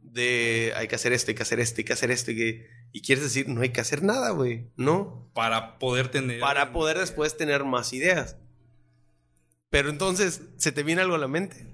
De 0.02 0.74
hay 0.76 0.88
que 0.88 0.96
hacer 0.96 1.14
esto, 1.14 1.30
hay 1.30 1.36
que 1.36 1.44
hacer 1.44 1.60
esto, 1.60 1.80
hay 1.80 1.84
que 1.84 1.94
hacer 1.94 2.10
esto. 2.10 2.32
Y, 2.32 2.66
y 2.92 3.02
quieres 3.02 3.24
decir, 3.24 3.48
no 3.48 3.62
hay 3.62 3.70
que 3.70 3.82
hacer 3.82 4.02
nada, 4.02 4.32
güey. 4.32 4.72
¿No? 4.76 5.30
Para 5.36 5.78
poder 5.78 6.08
tener. 6.08 6.40
Para 6.40 6.74
poder 6.74 6.98
después 6.98 7.38
tener 7.38 7.66
más 7.66 7.94
ideas. 7.94 8.38
Pero 9.70 9.90
entonces, 9.90 10.42
¿se 10.58 10.72
te 10.72 10.82
viene 10.82 11.04
algo 11.04 11.14
a 11.14 11.20
la 11.20 11.28
mente? 11.28 11.68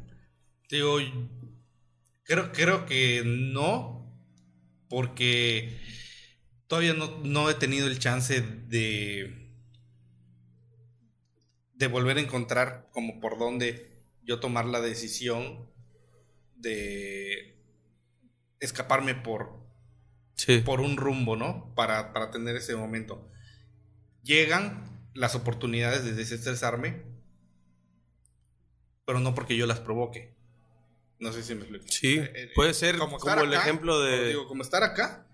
Digo, 0.70 0.98
creo, 2.24 2.52
creo 2.52 2.86
que 2.86 3.24
no. 3.26 4.14
Porque 4.90 5.80
todavía 6.68 6.94
no, 6.94 7.20
no 7.24 7.50
he 7.50 7.54
tenido 7.54 7.88
el 7.88 7.98
chance 7.98 8.42
de 8.42 9.38
de 11.76 11.88
volver 11.88 12.18
a 12.18 12.22
encontrar 12.22 12.90
como 12.92 13.20
por 13.20 13.40
dónde 13.40 13.91
yo 14.24 14.40
tomar 14.40 14.66
la 14.66 14.82
decisión 14.82 15.70
de 16.56 17.58
escaparme 18.60 19.16
por, 19.16 19.60
por 20.66 20.82
un 20.82 20.98
rumbo, 20.98 21.36
¿no? 21.36 21.74
Para, 21.76 22.14
para 22.14 22.32
tener 22.32 22.56
ese 22.56 22.76
momento. 22.76 23.30
Llegan 24.24 25.10
las 25.14 25.36
oportunidades 25.36 26.04
de 26.06 26.14
desestresarme, 26.14 27.04
pero 29.06 29.20
no 29.20 29.34
porque 29.34 29.58
yo 29.58 29.66
las 29.66 29.80
provoque. 29.80 30.36
No 31.20 31.32
sé 31.32 31.44
si 31.44 31.54
me 31.54 31.62
explico. 31.62 31.86
Sí, 31.90 32.18
eh, 32.18 32.32
eh, 32.36 32.52
puede 32.56 32.74
ser 32.74 32.98
como, 32.98 33.18
el 33.44 33.54
ejemplo 33.54 34.00
de... 34.00 34.30
Digo, 34.30 34.48
como 34.48 34.64
estar 34.64 34.84
acá 34.84 35.28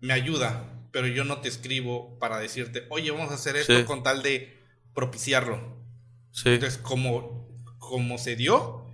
me 0.00 0.12
ayuda, 0.12 0.88
pero 0.92 1.06
yo 1.06 1.24
no 1.24 1.40
te 1.40 1.48
escribo 1.48 2.18
para 2.18 2.38
decirte, 2.38 2.86
oye, 2.90 3.10
vamos 3.10 3.30
a 3.30 3.34
hacer 3.34 3.56
esto 3.56 3.84
con 3.84 4.02
tal 4.02 4.22
de 4.22 4.56
propiciarlo. 4.94 5.76
Sí. 6.30 6.50
Entonces, 6.50 6.78
como 6.78 7.47
como 7.88 8.18
se 8.18 8.36
dio, 8.36 8.84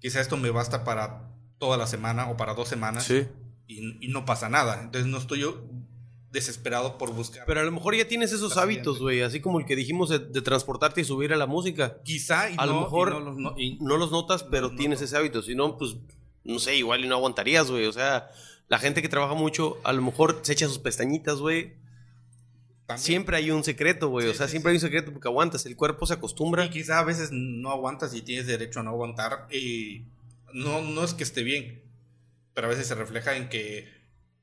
quizá 0.00 0.20
esto 0.20 0.36
me 0.36 0.50
basta 0.50 0.82
para 0.82 1.30
toda 1.58 1.76
la 1.76 1.86
semana 1.86 2.30
o 2.30 2.36
para 2.36 2.54
dos 2.54 2.68
semanas. 2.68 3.10
Y, 3.66 4.08
no 4.08 4.24
pasa 4.24 4.48
nada. 4.48 4.80
Entonces 4.82 5.10
no 5.10 5.18
estoy 5.18 5.40
yo 5.40 5.62
desesperado 6.30 6.98
por 6.98 7.12
buscar. 7.12 7.44
Pero 7.46 7.60
a 7.60 7.64
lo 7.64 7.70
mejor 7.70 7.94
ya 7.94 8.08
tienes 8.08 8.32
esos 8.32 8.56
hábitos, 8.56 8.98
güey. 8.98 9.22
Así 9.22 9.40
como 9.40 9.60
el 9.60 9.66
que 9.66 9.76
dijimos 9.76 10.08
de, 10.08 10.42
transportarte 10.42 11.02
y 11.02 11.04
subir 11.04 11.32
a 11.32 11.36
la 11.36 11.46
música. 11.46 11.98
Quizá 12.02 12.50
y 12.50 12.54
a 12.58 12.66
lo 12.66 12.80
mejor 12.80 13.20
no 13.22 13.96
los, 13.96 14.10
notas, 14.10 14.42
pero 14.42 14.74
tienes 14.74 15.00
ese 15.02 15.16
hábito. 15.16 15.42
Si 15.42 15.54
no, 15.54 15.76
pues, 15.76 15.96
no 16.42 16.58
sé, 16.58 16.76
igual 16.76 17.04
y 17.04 17.08
no 17.08 17.16
aguantarías, 17.16 17.70
güey. 17.70 17.86
O 17.86 17.92
sea, 17.92 18.30
la 18.68 18.78
gente 18.78 19.02
que 19.02 19.08
trabaja 19.08 19.34
mucho, 19.34 19.78
a 19.84 19.92
lo 19.92 20.02
mejor 20.02 20.40
se 20.42 20.54
echa 20.54 20.66
sus 20.66 20.78
pestañitas, 20.78 21.38
güey 21.38 21.83
Siempre 22.96 23.36
hay 23.36 23.50
un 23.50 23.64
secreto, 23.64 24.08
güey. 24.08 24.28
o 24.28 24.34
sea, 24.34 24.46
siempre 24.48 24.70
hay 24.70 24.76
un 24.76 24.80
secreto 24.80 25.12
porque 25.12 25.28
aguantas. 25.28 25.64
El 25.66 25.76
cuerpo 25.76 26.06
se 26.06 26.14
acostumbra. 26.14 26.66
Y 26.66 26.70
quizá 26.70 26.98
a 26.98 27.04
veces 27.04 27.30
no 27.32 27.70
aguantas 27.70 28.14
y 28.14 28.22
tienes 28.22 28.46
derecho 28.46 28.80
a 28.80 28.82
no 28.82 28.90
aguantar. 28.90 29.46
Y 29.50 30.04
no, 30.52 30.82
no 30.82 31.04
es 31.04 31.14
que 31.14 31.24
esté 31.24 31.42
bien. 31.42 31.82
Pero 32.52 32.66
a 32.66 32.70
veces 32.70 32.86
se 32.86 32.94
refleja 32.94 33.36
en 33.36 33.48
que 33.48 33.94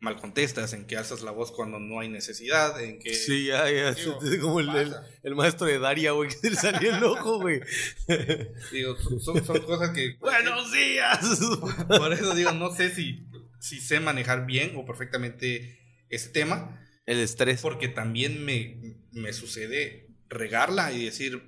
mal 0.02 0.20
contestas, 0.20 0.74
en 0.74 0.86
que 0.86 0.98
alzas 0.98 1.22
la 1.22 1.30
voz 1.30 1.52
cuando 1.52 1.80
no 1.80 2.00
hay 2.00 2.10
necesidad, 2.10 2.82
en 2.82 2.98
que... 2.98 3.14
Sí, 3.14 3.46
ya, 3.46 3.70
ya, 3.70 3.96
como 4.42 4.60
el, 4.60 4.96
el, 5.22 5.36
maestro 5.36 5.68
de 5.68 5.78
Daria, 5.78 6.12
güey, 6.12 6.30
que 6.30 6.50
le 6.50 6.56
salió 6.56 6.96
el 6.96 7.04
ojo, 7.04 7.40
güey. 7.40 7.62
Digo, 8.72 8.98
son, 9.20 9.46
son, 9.46 9.60
cosas 9.62 9.92
que... 9.92 10.18
¡Buenos 10.20 10.72
días! 10.72 11.40
Por 11.88 12.12
eso 12.14 12.34
digo, 12.34 12.52
no 12.52 12.74
sé 12.74 12.90
si, 12.90 13.24
si 13.60 13.80
sé 13.80 14.00
manejar 14.00 14.48
bien 14.48 14.74
o 14.76 14.86
perfectamente 14.86 15.80
ese 16.10 16.30
tema. 16.30 16.80
El 17.12 17.20
estrés. 17.20 17.62
Porque 17.62 17.88
también 17.88 18.44
me, 18.46 18.96
me 19.12 19.34
sucede 19.34 20.08
regarla 20.30 20.92
y 20.94 21.06
decir, 21.06 21.44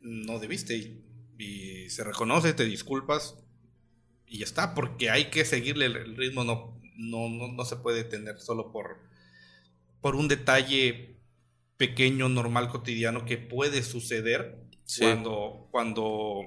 no 0.00 0.38
debiste, 0.38 0.76
y, 0.76 1.04
y 1.38 1.90
se 1.90 2.04
reconoce, 2.04 2.52
te 2.54 2.64
disculpas, 2.64 3.36
y 4.26 4.38
ya 4.38 4.44
está, 4.44 4.74
porque 4.74 5.10
hay 5.10 5.26
que 5.30 5.44
seguirle 5.44 5.86
el 5.86 6.16
ritmo, 6.16 6.44
no, 6.44 6.80
no, 6.96 7.28
no, 7.28 7.64
se 7.64 7.76
puede 7.76 8.04
tener 8.04 8.40
solo 8.40 8.72
por, 8.72 8.98
por 10.00 10.16
un 10.16 10.28
detalle 10.28 11.16
pequeño, 11.76 12.28
normal, 12.28 12.68
cotidiano 12.68 13.24
que 13.24 13.38
puede 13.38 13.82
suceder 13.82 14.58
cuando, 14.98 15.68
cuando 15.70 16.42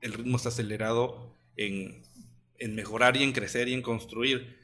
el 0.00 0.12
ritmo 0.12 0.36
está 0.36 0.50
acelerado 0.50 1.34
en, 1.56 2.02
en 2.58 2.74
mejorar 2.74 3.16
y 3.16 3.22
en 3.22 3.32
crecer 3.32 3.68
y 3.68 3.74
en 3.74 3.82
construir. 3.82 4.56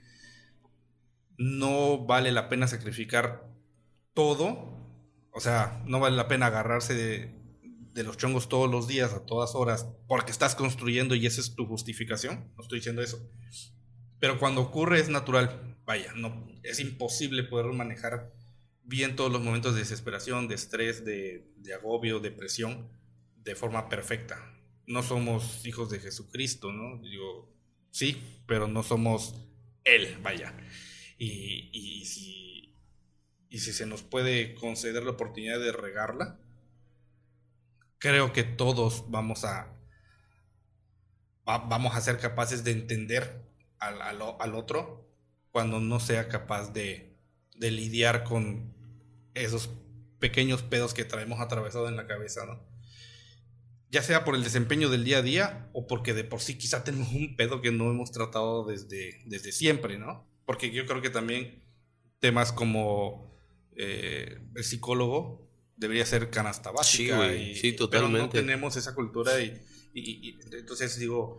No 1.36 2.06
vale 2.06 2.32
la 2.32 2.48
pena 2.48 2.66
sacrificar 2.66 3.54
todo, 4.14 4.74
o 5.32 5.40
sea, 5.40 5.82
no 5.84 6.00
vale 6.00 6.16
la 6.16 6.28
pena 6.28 6.46
agarrarse 6.46 6.94
de, 6.94 8.02
los 8.02 8.16
chongos 8.16 8.48
todos 8.48 8.70
los 8.70 8.86
días, 8.88 9.12
a 9.12 9.26
todas 9.26 9.54
horas, 9.54 9.88
porque 10.06 10.32
estás 10.32 10.54
construyendo 10.54 11.14
y 11.14 11.26
esa 11.26 11.40
es 11.40 11.54
tu 11.54 11.66
justificación. 11.66 12.52
No 12.56 12.62
estoy 12.62 12.78
diciendo 12.78 13.02
eso. 13.02 13.28
Pero 14.18 14.38
cuando 14.38 14.62
ocurre 14.62 15.00
es 15.00 15.08
natural. 15.08 15.76
Vaya, 15.84 16.12
no, 16.14 16.48
es 16.62 16.80
imposible 16.80 17.42
poder 17.42 17.66
manejar 17.66 18.32
bien 18.84 19.16
todos 19.16 19.30
los 19.30 19.42
momentos 19.42 19.74
de 19.74 19.80
desesperación, 19.80 20.48
de 20.48 20.54
estrés, 20.54 21.04
de, 21.04 21.52
de 21.56 21.74
agobio, 21.74 22.20
depresión, 22.20 22.88
de 23.36 23.54
forma 23.54 23.88
perfecta. 23.88 24.54
No 24.86 25.02
somos 25.02 25.64
hijos 25.66 25.90
de 25.90 25.98
Jesucristo, 25.98 26.72
¿no? 26.72 27.02
Digo, 27.02 27.52
sí, 27.90 28.22
pero 28.46 28.66
no 28.66 28.82
somos 28.82 29.34
Él, 29.84 30.16
vaya. 30.22 30.54
Y, 31.24 32.04
si, 32.04 33.72
se 33.72 33.86
nos 33.86 34.02
puede 34.02 34.54
conceder 34.54 35.04
la 35.04 35.12
oportunidad 35.12 35.58
de 35.58 35.72
regarla, 35.72 36.38
creo 37.98 38.32
que 38.32 38.42
todos 38.44 39.10
vamos 39.10 39.44
a, 39.44 39.74
vamos 41.44 41.94
a 41.94 42.00
ser 42.00 42.18
capaces 42.18 42.64
de 42.64 42.72
entender 42.72 43.42
al, 43.78 44.54
otro 44.54 45.08
cuando 45.50 45.80
no 45.80 46.00
sea 46.00 46.28
capaz 46.28 46.72
de, 46.72 47.16
de, 47.56 47.70
lidiar 47.70 48.24
con 48.24 48.74
esos 49.34 49.70
pequeños 50.18 50.62
pedos 50.62 50.94
que 50.94 51.04
traemos 51.04 51.40
atravesado 51.40 51.88
en 51.88 51.96
la 51.96 52.06
cabeza, 52.06 52.44
¿no? 52.46 52.60
Ya 53.90 54.02
sea 54.02 54.24
por 54.24 54.34
el 54.34 54.42
desempeño 54.42 54.88
del 54.88 55.04
día 55.04 55.18
a 55.18 55.22
día 55.22 55.70
o 55.72 55.86
porque 55.86 56.14
de 56.14 56.24
por 56.24 56.40
sí 56.40 56.58
quizá 56.58 56.82
tenemos 56.82 57.12
un 57.12 57.36
pedo 57.36 57.60
que 57.60 57.70
no 57.70 57.90
hemos 57.90 58.10
tratado 58.10 58.64
desde, 58.64 59.22
desde 59.26 59.52
siempre, 59.52 59.98
¿no? 59.98 60.33
Porque 60.46 60.70
yo 60.70 60.86
creo 60.86 61.02
que 61.02 61.10
también 61.10 61.62
temas 62.20 62.52
como 62.52 63.36
eh, 63.76 64.38
el 64.54 64.64
psicólogo 64.64 65.48
debería 65.76 66.06
ser 66.06 66.30
canasta 66.30 66.70
básica. 66.70 67.28
Sí, 67.30 67.54
sí, 67.54 67.72
totalmente. 67.72 68.16
Pero 68.16 68.26
no 68.26 68.30
tenemos 68.30 68.76
esa 68.76 68.94
cultura 68.94 69.40
y, 69.40 69.60
y, 69.94 70.38
entonces 70.52 70.98
digo, 70.98 71.38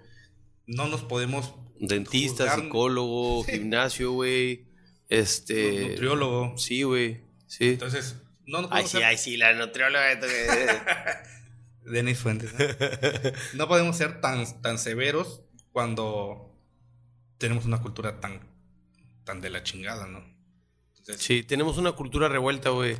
no 0.65 0.87
nos 0.87 1.03
podemos... 1.03 1.53
Dentista, 1.77 2.55
psicólogo, 2.55 3.43
gimnasio, 3.43 4.11
güey. 4.13 4.65
Este... 5.09 5.89
Nutriólogo. 5.89 6.57
Sí, 6.57 6.83
güey. 6.83 7.21
Sí. 7.47 7.71
Entonces, 7.71 8.15
no 8.45 8.61
nos 8.61 8.69
podemos 8.69 8.95
Ay, 8.95 9.01
sí, 9.01 9.03
ay, 9.03 9.17
sí, 9.17 9.37
la 9.37 9.53
nutrióloga. 9.53 10.07
Denis 11.85 12.17
Fuentes. 12.17 12.51
¿no? 13.53 13.67
podemos 13.67 13.97
ser 13.97 14.21
tan, 14.21 14.61
tan 14.61 14.79
severos 14.79 15.41
cuando 15.71 16.57
tenemos 17.37 17.65
una 17.65 17.81
cultura 17.81 18.19
tan, 18.19 18.39
tan 19.25 19.41
de 19.41 19.49
la 19.49 19.63
chingada, 19.63 20.07
¿no? 20.07 20.23
sí, 21.17 21.43
tenemos 21.43 21.77
una 21.77 21.91
cultura 21.91 22.29
revuelta, 22.29 22.69
güey. 22.69 22.95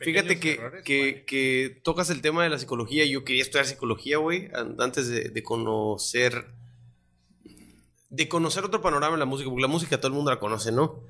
Fíjate 0.00 0.38
que, 0.38 1.24
que, 1.26 1.80
tocas 1.82 2.10
el 2.10 2.20
tema 2.20 2.44
de 2.44 2.50
la 2.50 2.58
psicología. 2.58 3.04
Yo 3.06 3.24
quería 3.24 3.42
estudiar 3.42 3.66
psicología, 3.66 4.18
güey, 4.18 4.50
antes 4.54 5.08
de, 5.08 5.42
conocer. 5.42 6.54
De 8.10 8.28
conocer 8.28 8.64
otro 8.64 8.82
panorama 8.82 9.14
en 9.14 9.20
la 9.20 9.26
música, 9.26 9.48
porque 9.48 9.62
la 9.62 9.68
música 9.68 9.98
todo 9.98 10.08
el 10.08 10.14
mundo 10.14 10.30
la 10.30 10.38
conoce, 10.38 10.70
¿no? 10.70 11.02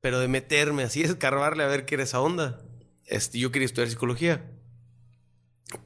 Pero 0.00 0.18
de 0.18 0.28
meterme 0.28 0.82
así, 0.82 1.02
escarbarle 1.04 1.62
a 1.62 1.68
ver 1.68 1.86
qué 1.86 1.94
era 1.94 2.04
esa 2.04 2.20
onda. 2.20 2.60
Este, 3.06 3.38
yo 3.38 3.50
quería 3.50 3.66
estudiar 3.66 3.88
psicología. 3.88 4.50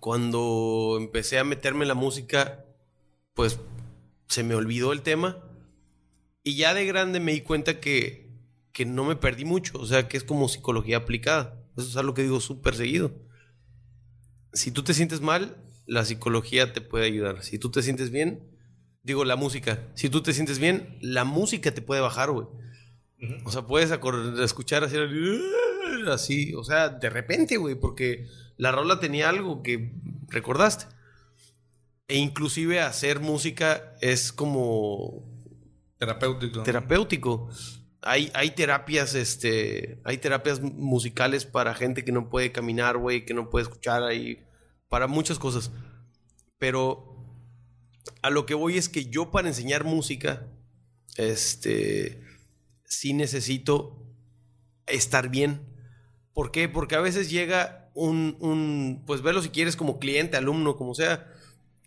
Cuando 0.01 0.97
empecé 0.99 1.39
a 1.39 1.45
meterme 1.45 1.85
en 1.85 1.89
la 1.89 1.95
música, 1.95 2.65
pues 3.35 3.61
se 4.27 4.43
me 4.43 4.55
olvidó 4.55 4.93
el 4.93 5.03
tema. 5.03 5.45
Y 6.49 6.55
ya 6.55 6.73
de 6.73 6.87
grande 6.87 7.21
me 7.21 7.33
di 7.33 7.43
cuenta 7.43 7.79
que, 7.79 8.31
que 8.73 8.87
no 8.87 9.05
me 9.05 9.17
perdí 9.17 9.45
mucho. 9.45 9.79
O 9.79 9.85
sea, 9.85 10.09
que 10.09 10.17
es 10.17 10.25
como 10.25 10.49
psicología 10.49 10.97
aplicada. 10.97 11.63
Eso 11.77 11.89
es 11.89 11.97
algo 11.99 12.15
que 12.15 12.23
digo 12.23 12.41
súper 12.41 12.75
seguido. 12.75 13.13
Si 14.55 14.71
tú 14.71 14.83
te 14.83 14.95
sientes 14.95 15.21
mal, 15.21 15.59
la 15.85 16.07
psicología 16.07 16.73
te 16.73 16.81
puede 16.81 17.05
ayudar. 17.05 17.43
Si 17.43 17.59
tú 17.59 17.71
te 17.71 17.83
sientes 17.83 18.11
bien, 18.11 18.49
digo 19.03 19.27
la 19.27 19.37
música. 19.37 19.91
Si 19.95 20.09
tú 20.09 20.23
te 20.23 20.33
sientes 20.33 20.59
bien, 20.59 20.97
la 21.03 21.25
música 21.25 21.75
te 21.75 21.83
puede 21.83 22.01
bajar, 22.01 22.31
güey. 22.31 22.47
O 23.45 23.51
sea, 23.51 23.67
puedes 23.67 23.91
escuchar 24.41 24.85
así, 24.85 24.97
así, 26.11 26.55
o 26.55 26.65
sea, 26.65 26.89
de 26.89 27.11
repente, 27.11 27.59
güey, 27.59 27.75
porque 27.75 28.27
la 28.57 28.73
rola 28.73 29.01
tenía 29.01 29.29
algo 29.29 29.63
que 29.63 29.93
recordaste. 30.29 30.87
E 32.09 32.17
inclusive 32.17 32.81
hacer 32.81 33.21
música 33.21 33.95
es 34.01 34.33
como 34.33 35.28
terapéutico. 35.99 36.63
Terapéutico 36.63 37.51
hay, 38.03 38.31
hay 38.35 38.51
terapias, 38.53 39.15
este, 39.15 40.01
hay 40.05 40.19
terapias 40.19 40.61
musicales 40.61 41.45
para 41.45 41.75
gente 41.75 42.05
que 42.05 42.13
no 42.13 42.29
puede 42.29 42.53
caminar, 42.53 42.97
güey, 42.97 43.25
que 43.25 43.35
no 43.35 43.51
puede 43.51 43.65
escuchar 43.65 44.03
ahí, 44.03 44.45
para 44.89 45.07
muchas 45.07 45.39
cosas. 45.39 45.73
Pero 46.59 47.17
a 48.23 48.31
lo 48.31 48.47
que 48.47 48.55
voy 48.55 48.79
es 48.79 48.89
que 48.89 49.07
yo 49.07 49.31
para 49.31 49.49
enseñar 49.49 49.85
música, 49.85 50.47
este, 51.17 52.23
sí 52.85 53.13
necesito 53.13 54.07
estar 54.87 55.29
bien. 55.29 55.67
¿Por 56.33 56.53
qué? 56.53 56.69
Porque 56.69 56.95
a 56.95 57.01
veces 57.01 57.31
llega 57.31 57.91
un, 57.95 58.37
un, 58.39 59.03
pues 59.07 59.23
verlo 59.23 59.43
si 59.43 59.49
quieres 59.49 59.75
como 59.75 59.99
cliente, 59.99 60.37
alumno, 60.37 60.77
como 60.77 60.95
sea, 60.95 61.33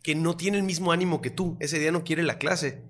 que 0.04 0.14
no 0.14 0.36
tiene 0.36 0.58
el 0.58 0.64
mismo 0.64 0.92
ánimo 0.92 1.22
que 1.22 1.30
tú. 1.30 1.56
Ese 1.62 1.80
día 1.80 1.92
no 1.92 2.04
quiere 2.04 2.24
la 2.24 2.38
clase. 2.38 2.84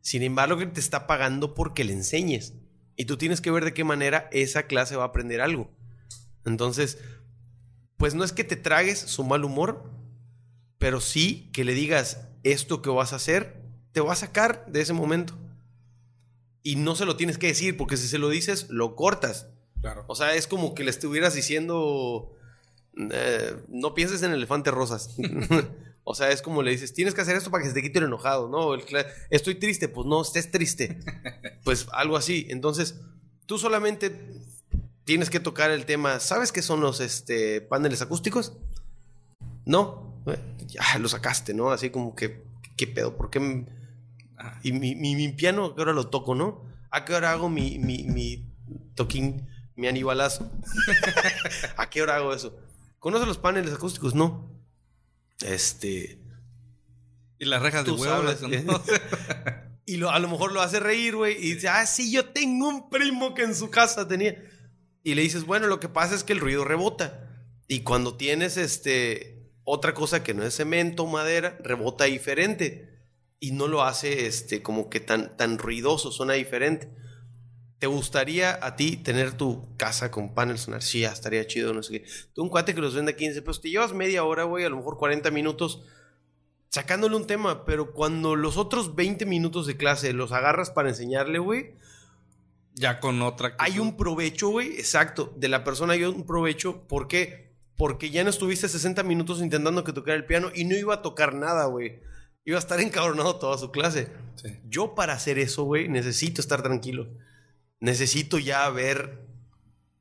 Sin 0.00 0.22
embargo, 0.22 0.58
que 0.58 0.66
te 0.66 0.80
está 0.80 1.06
pagando 1.06 1.54
porque 1.54 1.84
le 1.84 1.92
enseñes. 1.92 2.54
Y 2.96 3.04
tú 3.04 3.16
tienes 3.16 3.40
que 3.40 3.50
ver 3.50 3.64
de 3.64 3.74
qué 3.74 3.84
manera 3.84 4.28
esa 4.32 4.64
clase 4.64 4.96
va 4.96 5.04
a 5.04 5.08
aprender 5.08 5.40
algo. 5.40 5.70
Entonces, 6.44 6.98
pues 7.96 8.14
no 8.14 8.24
es 8.24 8.32
que 8.32 8.44
te 8.44 8.56
tragues 8.56 8.98
su 8.98 9.24
mal 9.24 9.44
humor, 9.44 9.90
pero 10.78 11.00
sí 11.00 11.50
que 11.52 11.64
le 11.64 11.74
digas 11.74 12.28
esto 12.42 12.82
que 12.82 12.90
vas 12.90 13.12
a 13.12 13.16
hacer, 13.16 13.62
te 13.92 14.00
va 14.00 14.12
a 14.12 14.16
sacar 14.16 14.66
de 14.66 14.80
ese 14.80 14.92
momento. 14.92 15.34
Y 16.62 16.76
no 16.76 16.94
se 16.94 17.06
lo 17.06 17.16
tienes 17.16 17.38
que 17.38 17.48
decir, 17.48 17.76
porque 17.76 17.96
si 17.96 18.08
se 18.08 18.18
lo 18.18 18.28
dices, 18.28 18.68
lo 18.68 18.96
cortas. 18.96 19.48
Claro. 19.80 20.04
O 20.08 20.14
sea, 20.14 20.34
es 20.34 20.46
como 20.46 20.74
que 20.74 20.84
le 20.84 20.90
estuvieras 20.90 21.34
diciendo, 21.34 22.34
eh, 23.12 23.56
no 23.68 23.94
pienses 23.94 24.22
en 24.22 24.32
elefantes 24.32 24.74
rosas. 24.74 25.16
O 26.04 26.14
sea, 26.14 26.30
es 26.30 26.42
como 26.42 26.62
le 26.62 26.70
dices, 26.70 26.94
tienes 26.94 27.14
que 27.14 27.20
hacer 27.20 27.36
esto 27.36 27.50
para 27.50 27.62
que 27.62 27.68
se 27.68 27.74
te 27.74 27.82
quite 27.82 27.98
el 27.98 28.06
enojado, 28.06 28.48
¿no? 28.48 28.74
estoy 29.30 29.54
triste, 29.56 29.88
pues 29.88 30.06
no, 30.06 30.22
estés 30.22 30.50
triste. 30.50 30.98
Pues 31.62 31.86
algo 31.92 32.16
así. 32.16 32.46
Entonces, 32.48 32.98
tú 33.44 33.58
solamente 33.58 34.10
tienes 35.04 35.28
que 35.28 35.40
tocar 35.40 35.70
el 35.70 35.84
tema. 35.84 36.18
¿Sabes 36.18 36.52
qué 36.52 36.62
son 36.62 36.80
los 36.80 37.00
este, 37.00 37.60
paneles 37.60 38.00
acústicos? 38.00 38.54
No. 39.66 40.24
Ya 40.66 40.98
lo 40.98 41.08
sacaste, 41.08 41.52
¿no? 41.52 41.70
Así 41.70 41.90
como 41.90 42.14
que, 42.14 42.42
¿qué 42.76 42.86
pedo? 42.86 43.16
¿Por 43.16 43.28
qué? 43.28 43.66
Y 44.62 44.72
mi, 44.72 44.94
mi, 44.94 45.28
piano, 45.32 45.66
¿a 45.66 45.74
qué 45.74 45.82
hora 45.82 45.92
lo 45.92 46.08
toco, 46.08 46.34
no? 46.34 46.62
¿A 46.90 47.04
qué 47.04 47.14
hora 47.14 47.30
hago 47.32 47.48
mi, 47.48 47.78
mi, 47.78 48.04
mi 48.04 48.46
toquín, 48.94 49.48
mi 49.76 49.86
anibalazo? 49.86 50.50
¿A 51.76 51.90
qué 51.90 52.02
hora 52.02 52.16
hago 52.16 52.32
eso? 52.32 52.56
¿Conoces 52.98 53.28
los 53.28 53.38
paneles 53.38 53.74
acústicos? 53.74 54.14
No. 54.14 54.59
Este. 55.42 56.18
Y 57.38 57.44
las 57.46 57.62
rejas 57.62 57.84
de 57.84 57.92
huevo. 57.92 58.22
y 59.86 59.96
lo, 59.96 60.10
a 60.10 60.18
lo 60.18 60.28
mejor 60.28 60.52
lo 60.52 60.60
hace 60.60 60.80
reír, 60.80 61.16
güey. 61.16 61.36
Y 61.36 61.54
dice, 61.54 61.68
ah, 61.68 61.86
sí, 61.86 62.12
yo 62.12 62.26
tengo 62.26 62.68
un 62.68 62.90
primo 62.90 63.34
que 63.34 63.42
en 63.42 63.54
su 63.54 63.70
casa 63.70 64.06
tenía. 64.06 64.36
Y 65.02 65.14
le 65.14 65.22
dices, 65.22 65.44
bueno, 65.44 65.66
lo 65.66 65.80
que 65.80 65.88
pasa 65.88 66.14
es 66.14 66.24
que 66.24 66.32
el 66.32 66.40
ruido 66.40 66.64
rebota. 66.64 67.26
Y 67.66 67.80
cuando 67.80 68.16
tienes 68.16 68.56
este 68.56 69.40
otra 69.64 69.94
cosa 69.94 70.22
que 70.22 70.34
no 70.34 70.42
es 70.42 70.56
cemento, 70.56 71.06
madera, 71.06 71.56
rebota 71.62 72.04
diferente. 72.04 72.88
Y 73.38 73.52
no 73.52 73.68
lo 73.68 73.82
hace 73.82 74.26
este 74.26 74.62
como 74.62 74.90
que 74.90 75.00
tan, 75.00 75.36
tan 75.36 75.56
ruidoso, 75.56 76.12
suena 76.12 76.34
diferente. 76.34 76.90
¿Te 77.80 77.86
gustaría 77.86 78.58
a 78.60 78.76
ti 78.76 78.98
tener 78.98 79.32
tu 79.32 79.74
casa 79.78 80.10
con 80.10 80.34
paneles 80.34 80.60
solar? 80.60 80.82
Sí, 80.82 81.00
ya 81.00 81.12
estaría 81.12 81.46
chido, 81.46 81.72
no 81.72 81.82
sé 81.82 81.92
qué. 81.92 82.04
Tú 82.34 82.42
un 82.42 82.50
cuate 82.50 82.74
que 82.74 82.82
los 82.82 82.94
vende 82.94 83.12
a 83.12 83.16
15 83.16 83.40
pesos, 83.40 83.62
te 83.62 83.70
llevas 83.70 83.94
media 83.94 84.22
hora, 84.22 84.44
güey, 84.44 84.66
a 84.66 84.68
lo 84.68 84.76
mejor 84.76 84.98
40 84.98 85.30
minutos 85.30 85.82
sacándole 86.68 87.16
un 87.16 87.26
tema, 87.26 87.64
pero 87.64 87.94
cuando 87.94 88.36
los 88.36 88.58
otros 88.58 88.96
20 88.96 89.24
minutos 89.24 89.66
de 89.66 89.78
clase 89.78 90.12
los 90.12 90.30
agarras 90.32 90.68
para 90.68 90.90
enseñarle, 90.90 91.38
güey. 91.38 91.74
Ya 92.74 93.00
con 93.00 93.22
otra. 93.22 93.56
Hay 93.58 93.78
un 93.78 93.96
provecho, 93.96 94.50
güey, 94.50 94.78
exacto. 94.78 95.32
De 95.38 95.48
la 95.48 95.64
persona 95.64 95.94
hay 95.94 96.04
un 96.04 96.26
provecho. 96.26 96.86
¿Por 96.86 97.08
qué? 97.08 97.54
Porque 97.78 98.10
ya 98.10 98.22
no 98.24 98.28
estuviste 98.28 98.68
60 98.68 99.02
minutos 99.04 99.40
intentando 99.40 99.84
que 99.84 99.94
tocara 99.94 100.18
el 100.18 100.26
piano 100.26 100.50
y 100.54 100.66
no 100.66 100.76
iba 100.76 100.92
a 100.92 101.02
tocar 101.02 101.34
nada, 101.34 101.64
güey. 101.64 102.02
Iba 102.44 102.58
a 102.58 102.60
estar 102.60 102.78
encabronado 102.82 103.36
toda 103.36 103.56
su 103.56 103.70
clase. 103.70 104.12
Yo 104.68 104.94
para 104.94 105.14
hacer 105.14 105.38
eso, 105.38 105.64
güey, 105.64 105.88
necesito 105.88 106.42
estar 106.42 106.62
tranquilo 106.62 107.08
necesito 107.80 108.38
ya 108.38 108.66
haber 108.66 109.26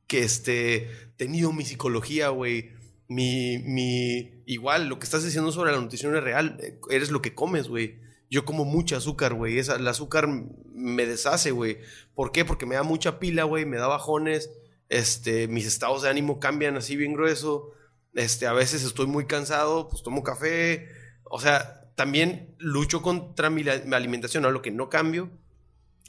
que 0.07 0.23
este, 0.23 0.89
tenido 1.17 1.51
mi 1.53 1.65
psicología, 1.65 2.29
güey. 2.29 2.71
Mi, 3.07 3.57
mi, 3.59 4.43
igual, 4.45 4.87
lo 4.87 4.99
que 4.99 5.05
estás 5.05 5.23
diciendo 5.23 5.51
sobre 5.51 5.71
la 5.71 5.79
nutrición 5.79 6.15
es 6.15 6.23
real. 6.23 6.59
Eres 6.89 7.09
lo 7.09 7.21
que 7.21 7.33
comes, 7.33 7.67
güey. 7.67 7.99
Yo 8.29 8.45
como 8.45 8.65
mucho 8.65 8.95
azúcar, 8.95 9.33
güey. 9.33 9.57
El 9.57 9.87
azúcar 9.87 10.27
me 10.27 11.05
deshace, 11.05 11.51
güey. 11.51 11.79
¿Por 12.13 12.31
qué? 12.31 12.45
Porque 12.45 12.67
me 12.67 12.75
da 12.75 12.83
mucha 12.83 13.17
pila, 13.17 13.43
güey. 13.45 13.65
Me 13.65 13.77
da 13.77 13.87
bajones. 13.87 14.51
Este, 14.89 15.47
mis 15.47 15.65
estados 15.65 16.03
de 16.03 16.09
ánimo 16.09 16.39
cambian 16.39 16.77
así 16.77 16.95
bien 16.95 17.13
grueso. 17.13 17.71
Este, 18.13 18.45
a 18.45 18.53
veces 18.53 18.83
estoy 18.83 19.07
muy 19.07 19.25
cansado, 19.25 19.89
pues 19.89 20.03
tomo 20.03 20.23
café. 20.23 20.89
O 21.23 21.39
sea, 21.39 21.91
también 21.95 22.55
lucho 22.59 23.01
contra 23.01 23.49
mi 23.49 23.63
alimentación, 23.67 24.45
a 24.45 24.49
lo 24.49 24.61
que 24.61 24.71
no 24.71 24.89
cambio 24.89 25.31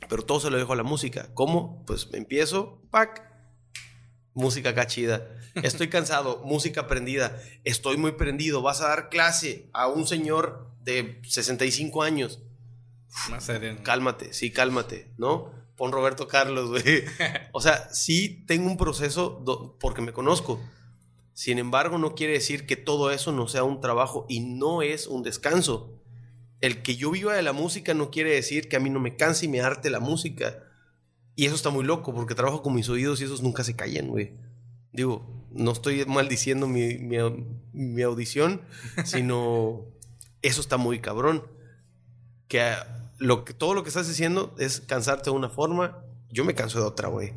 pero 0.09 0.25
todo 0.25 0.41
se 0.41 0.51
lo 0.51 0.59
dejo 0.59 0.73
a 0.73 0.77
la 0.77 0.83
música. 0.83 1.31
¿Cómo? 1.35 1.85
Pues 1.87 2.09
empiezo, 2.13 2.83
pack, 2.91 3.23
música 4.35 4.75
cachida. 4.75 5.29
Estoy 5.63 5.89
cansado, 5.89 6.43
música 6.45 6.87
prendida. 6.87 7.41
Estoy 7.65 7.97
muy 7.97 8.13
prendido. 8.13 8.63
Vas 8.63 8.81
a 8.81 8.89
dar 8.89 9.09
clase 9.09 9.69
a 9.73 9.89
un 9.89 10.07
señor 10.07 10.71
de 10.83 11.21
65 11.25 12.03
años. 12.03 12.43
Más 13.29 13.45
serio. 13.45 13.77
Cálmate, 13.83 14.33
sí, 14.33 14.51
cálmate, 14.51 15.13
¿no? 15.17 15.53
Pon 15.77 15.93
Roberto 15.93 16.29
Carlos, 16.29 16.71
güey. 16.71 17.05
O 17.53 17.61
sea, 17.61 17.93
sí 17.93 18.45
tengo 18.47 18.67
un 18.67 18.77
proceso 18.77 19.45
porque 19.81 20.03
me 20.03 20.13
conozco. 20.13 20.61
Sin 21.33 21.59
embargo, 21.59 21.99
no 21.99 22.15
quiere 22.15 22.35
decir 22.35 22.67
que 22.67 22.77
todo 22.77 23.11
eso 23.11 23.33
no 23.33 23.49
sea 23.49 23.65
un 23.65 23.81
trabajo 23.81 24.27
y 24.29 24.41
no 24.41 24.83
es 24.83 25.07
un 25.07 25.23
descanso 25.23 26.00
el 26.61 26.83
que 26.83 26.97
yo 26.97 27.11
viva 27.11 27.35
de 27.35 27.43
la 27.43 27.53
música 27.53 27.95
no 27.95 28.11
quiere 28.11 28.35
decir 28.35 28.69
que 28.69 28.77
a 28.77 28.81
mí 28.81 28.91
no 28.91 29.01
me 29.01 29.17
canse 29.17 29.47
y 29.47 29.49
me 29.49 29.61
arte 29.61 29.91
la 29.91 30.01
música. 30.01 30.63
Y 31.35 31.47
eso 31.47 31.55
está 31.55 31.71
muy 31.71 31.85
loco 31.85 32.15
porque 32.15 32.35
trabajo 32.35 32.63
con 32.63 32.75
mis 32.75 32.89
oídos 32.89 33.21
y 33.21 33.25
esos 33.25 33.43
nunca 33.43 33.65
se 33.65 33.77
callan, 33.77 34.09
güey. 34.09 34.35
Digo, 34.93 35.47
no 35.51 35.73
estoy 35.73 36.05
maldiciendo 36.05 36.67
mi, 36.67 36.99
mi, 36.99 38.03
audición, 38.03 38.61
sino 39.05 39.87
eso 40.43 40.61
está 40.61 40.77
muy 40.77 41.01
cabrón. 41.01 41.47
Que, 42.49 42.75
lo 43.19 43.45
que 43.45 43.55
todo 43.55 43.75
lo 43.75 43.83
que 43.83 43.89
estás 43.89 44.09
diciendo 44.09 44.55
es 44.59 44.81
cansarte 44.81 45.31
de 45.31 45.37
una 45.37 45.49
forma, 45.49 46.05
yo 46.31 46.45
me 46.45 46.55
canso 46.55 46.79
de 46.79 46.87
otra, 46.87 47.09
güey. 47.09 47.33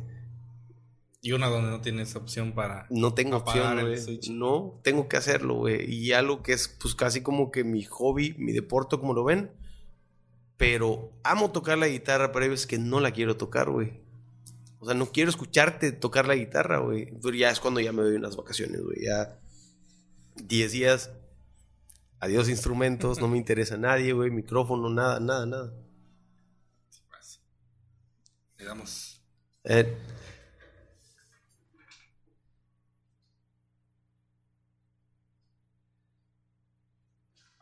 Y 1.24 1.32
una 1.32 1.48
donde 1.48 1.70
no 1.70 1.80
tienes 1.80 2.14
opción 2.16 2.52
para. 2.52 2.86
No 2.90 3.14
tengo 3.14 3.38
opción, 3.38 3.80
güey. 3.80 4.20
No, 4.30 4.78
tengo 4.84 5.08
que 5.08 5.16
hacerlo, 5.16 5.54
güey. 5.54 5.90
Y 5.90 6.12
algo 6.12 6.42
que 6.42 6.52
es, 6.52 6.68
pues, 6.68 6.94
casi 6.94 7.22
como 7.22 7.50
que 7.50 7.64
mi 7.64 7.82
hobby, 7.82 8.34
mi 8.36 8.52
deporte, 8.52 8.98
como 8.98 9.14
lo 9.14 9.24
ven. 9.24 9.50
Pero 10.58 11.12
amo 11.22 11.50
tocar 11.50 11.78
la 11.78 11.88
guitarra, 11.88 12.30
pero 12.30 12.42
hay 12.42 12.50
veces 12.50 12.66
que 12.66 12.76
no 12.76 13.00
la 13.00 13.12
quiero 13.12 13.38
tocar, 13.38 13.70
güey. 13.70 14.02
O 14.80 14.84
sea, 14.84 14.94
no 14.94 15.06
quiero 15.06 15.30
escucharte 15.30 15.92
tocar 15.92 16.28
la 16.28 16.34
guitarra, 16.34 16.80
güey. 16.80 17.18
Pero 17.22 17.34
ya 17.34 17.48
es 17.48 17.58
cuando 17.58 17.80
ya 17.80 17.90
me 17.90 18.02
doy 18.02 18.16
unas 18.16 18.36
vacaciones, 18.36 18.82
güey. 18.82 19.06
Ya 19.06 19.40
10 20.36 20.72
días. 20.72 21.10
Adiós 22.20 22.50
instrumentos, 22.50 23.18
no 23.18 23.28
me 23.28 23.38
interesa 23.38 23.78
nadie, 23.78 24.12
güey. 24.12 24.30
Micrófono, 24.30 24.90
nada, 24.90 25.20
nada, 25.20 25.46
nada. 25.46 25.72
Le 28.58 28.64
damos. 28.66 29.22
Eh, 29.64 29.96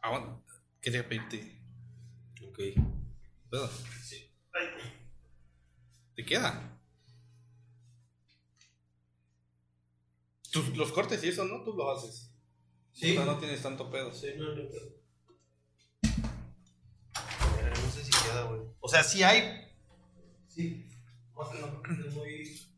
Ah, 0.02 0.40
quería 0.80 1.08
pedirte. 1.08 1.58
Ok. 2.48 2.58
¿Puedo? 3.48 3.68
Sí. 4.02 4.30
¿Te 6.14 6.24
queda? 6.24 6.68
los 10.74 10.92
cortes 10.92 11.24
y 11.24 11.28
eso, 11.28 11.44
¿no? 11.44 11.62
Tú 11.64 11.72
lo 11.72 11.90
haces. 11.90 12.30
Sí. 12.92 13.12
O 13.12 13.14
sea, 13.22 13.32
no 13.32 13.38
tienes 13.38 13.62
tanto 13.62 13.90
pedo. 13.90 14.12
Sí, 14.12 14.26
no, 14.36 14.54
no, 14.54 14.62
no 17.70 17.90
sé 17.90 18.04
si 18.04 18.10
queda, 18.10 18.42
güey. 18.44 18.60
O 18.80 18.88
sea, 18.88 19.02
sí 19.02 19.22
hay. 19.22 19.72
Sí. 20.48 20.90
Más 21.34 21.48
que 21.48 21.58
no, 21.58 21.82
es 22.06 22.14
muy. 22.14 22.71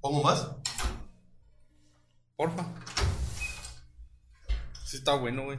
¿Pongo 0.00 0.22
más? 0.22 0.48
Porfa. 2.36 2.72
Sí 4.84 4.98
está 4.98 5.14
bueno, 5.14 5.44
güey. 5.44 5.58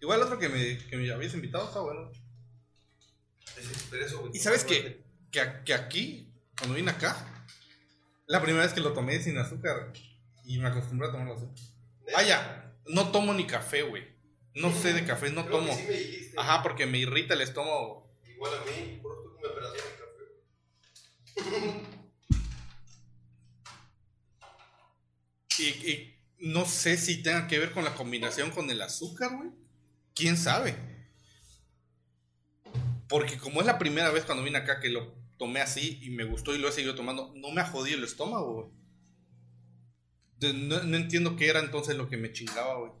Igual 0.00 0.20
el 0.20 0.26
otro 0.26 0.38
que 0.38 0.48
me, 0.48 0.78
que 0.78 0.96
me 0.96 1.10
habías 1.10 1.34
invitado 1.34 1.68
está 1.68 1.80
bueno. 1.80 2.10
Y 4.32 4.38
sabes 4.38 4.64
que, 4.64 5.02
que, 5.30 5.74
aquí, 5.74 6.32
cuando 6.56 6.74
vine 6.74 6.90
acá, 6.90 7.46
la 8.26 8.42
primera 8.42 8.64
vez 8.64 8.74
que 8.74 8.80
lo 8.80 8.92
tomé 8.92 9.20
sin 9.20 9.38
azúcar 9.38 9.92
y 10.44 10.58
me 10.58 10.68
acostumbré 10.68 11.08
a 11.08 11.12
tomarlo 11.12 11.34
así. 11.34 11.46
Vaya, 12.12 12.74
no 12.86 13.10
tomo 13.10 13.32
ni 13.32 13.46
café, 13.46 13.82
güey. 13.82 14.06
No 14.54 14.72
sé 14.72 14.92
de 14.92 15.04
café, 15.04 15.30
no 15.30 15.46
tomo. 15.46 15.72
Ajá, 16.36 16.62
porque 16.62 16.86
me 16.86 16.98
irrita 16.98 17.34
el 17.34 17.40
estómago 17.40 18.07
Igual 18.38 18.54
a 18.54 18.62
mí, 18.64 19.00
por 19.02 19.18
eso 19.18 19.34
me 19.42 19.48
operación 19.48 19.84
de 19.88 19.94
café. 19.98 20.22
y, 25.58 25.90
y 25.90 26.14
no 26.38 26.64
sé 26.64 26.96
si 26.96 27.20
tenga 27.20 27.48
que 27.48 27.58
ver 27.58 27.72
con 27.72 27.82
la 27.82 27.96
combinación 27.96 28.52
con 28.52 28.70
el 28.70 28.80
azúcar, 28.80 29.34
güey. 29.34 29.50
¿Quién 30.14 30.36
sabe? 30.36 30.76
Porque 33.08 33.38
como 33.38 33.60
es 33.60 33.66
la 33.66 33.76
primera 33.76 34.10
vez 34.10 34.24
cuando 34.24 34.44
vine 34.44 34.58
acá 34.58 34.78
que 34.78 34.88
lo 34.88 35.16
tomé 35.36 35.60
así 35.60 35.98
y 36.00 36.10
me 36.10 36.22
gustó 36.22 36.54
y 36.54 36.58
lo 36.58 36.68
he 36.68 36.72
seguido 36.72 36.94
tomando, 36.94 37.32
no 37.34 37.50
me 37.50 37.60
ha 37.60 37.66
jodido 37.66 37.98
el 37.98 38.04
estómago, 38.04 38.54
güey. 38.54 38.68
No, 40.54 40.84
no, 40.84 40.96
entiendo 40.96 41.34
qué 41.34 41.48
era 41.48 41.58
entonces 41.58 41.96
lo 41.96 42.08
que 42.08 42.16
me 42.16 42.30
chingaba, 42.30 42.78
güey. 42.78 42.92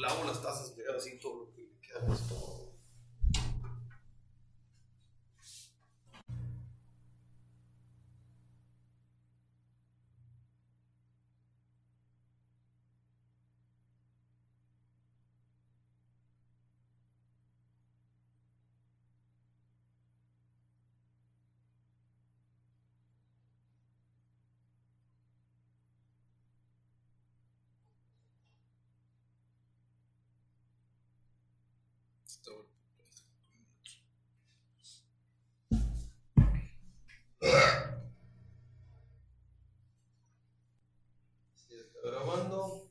Lavo 0.00 0.24
las 0.24 0.42
tazas, 0.42 0.74
así 0.96 1.18
todo 1.18 1.44
lo 1.44 1.50
que 1.52 1.78
queda 1.80 2.00
más 2.08 2.20
grabando. 42.02 42.88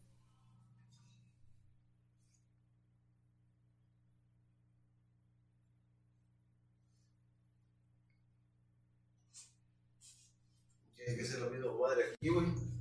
Tiene 10.95 11.15
que 11.15 11.25
ser 11.25 11.39
lo 11.39 11.49
mismo 11.49 11.77
madre 11.79 12.13
aquí, 12.13 12.29
güey. 12.29 12.78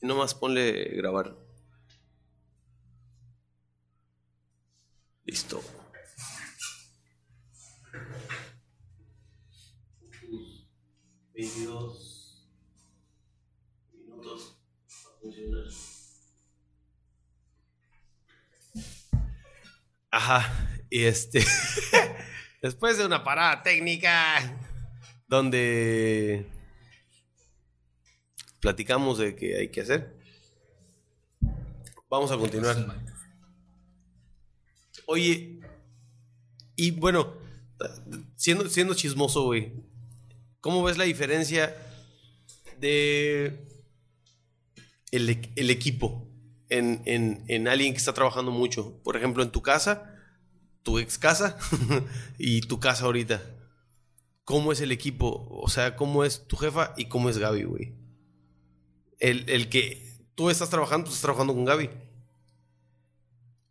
Nomás 0.00 0.34
ponle 0.34 0.96
grabar. 0.96 1.36
Listo. 5.24 5.62
Videos 11.34 12.48
minutos 13.92 14.58
Ajá, 20.10 20.68
y 20.90 21.04
este. 21.04 21.44
Después 22.62 22.98
de 22.98 23.06
una 23.06 23.22
parada 23.22 23.62
técnica 23.62 24.58
donde 25.28 26.46
platicamos 28.60 29.18
de 29.18 29.36
qué 29.36 29.56
hay 29.56 29.68
que 29.68 29.80
hacer. 29.80 30.18
Vamos 32.10 32.30
a 32.30 32.36
continuar. 32.36 32.76
Oye, 35.06 35.60
y 36.76 36.90
bueno, 36.92 37.34
siendo, 38.36 38.68
siendo 38.68 38.94
chismoso, 38.94 39.44
güey, 39.44 39.72
¿cómo 40.60 40.82
ves 40.82 40.96
la 40.96 41.04
diferencia 41.04 41.76
de 42.78 43.66
el, 45.10 45.70
equipo 45.70 46.28
en, 46.68 47.02
en, 47.04 47.68
alguien 47.68 47.92
que 47.92 47.98
está 47.98 48.12
trabajando 48.12 48.50
mucho? 48.50 49.00
Por 49.02 49.16
ejemplo, 49.16 49.42
en 49.42 49.50
tu 49.50 49.62
casa, 49.62 50.14
tu 50.82 50.98
ex 50.98 51.18
casa 51.18 51.58
y 52.38 52.62
tu 52.62 52.80
casa 52.80 53.04
ahorita. 53.04 53.42
¿Cómo 54.44 54.72
es 54.72 54.80
el 54.80 54.92
equipo? 54.92 55.46
O 55.50 55.68
sea, 55.68 55.94
¿cómo 55.96 56.24
es 56.24 56.46
tu 56.46 56.56
jefa 56.56 56.94
y 56.96 57.06
cómo 57.06 57.28
es 57.28 57.36
Gaby, 57.36 57.64
güey? 57.64 58.07
El, 59.18 59.68
que 59.68 60.26
tú 60.34 60.50
estás 60.50 60.70
trabajando, 60.70 61.04
tú 61.04 61.10
estás 61.10 61.22
trabajando 61.22 61.54
con 61.54 61.64
Gaby. 61.64 61.90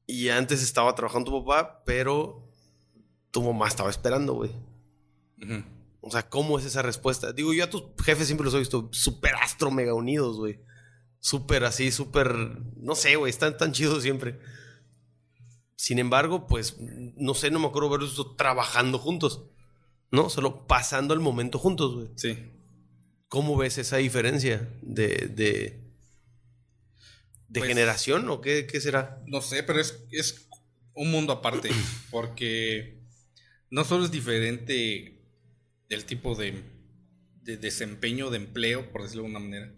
Y 0.06 0.30
antes 0.30 0.64
estaba 0.64 0.96
trabajando 0.96 1.32
tu 1.32 1.46
papá, 1.46 1.84
pero 1.86 2.50
tu 3.32 3.42
mamá 3.42 3.68
estaba 3.68 3.90
esperando, 3.90 4.34
güey. 4.34 4.52
O 6.02 6.10
sea, 6.12 6.30
¿cómo 6.30 6.58
es 6.58 6.66
esa 6.66 6.82
respuesta? 6.82 7.34
Digo, 7.34 7.54
yo 7.54 7.66
a 7.66 7.70
tus 7.70 7.84
jefes 8.04 8.28
siempre 8.28 8.46
los 8.46 8.54
he 8.54 8.60
visto 8.60 8.90
súper 8.92 9.36
astro 9.36 9.72
mega 9.72 9.94
unidos, 9.94 10.38
güey. 10.38 10.62
Súper 11.20 11.66
así, 11.66 11.92
súper. 11.92 12.34
No 12.78 12.96
sé, 12.96 13.16
güey, 13.16 13.30
están 13.30 13.58
tan 13.58 13.74
chidos 13.74 14.04
siempre. 14.04 14.40
Sin 15.76 16.00
embargo, 16.00 16.48
pues, 16.48 16.78
no 16.80 17.34
sé, 17.34 17.52
no 17.52 17.60
me 17.60 17.68
acuerdo 17.68 17.90
verlos 17.90 18.38
trabajando 18.38 18.98
juntos. 18.98 19.44
¿No? 20.10 20.30
Solo 20.30 20.66
pasando 20.68 21.14
el 21.14 21.20
momento 21.20 21.60
juntos, 21.60 21.94
güey. 21.94 22.10
Sí. 22.16 22.38
¿Cómo 23.30 23.58
ves 23.58 23.78
esa 23.78 23.98
diferencia 23.98 24.70
de, 24.82 25.08
de, 25.08 25.82
de 27.50 27.60
pues, 27.60 27.68
generación 27.68 28.30
o 28.30 28.40
qué, 28.40 28.68
será? 28.80 29.22
No 29.26 29.42
sé, 29.42 29.64
pero 29.64 29.82
es, 29.82 30.06
es 30.12 30.48
un 30.94 31.12
mundo 31.12 31.34
aparte, 31.34 31.70
porque 32.12 33.04
no 33.70 33.84
solo 33.84 34.06
es 34.06 34.12
diferente 34.12 35.22
el 35.90 36.06
tipo 36.06 36.36
de, 36.36 36.64
de, 37.42 37.58
desempeño 37.58 38.30
de 38.30 38.38
empleo, 38.38 38.92
por 38.92 39.04
decirlo 39.04 39.24
de 39.24 39.28
alguna 39.28 39.46
manera, 39.46 39.74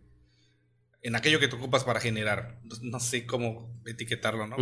en 1.02 1.16
aquello 1.16 1.40
que 1.40 1.48
te 1.48 1.56
ocupas 1.56 1.84
para 1.84 2.00
generar. 2.00 2.62
No, 2.82 3.00
sé 3.00 3.26
cómo 3.26 3.82
etiquetarlo, 3.86 4.48
¿no? 4.48 4.58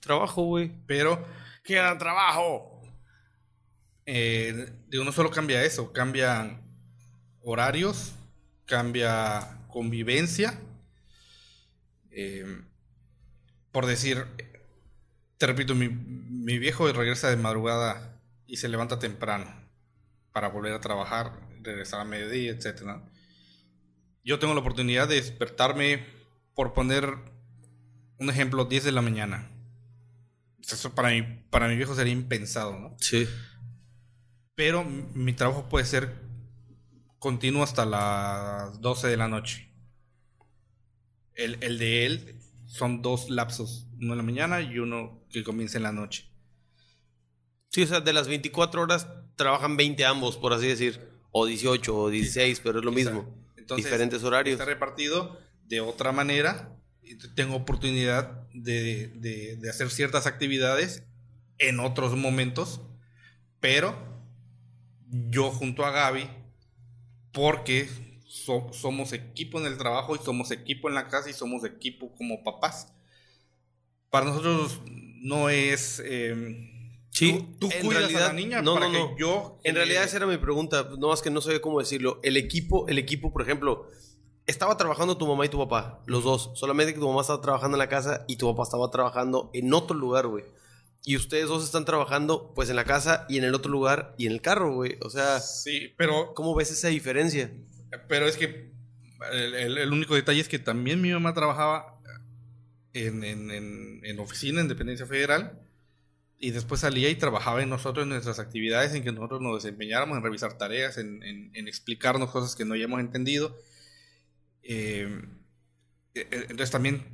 trabajo, 0.00 0.42
güey. 0.42 0.72
Pero, 0.86 1.26
¿qué 1.64 1.74
era 1.74 1.96
trabajo? 1.96 2.82
Eh, 4.04 4.68
digo, 4.88 5.04
no 5.04 5.12
solo 5.12 5.30
cambia 5.30 5.64
eso, 5.64 5.92
cambia 5.92 6.62
horarios, 7.46 8.12
cambia 8.64 9.60
convivencia. 9.68 10.58
Eh, 12.10 12.60
por 13.70 13.86
decir, 13.86 14.26
te 15.38 15.46
repito, 15.46 15.76
mi, 15.76 15.88
viejo 16.58 16.92
regresa 16.92 17.30
de 17.30 17.36
madrugada 17.36 18.20
y 18.46 18.56
se 18.56 18.68
levanta 18.68 18.98
temprano 18.98 19.46
para 20.32 20.48
volver 20.48 20.72
a 20.72 20.80
trabajar, 20.80 21.38
regresar 21.62 22.00
a 22.00 22.04
mediodía, 22.04 22.50
etc. 22.50 22.82
Yo 24.24 24.40
tengo 24.40 24.54
la 24.54 24.60
oportunidad 24.60 25.06
de 25.06 25.14
despertarme, 25.14 26.04
por 26.54 26.72
poner 26.72 27.14
un 28.18 28.28
ejemplo, 28.28 28.64
10 28.64 28.82
de 28.82 28.92
la 28.92 29.02
mañana. 29.02 29.48
Eso 30.60 30.96
para 30.96 31.10
mi, 31.10 31.22
para 31.22 31.68
mi 31.68 31.76
viejo 31.76 31.94
sería 31.94 32.12
impensado, 32.12 32.76
¿no? 32.76 32.96
Sí. 32.98 33.28
Pero 34.56 34.82
mi 34.84 35.32
trabajo 35.32 35.68
puede 35.68 35.84
ser 35.84 36.25
continuo 37.18 37.62
hasta 37.62 37.86
las 37.86 38.80
12 38.80 39.08
de 39.08 39.16
la 39.16 39.28
noche. 39.28 39.72
El, 41.34 41.78
de 41.78 42.06
él 42.06 42.40
son 42.66 43.02
dos 43.02 43.28
lapsos, 43.28 43.86
uno 44.00 44.12
en 44.12 44.18
la 44.18 44.22
mañana 44.22 44.60
y 44.62 44.78
uno 44.78 45.22
que 45.30 45.44
comienza 45.44 45.76
en 45.76 45.82
la 45.82 45.92
noche. 45.92 46.30
Sí, 47.68 47.82
o 47.82 47.86
sea, 47.86 48.00
de 48.00 48.12
las 48.12 48.26
24 48.26 48.80
horas 48.80 49.06
trabajan 49.36 49.76
20 49.76 50.04
ambos, 50.06 50.38
por 50.38 50.54
así 50.54 50.66
decir, 50.66 51.00
o 51.30 51.44
18 51.44 51.94
o 51.94 52.08
16, 52.08 52.60
pero 52.60 52.78
es 52.78 52.84
lo 52.84 52.92
mismo. 52.92 53.26
diferentes 53.76 54.24
horarios. 54.24 54.54
Está 54.54 54.64
repartido 54.64 55.38
de 55.64 55.80
otra 55.80 56.12
manera. 56.12 56.72
Tengo 57.34 57.56
oportunidad 57.56 58.48
de, 58.54 59.08
de 59.08 59.70
hacer 59.70 59.90
ciertas 59.90 60.26
actividades 60.26 61.04
en 61.58 61.80
otros 61.80 62.16
momentos, 62.16 62.80
pero 63.60 63.94
yo 65.10 65.50
junto 65.50 65.84
a 65.84 65.90
Gaby 65.90 66.28
porque 67.36 67.86
somos 68.72 69.12
equipo 69.12 69.60
en 69.60 69.66
el 69.66 69.76
trabajo 69.76 70.16
y 70.16 70.18
somos 70.18 70.50
equipo 70.50 70.88
en 70.88 70.94
la 70.94 71.08
casa 71.08 71.28
y 71.28 71.34
somos 71.34 71.64
equipo 71.64 72.10
como 72.16 72.42
papás. 72.42 72.94
Para 74.08 74.24
nosotros 74.24 74.80
no 75.20 75.50
es... 75.50 76.00
Eh, 76.02 76.94
sí, 77.10 77.46
tú, 77.60 77.68
cuidas 77.82 78.14
a 78.14 78.28
la 78.28 78.32
niña 78.32 78.62
no, 78.62 78.80
no, 78.80 78.88
no. 78.88 79.18
yo... 79.18 79.58
En 79.64 79.74
realidad 79.74 80.04
esa 80.04 80.16
era 80.16 80.26
mi 80.26 80.38
pregunta, 80.38 80.88
no 80.98 81.08
más 81.08 81.20
que 81.20 81.28
no 81.28 81.42
sabía 81.42 81.60
cómo 81.60 81.78
decirlo. 81.78 82.20
El 82.22 82.38
equipo, 82.38 82.88
el 82.88 82.96
equipo, 82.98 83.30
por 83.34 83.42
ejemplo, 83.42 83.86
estaba 84.46 84.78
trabajando 84.78 85.18
tu 85.18 85.26
mamá 85.26 85.44
y 85.44 85.50
tu 85.50 85.58
papá, 85.58 86.02
los 86.06 86.24
dos. 86.24 86.52
Solamente 86.54 86.94
que 86.94 87.00
tu 87.00 87.06
mamá 87.06 87.20
estaba 87.20 87.42
trabajando 87.42 87.76
en 87.76 87.80
la 87.80 87.90
casa 87.90 88.24
y 88.28 88.36
tu 88.36 88.50
papá 88.50 88.62
estaba 88.62 88.90
trabajando 88.90 89.50
en 89.52 89.74
otro 89.74 89.94
lugar, 89.94 90.26
güey 90.26 90.44
y 91.04 91.16
ustedes 91.16 91.46
dos 91.48 91.64
están 91.64 91.84
trabajando 91.84 92.52
pues 92.54 92.68
en 92.68 92.76
la 92.76 92.84
casa 92.84 93.26
y 93.28 93.38
en 93.38 93.44
el 93.44 93.54
otro 93.54 93.70
lugar 93.70 94.14
y 94.18 94.26
en 94.26 94.32
el 94.32 94.40
carro, 94.40 94.74
güey. 94.74 94.98
O 95.02 95.10
sea, 95.10 95.40
sí, 95.40 95.94
pero 95.96 96.34
¿cómo 96.34 96.54
ves 96.54 96.70
esa 96.70 96.88
diferencia? 96.88 97.52
Pero 98.08 98.26
es 98.26 98.36
que 98.36 98.72
el, 99.32 99.92
único 99.92 100.14
detalle 100.14 100.40
es 100.40 100.48
que 100.48 100.58
también 100.58 101.00
mi 101.00 101.10
mamá 101.12 101.32
trabajaba 101.34 101.96
en, 102.92 103.22
en, 103.24 104.18
oficina, 104.18 104.60
en 104.60 104.68
dependencia 104.68 105.06
federal, 105.06 105.60
y 106.38 106.50
después 106.50 106.80
salía 106.80 107.08
y 107.08 107.14
trabajaba 107.14 107.62
en 107.62 107.70
nosotros, 107.70 108.02
en 108.04 108.10
nuestras 108.10 108.38
actividades, 108.38 108.94
en 108.94 109.02
que 109.02 109.12
nosotros 109.12 109.40
nos 109.40 109.62
desempeñáramos, 109.62 110.18
en 110.18 110.24
revisar 110.24 110.58
tareas, 110.58 110.98
en, 110.98 111.52
explicarnos 111.54 112.30
cosas 112.30 112.56
que 112.56 112.64
no 112.64 112.74
hayamos 112.74 113.00
entendido. 113.00 113.56
Eh, 114.62 115.22
e, 116.14 116.20
e, 116.20 116.26
entonces 116.30 116.70
también 116.70 117.04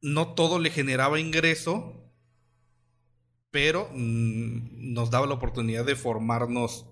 no 0.00 0.34
todo 0.34 0.58
le 0.58 0.70
generaba 0.70 1.18
ingreso 1.18 2.05
pero 3.50 3.88
mm, 3.92 4.92
nos 4.94 5.10
daba 5.10 5.26
la 5.26 5.34
oportunidad 5.34 5.84
de 5.84 5.96
formarnos 5.96 6.86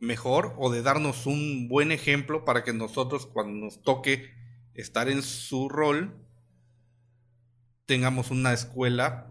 mejor 0.00 0.54
o 0.58 0.70
de 0.70 0.82
darnos 0.82 1.26
un 1.26 1.68
buen 1.68 1.92
ejemplo 1.92 2.44
para 2.44 2.64
que 2.64 2.72
nosotros 2.72 3.26
cuando 3.26 3.66
nos 3.66 3.82
toque 3.82 4.34
estar 4.74 5.08
en 5.08 5.22
su 5.22 5.68
rol 5.68 6.14
tengamos 7.86 8.30
una 8.30 8.52
escuela 8.52 9.30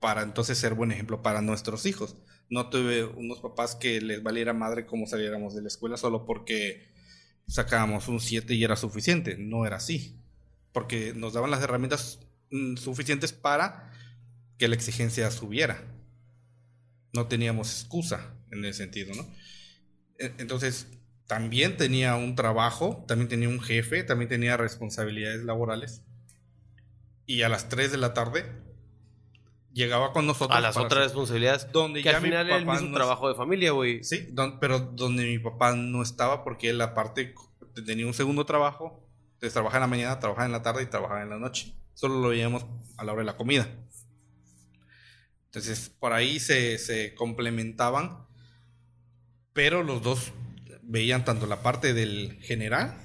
para 0.00 0.22
entonces 0.22 0.58
ser 0.58 0.74
buen 0.74 0.90
ejemplo 0.90 1.22
para 1.22 1.42
nuestros 1.42 1.86
hijos. 1.86 2.16
No 2.50 2.68
tuve 2.68 3.04
unos 3.04 3.40
papás 3.40 3.76
que 3.76 4.00
les 4.00 4.22
valiera 4.22 4.52
madre 4.52 4.84
cómo 4.84 5.06
saliéramos 5.06 5.54
de 5.54 5.62
la 5.62 5.68
escuela 5.68 5.96
solo 5.96 6.26
porque 6.26 6.88
sacábamos 7.46 8.08
un 8.08 8.20
7 8.20 8.52
y 8.54 8.64
era 8.64 8.76
suficiente. 8.76 9.36
No 9.38 9.64
era 9.64 9.76
así. 9.76 10.18
Porque 10.72 11.12
nos 11.14 11.34
daban 11.34 11.50
las 11.50 11.62
herramientas 11.62 12.18
mm, 12.50 12.76
suficientes 12.76 13.32
para 13.32 13.91
que 14.58 14.68
la 14.68 14.74
exigencia 14.74 15.30
subiera. 15.30 15.82
No 17.12 17.26
teníamos 17.26 17.70
excusa 17.70 18.34
en 18.50 18.64
ese 18.64 18.78
sentido, 18.78 19.14
¿no? 19.14 19.26
E, 20.18 20.32
entonces, 20.38 20.86
también 21.26 21.76
tenía 21.76 22.14
un 22.16 22.34
trabajo, 22.34 23.04
también 23.08 23.28
tenía 23.28 23.48
un 23.48 23.60
jefe, 23.60 24.02
también 24.04 24.28
tenía 24.28 24.56
responsabilidades 24.56 25.42
laborales. 25.44 26.02
Y 27.26 27.42
a 27.42 27.48
las 27.48 27.68
3 27.68 27.92
de 27.92 27.98
la 27.98 28.14
tarde 28.14 28.44
llegaba 29.72 30.12
con 30.12 30.26
nosotros. 30.26 30.56
A 30.56 30.60
las 30.60 30.76
otras 30.76 31.04
responsabilidades. 31.04 31.70
Donde 31.72 32.02
que 32.02 32.10
al 32.10 32.22
final 32.22 32.46
era 32.46 32.56
el 32.56 32.66
mismo 32.66 32.94
trabajo 32.94 33.28
de 33.28 33.34
familia, 33.34 33.72
güey. 33.72 34.02
Sí, 34.04 34.34
pero 34.60 34.80
donde 34.80 35.24
mi 35.24 35.38
papá 35.38 35.74
no 35.74 36.02
estaba 36.02 36.44
porque 36.44 36.70
él 36.70 36.80
aparte 36.80 37.34
tenía 37.86 38.06
un 38.06 38.14
segundo 38.14 38.44
trabajo. 38.44 39.08
Entonces 39.34 39.54
trabajaba 39.54 39.84
en 39.84 39.90
la 39.90 39.96
mañana, 39.96 40.20
trabajaba 40.20 40.46
en 40.46 40.52
la 40.52 40.62
tarde 40.62 40.82
y 40.82 40.86
trabajaba 40.86 41.22
en 41.22 41.30
la 41.30 41.38
noche. 41.38 41.74
Solo 41.94 42.20
lo 42.20 42.28
veíamos 42.28 42.66
a 42.96 43.04
la 43.04 43.12
hora 43.12 43.22
de 43.22 43.26
la 43.26 43.36
comida. 43.36 43.68
Entonces, 45.52 45.90
por 45.90 46.14
ahí 46.14 46.40
se, 46.40 47.14
complementaban, 47.14 48.26
pero 49.52 49.82
los 49.82 50.02
dos 50.02 50.32
veían 50.82 51.26
tanto 51.26 51.46
la 51.46 51.62
parte 51.62 51.92
del 51.92 52.38
general 52.40 52.96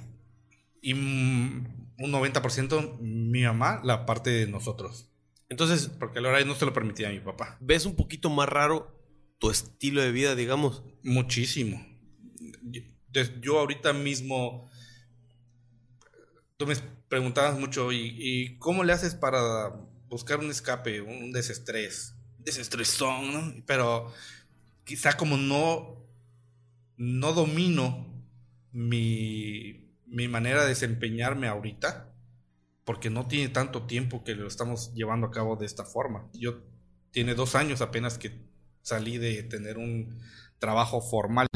Y 0.80 0.94
un 0.94 1.68
90% 1.98 3.00
mi 3.00 3.42
mamá, 3.42 3.82
la 3.84 4.06
parte 4.06 4.30
de 4.30 4.46
nosotros. 4.46 5.10
Entonces, 5.50 5.90
porque 6.00 6.20
a 6.20 6.22
la 6.22 6.30
hora 6.30 6.44
no 6.46 6.54
se 6.54 6.64
lo 6.64 6.72
permitía 6.72 7.08
a 7.08 7.12
mi 7.12 7.20
papá. 7.20 7.58
¿Ves 7.60 7.84
un 7.84 7.96
poquito 7.96 8.30
más 8.30 8.48
raro 8.48 8.98
tu 9.38 9.50
estilo 9.50 10.00
de 10.00 10.10
vida, 10.10 10.34
digamos? 10.34 10.82
Muchísimo. 11.02 11.86
Yo, 13.42 13.58
ahorita 13.58 13.92
mismo, 13.92 14.70
tú 16.56 16.66
me 16.66 16.76
preguntabas 17.10 17.58
mucho, 17.58 17.92
¿y, 17.92 18.56
cómo 18.58 18.84
le 18.84 18.94
haces 18.94 19.14
para 19.14 19.68
buscar 20.08 20.38
un 20.38 20.50
escape, 20.50 21.02
un 21.02 21.30
desestrés? 21.30 22.14
Desestresón, 22.48 23.32
¿no? 23.32 23.62
Pero 23.66 24.12
quizá 24.84 25.16
como 25.16 25.36
no, 25.36 26.04
no 26.96 27.32
domino 27.32 28.06
mi, 28.72 29.92
mi 30.06 30.28
manera 30.28 30.62
de 30.62 30.70
desempeñarme 30.70 31.46
ahorita, 31.46 32.12
porque 32.84 33.10
no 33.10 33.26
tiene 33.26 33.50
tanto 33.50 33.86
tiempo 33.86 34.24
que 34.24 34.34
lo 34.34 34.46
estamos 34.46 34.94
llevando 34.94 35.26
a 35.26 35.30
cabo 35.30 35.56
de 35.56 35.66
esta 35.66 35.84
forma. 35.84 36.28
Yo 36.32 36.62
tiene 37.10 37.34
dos 37.34 37.54
años 37.54 37.82
apenas 37.82 38.16
que 38.16 38.48
salí 38.80 39.18
de 39.18 39.42
tener 39.42 39.76
un 39.76 40.18
trabajo 40.58 41.02
formal. 41.02 41.46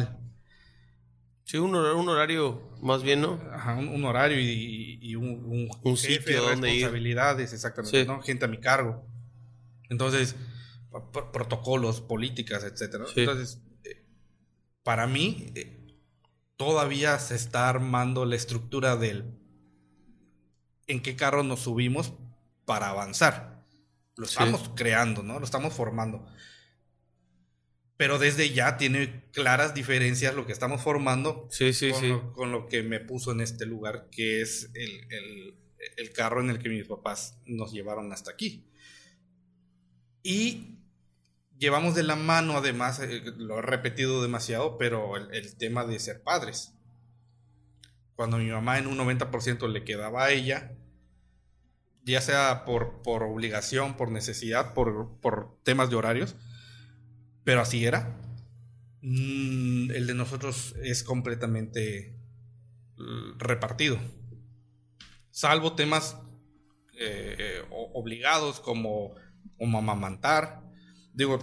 Sí, 1.45 1.57
un, 1.57 1.74
horario 1.74 2.76
más 2.82 3.03
bien, 3.03 3.22
¿no? 3.22 3.40
Ajá, 3.53 3.74
un, 3.74 4.05
horario 4.05 4.38
y, 4.40 5.14
un, 5.16 5.70
un, 5.82 5.97
sitio 5.97 6.43
donde 6.43 6.68
responsabilidades, 6.68 7.53
exactamente, 7.53 8.05
¿no? 8.05 8.20
Gente 8.22 8.45
a 8.45 8.49
mi 8.49 8.59
cargo. 8.61 9.05
Entonces, 9.88 10.36
protocolos, 11.32 12.01
políticas, 12.01 12.64
etcétera. 12.64 13.05
Entonces, 13.14 13.61
eh, 13.84 14.05
para 14.82 15.07
mí, 15.07 15.53
eh, 15.55 15.82
todavía 16.57 17.18
se 17.18 17.34
está 17.34 17.68
armando 17.68 18.24
la 18.24 18.36
estructura 18.36 18.97
del 18.97 19.38
en 20.86 21.01
qué 21.01 21.16
carro 21.16 21.43
nos 21.43 21.61
subimos 21.61 22.12
para 22.64 22.90
avanzar. 22.90 23.64
Lo 24.16 24.26
estamos 24.26 24.70
creando, 24.76 25.22
¿no? 25.22 25.38
Lo 25.38 25.45
estamos 25.45 25.72
formando. 25.72 26.26
Pero 27.97 28.18
desde 28.18 28.51
ya 28.51 28.76
tiene 28.76 29.24
claras 29.32 29.74
diferencias 29.74 30.34
lo 30.34 30.47
que 30.47 30.53
estamos 30.53 30.82
formando 30.82 31.49
sí, 31.51 31.72
sí, 31.72 31.93
con, 31.93 32.09
Lo, 32.09 32.32
con, 32.32 32.53
Lo, 32.53 32.66
que 32.66 32.82
me 32.82 33.01
puso 33.01 33.32
en 33.32 33.40
este 33.40 33.64
lugar, 33.64 34.09
que 34.11 34.43
es 34.43 34.70
el, 34.74 35.55
el, 35.97 36.12
carro 36.12 36.40
en 36.40 36.51
el 36.51 36.59
que 36.59 36.68
mis 36.68 36.86
papás 36.86 37.38
nos 37.47 37.72
llevaron 37.72 38.12
hasta 38.12 38.30
aquí. 38.30 38.68
Y 40.22 40.72
llevamos 41.63 41.95
de 41.95 42.03
la 42.03 42.17
mano, 42.17 42.57
además, 42.57 42.99
eh, 42.99 43.23
lo 43.37 43.61
he 43.61 43.63
repetido 43.63 44.21
demasiado, 44.21 44.77
pero 44.79 45.17
el, 45.17 45.57
tema 45.57 45.85
de 45.85 46.01
ser 46.01 46.21
padres. 46.21 46.75
Cuando 48.17 48.39
mi 48.39 48.51
mamá 48.51 48.79
en 48.79 48.89
un 48.89 48.99
90% 48.99 49.69
le 49.69 49.85
quedaba 49.85 50.25
a 50.25 50.31
ella, 50.33 50.77
ya 52.05 52.21
sea 52.21 52.65
por, 52.65 53.01
por 53.03 53.23
obligación, 53.23 53.97
por 53.97 54.11
necesidad, 54.11 54.75
por, 54.75 55.21
por, 55.21 55.57
temas 55.63 55.89
de 55.89 55.95
horarios, 55.95 56.35
pero 57.45 57.61
así 57.61 57.87
era. 57.87 58.19
Mm, 59.03 59.93
el 59.93 60.09
de 60.09 60.15
nosotros 60.15 60.75
es 60.83 61.05
completamente 61.05 62.19
mm, 62.97 63.39
repartido. 63.39 64.01
Salvo 65.31 65.77
temas 65.77 66.17
eh, 66.99 67.63
obligados 67.71 68.59
como, 68.59 69.15
como 69.57 69.79
amamantar. 69.79 70.72
Digo, 71.13 71.39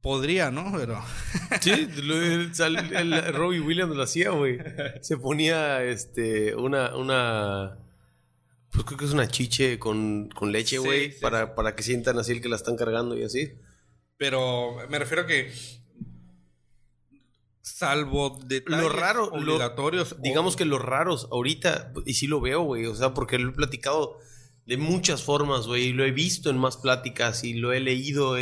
podría, 0.00 0.50
¿no? 0.50 0.72
Pero. 0.76 1.02
sí, 1.60 1.70
el, 1.70 2.52
el, 2.92 3.34
Robbie 3.34 3.60
Williams 3.60 3.96
lo 3.96 4.02
hacía, 4.02 4.30
güey. 4.30 4.58
Se 5.00 5.16
ponía 5.16 5.82
este, 5.84 6.54
una, 6.54 6.96
una 6.96 7.78
pues 8.72 8.84
creo 8.84 8.98
que 8.98 9.04
es 9.04 9.12
una 9.12 9.28
chiche 9.28 9.78
con, 9.78 10.30
leche, 10.42 10.78
güey, 10.78 11.18
para, 11.18 11.54
para 11.54 11.74
que 11.74 11.82
sientan 11.82 12.18
así 12.18 12.32
el 12.32 12.40
que 12.40 12.48
la 12.48 12.56
están 12.56 12.76
cargando 12.76 13.16
y 13.18 13.24
así. 13.24 13.52
Pero 14.16 14.76
me 14.88 14.98
refiero 14.98 15.22
a 15.22 15.26
que 15.26 15.52
salvo 17.62 18.38
detalles 18.44 18.82
lo 18.82 18.88
raro, 18.88 19.24
obligatorios. 19.32 20.16
digamos 20.20 20.54
que 20.54 20.64
los 20.64 20.80
raros, 20.80 21.28
ahorita, 21.32 21.92
y 22.06 22.14
sí 22.14 22.26
lo 22.28 22.40
veo, 22.40 22.62
güey, 22.62 22.86
o 22.86 22.94
sea, 22.94 23.12
porque 23.12 23.38
lo 23.38 23.50
he 23.50 23.54
platicado 23.54 24.18
de 24.66 24.76
muchas 24.76 25.22
formas, 25.22 25.66
güey, 25.66 25.92
lo 25.92 26.04
he 26.04 26.12
visto 26.12 26.50
en 26.50 26.58
más 26.58 26.76
pláticas 26.76 27.44
y 27.44 27.54
lo 27.54 27.72
he 27.72 27.80
leído. 27.80 28.36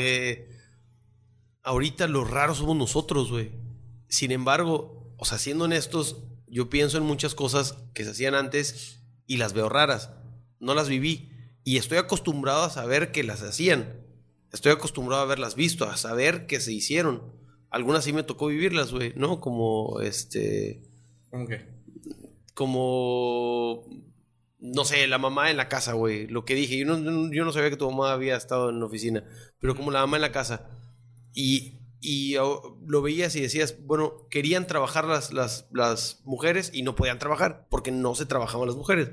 Ahorita 1.62 2.06
los 2.06 2.30
raros 2.30 2.58
somos 2.58 2.76
nosotros, 2.76 3.30
güey. 3.30 3.50
Sin 4.08 4.32
embargo, 4.32 5.14
o 5.16 5.24
sea, 5.24 5.38
siendo 5.38 5.64
honestos, 5.64 6.24
yo 6.46 6.70
pienso 6.70 6.98
en 6.98 7.04
muchas 7.04 7.34
cosas 7.34 7.76
que 7.94 8.04
se 8.04 8.10
hacían 8.10 8.34
antes 8.34 9.02
y 9.26 9.36
las 9.36 9.52
veo 9.52 9.68
raras 9.68 10.10
no 10.60 10.74
las 10.74 10.88
viví. 10.88 11.30
Y 11.64 11.76
estoy 11.76 11.98
acostumbrado 11.98 12.64
a 12.64 12.70
saber 12.70 13.12
que 13.12 13.24
las 13.24 13.42
hacían. 13.42 14.06
Estoy 14.52 14.72
acostumbrado 14.72 15.22
a 15.22 15.24
haberlas 15.24 15.54
visto, 15.54 15.84
a 15.84 15.96
saber 15.96 16.46
que 16.46 16.60
se 16.60 16.72
hicieron. 16.72 17.22
Algunas 17.70 18.04
sí 18.04 18.12
me 18.12 18.22
tocó 18.22 18.46
vivirlas, 18.46 18.92
güey, 18.92 19.12
¿no? 19.16 19.40
Como 19.40 20.00
este. 20.00 20.82
¿Cómo 21.30 21.46
qué? 21.46 21.66
Como. 22.54 23.84
No 24.61 24.84
sé, 24.84 25.06
la 25.06 25.18
mamá 25.18 25.50
en 25.50 25.56
la 25.56 25.68
casa, 25.68 25.92
güey. 25.92 26.26
Lo 26.26 26.44
que 26.44 26.54
dije. 26.54 26.76
Yo 26.76 26.84
no, 26.84 27.32
yo 27.32 27.44
no 27.44 27.52
sabía 27.52 27.70
que 27.70 27.76
tu 27.76 27.90
mamá 27.90 28.12
había 28.12 28.36
estado 28.36 28.70
en 28.70 28.80
la 28.80 28.86
oficina. 28.86 29.24
Pero 29.61 29.76
como 29.76 29.90
la 29.90 30.00
mamá 30.00 30.16
en 30.16 30.22
la 30.22 30.32
casa. 30.32 30.70
Y, 31.32 31.78
y 32.00 32.34
lo 32.86 33.02
veías 33.02 33.36
y 33.36 33.40
decías, 33.40 33.76
bueno, 33.84 34.26
querían 34.30 34.66
trabajar 34.66 35.04
las, 35.04 35.32
las, 35.32 35.68
las 35.72 36.20
mujeres 36.24 36.70
y 36.72 36.82
no 36.82 36.96
podían 36.96 37.18
trabajar 37.18 37.66
porque 37.70 37.90
no 37.92 38.14
se 38.14 38.26
trabajaban 38.26 38.66
las 38.66 38.76
mujeres. 38.76 39.11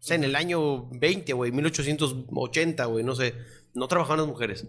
O 0.00 0.02
sea, 0.02 0.16
en 0.16 0.24
el 0.24 0.36
año 0.36 0.88
20, 0.90 1.32
güey, 1.32 1.52
1880, 1.52 2.84
güey, 2.86 3.04
no 3.04 3.14
sé. 3.14 3.34
No 3.74 3.88
trabajaban 3.88 4.18
las 4.18 4.28
mujeres. 4.28 4.66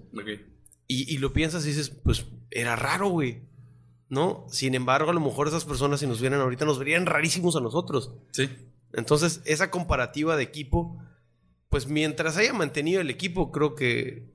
Y, 0.88 1.14
y, 1.14 1.18
lo 1.20 1.34
piensas 1.34 1.66
y 1.66 1.70
dices, 1.70 1.90
pues 1.90 2.26
era 2.50 2.76
raro, 2.76 3.10
güey. 3.10 3.48
¿No? 4.10 4.48
Sin 4.50 4.74
embargo, 4.74 5.12
a 5.12 5.14
lo 5.14 5.20
mejor 5.20 5.48
esas 5.48 5.66
personas, 5.66 6.00
si 6.00 6.08
nos 6.08 6.20
vieran 6.20 6.42
ahorita, 6.42 6.66
nos 6.66 6.80
verían 6.80 7.06
rarísimos 7.06 7.56
a 7.56 7.62
nosotros. 7.62 8.16
Sí. 8.32 8.50
Entonces, 8.94 9.42
esa 9.46 9.70
comparativa 9.70 10.36
de 10.36 10.44
equipo, 10.44 10.98
pues 11.70 11.88
mientras 11.88 12.38
haya 12.38 12.54
mantenido 12.54 13.02
el 13.02 13.10
equipo, 13.10 13.52
creo 13.52 13.76
que. 13.76 14.32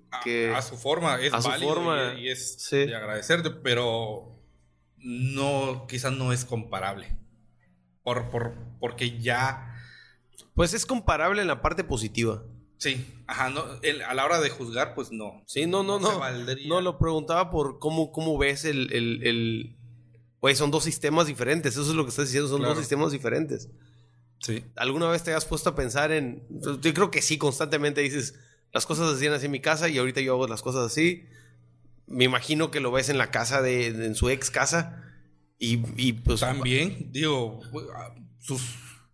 a, 0.54 0.62
su 0.62 0.76
forma, 0.76 1.20
es 1.20 1.32
a 1.32 1.42
su 1.42 1.50
forma, 1.50 2.14
y, 2.14 2.28
es 2.28 2.68
de 2.70 2.94
agradecerte, 2.94 3.50
pero 3.50 4.40
no, 4.96 5.86
quizás 5.88 6.12
no 6.12 6.32
es 6.32 6.44
comparable. 6.44 7.16
Por, 8.02 8.28
por, 8.28 8.54
porque 8.80 9.18
ya 9.18 9.74
pues 10.54 10.72
es 10.72 10.86
comparable 10.86 11.42
en 11.42 11.48
la 11.48 11.60
parte 11.60 11.84
positiva. 11.84 12.42
Sí, 12.78 13.06
ajá, 13.26 13.50
no, 13.50 13.64
a 14.08 14.14
la 14.14 14.24
hora 14.24 14.40
de 14.40 14.50
juzgar, 14.50 14.94
pues 14.94 15.10
no. 15.10 15.42
Sí, 15.46 15.66
no, 15.66 15.82
no, 15.82 15.98
no. 15.98 16.20
No, 16.66 16.80
lo 16.80 16.98
preguntaba 16.98 17.50
por 17.50 17.78
cómo, 17.78 18.12
cómo 18.12 18.38
ves 18.38 18.64
el, 18.64 18.92
el, 18.92 19.76
Pues 20.40 20.58
son 20.58 20.70
dos 20.70 20.84
sistemas 20.84 21.26
diferentes, 21.26 21.72
eso 21.72 21.82
es 21.82 21.96
lo 21.96 22.04
que 22.04 22.10
estás 22.10 22.26
diciendo, 22.26 22.48
son 22.48 22.62
dos 22.62 22.78
sistemas 22.78 23.12
diferentes. 23.12 23.68
Sí. 24.44 24.62
¿Alguna 24.76 25.08
vez 25.08 25.22
te 25.22 25.32
has 25.32 25.46
puesto 25.46 25.70
a 25.70 25.74
pensar 25.74 26.12
en... 26.12 26.46
Yo 26.82 26.92
creo 26.92 27.10
que 27.10 27.22
sí, 27.22 27.38
constantemente 27.38 28.02
dices, 28.02 28.34
las 28.74 28.84
cosas 28.84 29.08
se 29.08 29.16
hacían 29.16 29.32
así 29.32 29.46
en 29.46 29.52
mi 29.52 29.60
casa 29.60 29.88
y 29.88 29.96
ahorita 29.96 30.20
yo 30.20 30.34
hago 30.34 30.46
las 30.46 30.60
cosas 30.60 30.84
así. 30.84 31.24
Me 32.06 32.24
imagino 32.24 32.70
que 32.70 32.80
lo 32.80 32.92
ves 32.92 33.08
en 33.08 33.16
la 33.16 33.30
casa 33.30 33.62
de, 33.62 33.86
en 33.86 34.14
su 34.14 34.28
ex 34.28 34.50
casa 34.50 35.02
y, 35.58 35.80
y 35.96 36.12
pues... 36.12 36.40
También, 36.40 37.10
digo, 37.10 37.60
sus 38.38 38.60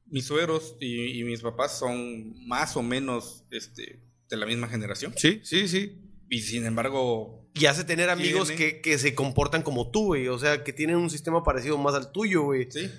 mis 0.06 0.24
suegros 0.24 0.76
y, 0.80 1.22
mis 1.22 1.42
papás 1.42 1.78
son 1.78 2.34
más 2.48 2.76
o 2.76 2.82
menos 2.82 3.44
este, 3.52 4.02
de 4.28 4.36
la 4.36 4.46
misma 4.46 4.66
generación. 4.66 5.14
Sí, 5.16 5.40
sí, 5.44 5.68
sí. 5.68 6.02
Y 6.28 6.40
sin 6.40 6.66
embargo... 6.66 7.48
Y 7.54 7.66
hace 7.66 7.84
tener 7.84 8.10
amigos 8.10 8.50
que, 8.50 8.80
que, 8.80 8.98
se 8.98 9.14
comportan 9.14 9.62
como 9.62 9.92
tú, 9.92 10.06
güey. 10.06 10.26
O 10.26 10.40
sea, 10.40 10.64
que 10.64 10.72
tienen 10.72 10.96
un 10.96 11.10
sistema 11.10 11.44
parecido 11.44 11.78
más 11.78 11.94
al 11.94 12.10
tuyo, 12.10 12.42
güey. 12.42 12.68
Sí. 12.68 12.90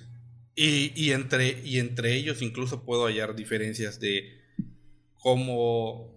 Y, 0.56 0.92
y, 1.02 1.12
entre, 1.12 1.62
y 1.66 1.80
entre 1.80 2.16
ellos 2.16 2.42
incluso 2.42 2.84
puedo 2.84 3.06
hallar 3.06 3.36
diferencias 3.36 4.00
de 4.00 4.42
cómo, 5.16 6.14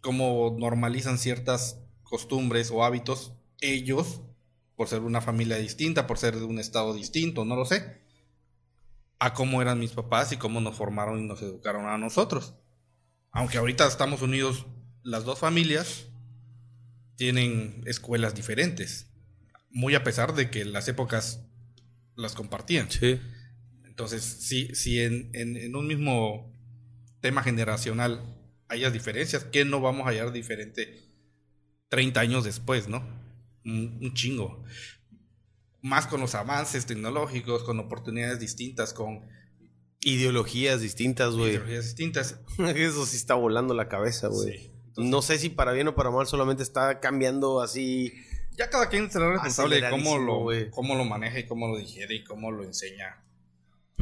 cómo 0.00 0.56
normalizan 0.58 1.18
ciertas 1.18 1.80
costumbres 2.02 2.70
o 2.70 2.84
hábitos 2.84 3.32
ellos 3.60 4.20
por 4.76 4.88
ser 4.88 5.00
una 5.00 5.20
familia 5.20 5.56
distinta, 5.56 6.06
por 6.06 6.18
ser 6.18 6.36
de 6.36 6.44
un 6.44 6.58
estado 6.58 6.94
distinto, 6.94 7.44
no 7.44 7.56
lo 7.56 7.64
sé 7.64 8.00
a 9.20 9.34
cómo 9.34 9.60
eran 9.62 9.78
mis 9.78 9.92
papás 9.92 10.32
y 10.32 10.38
cómo 10.38 10.60
nos 10.60 10.76
formaron 10.76 11.20
y 11.20 11.26
nos 11.26 11.42
educaron 11.42 11.86
a 11.86 11.98
nosotros. 11.98 12.54
Aunque 13.30 13.58
ahorita 13.58 13.86
estamos 13.86 14.22
unidos 14.22 14.66
las 15.02 15.24
dos 15.24 15.38
familias, 15.38 16.06
tienen 17.16 17.82
escuelas 17.86 18.34
diferentes. 18.34 19.10
Muy 19.70 19.94
a 19.94 20.02
pesar 20.02 20.34
de 20.34 20.50
que 20.50 20.64
las 20.64 20.88
épocas 20.88 21.44
las 22.16 22.34
compartían. 22.34 22.90
Sí. 22.90 23.20
Entonces, 23.84 24.22
si, 24.22 24.74
si 24.74 25.00
en, 25.00 25.74
un 25.74 25.86
mismo 25.86 26.52
tema 27.20 27.42
generacional 27.42 28.36
hayas 28.68 28.92
diferencias, 28.92 29.44
¿qué 29.44 29.64
no 29.64 29.80
vamos 29.80 30.06
a 30.06 30.10
hallar 30.10 30.32
diferente 30.32 31.02
30 31.88 32.20
años 32.20 32.44
después, 32.44 32.88
no? 32.88 33.18
un 33.62 34.14
chingo 34.14 34.64
más 35.82 36.06
con 36.06 36.20
los 36.20 36.34
avances 36.34 36.86
tecnológicos, 36.86 37.62
con 37.62 37.78
oportunidades 37.78 38.40
distintas, 38.40 38.92
con 38.92 39.28
Ideologías 40.02 40.80
distintas, 40.80 41.34
güey. 41.34 41.50
Ideologías 41.50 41.84
distintas. 41.84 42.40
Eso 42.74 43.04
sí 43.04 43.16
está 43.16 43.34
volando 43.34 43.74
la 43.74 43.88
cabeza, 43.88 44.28
güey. 44.28 44.72
no 44.96 45.20
sé 45.20 45.38
si 45.38 45.50
para 45.50 45.72
bien 45.72 45.88
o 45.88 45.94
para 45.94 46.10
mal 46.10 46.26
solamente 46.26 46.62
está 46.62 47.00
cambiando 47.00 47.60
así. 47.60 48.14
Ya 48.56 48.68
cada 48.68 48.88
quien 48.88 49.10
será 49.10 49.30
responsable 49.30 49.80
de 49.80 49.90
cómo 49.90 50.18
lo, 50.18 50.48
cómo 50.70 50.94
lo 50.94 51.04
maneja 51.04 51.38
y 51.38 51.46
cómo 51.46 51.68
lo 51.68 51.78
digiere 51.78 52.14
y 52.14 52.24
cómo 52.24 52.50
lo 52.50 52.64
enseña. 52.64 53.22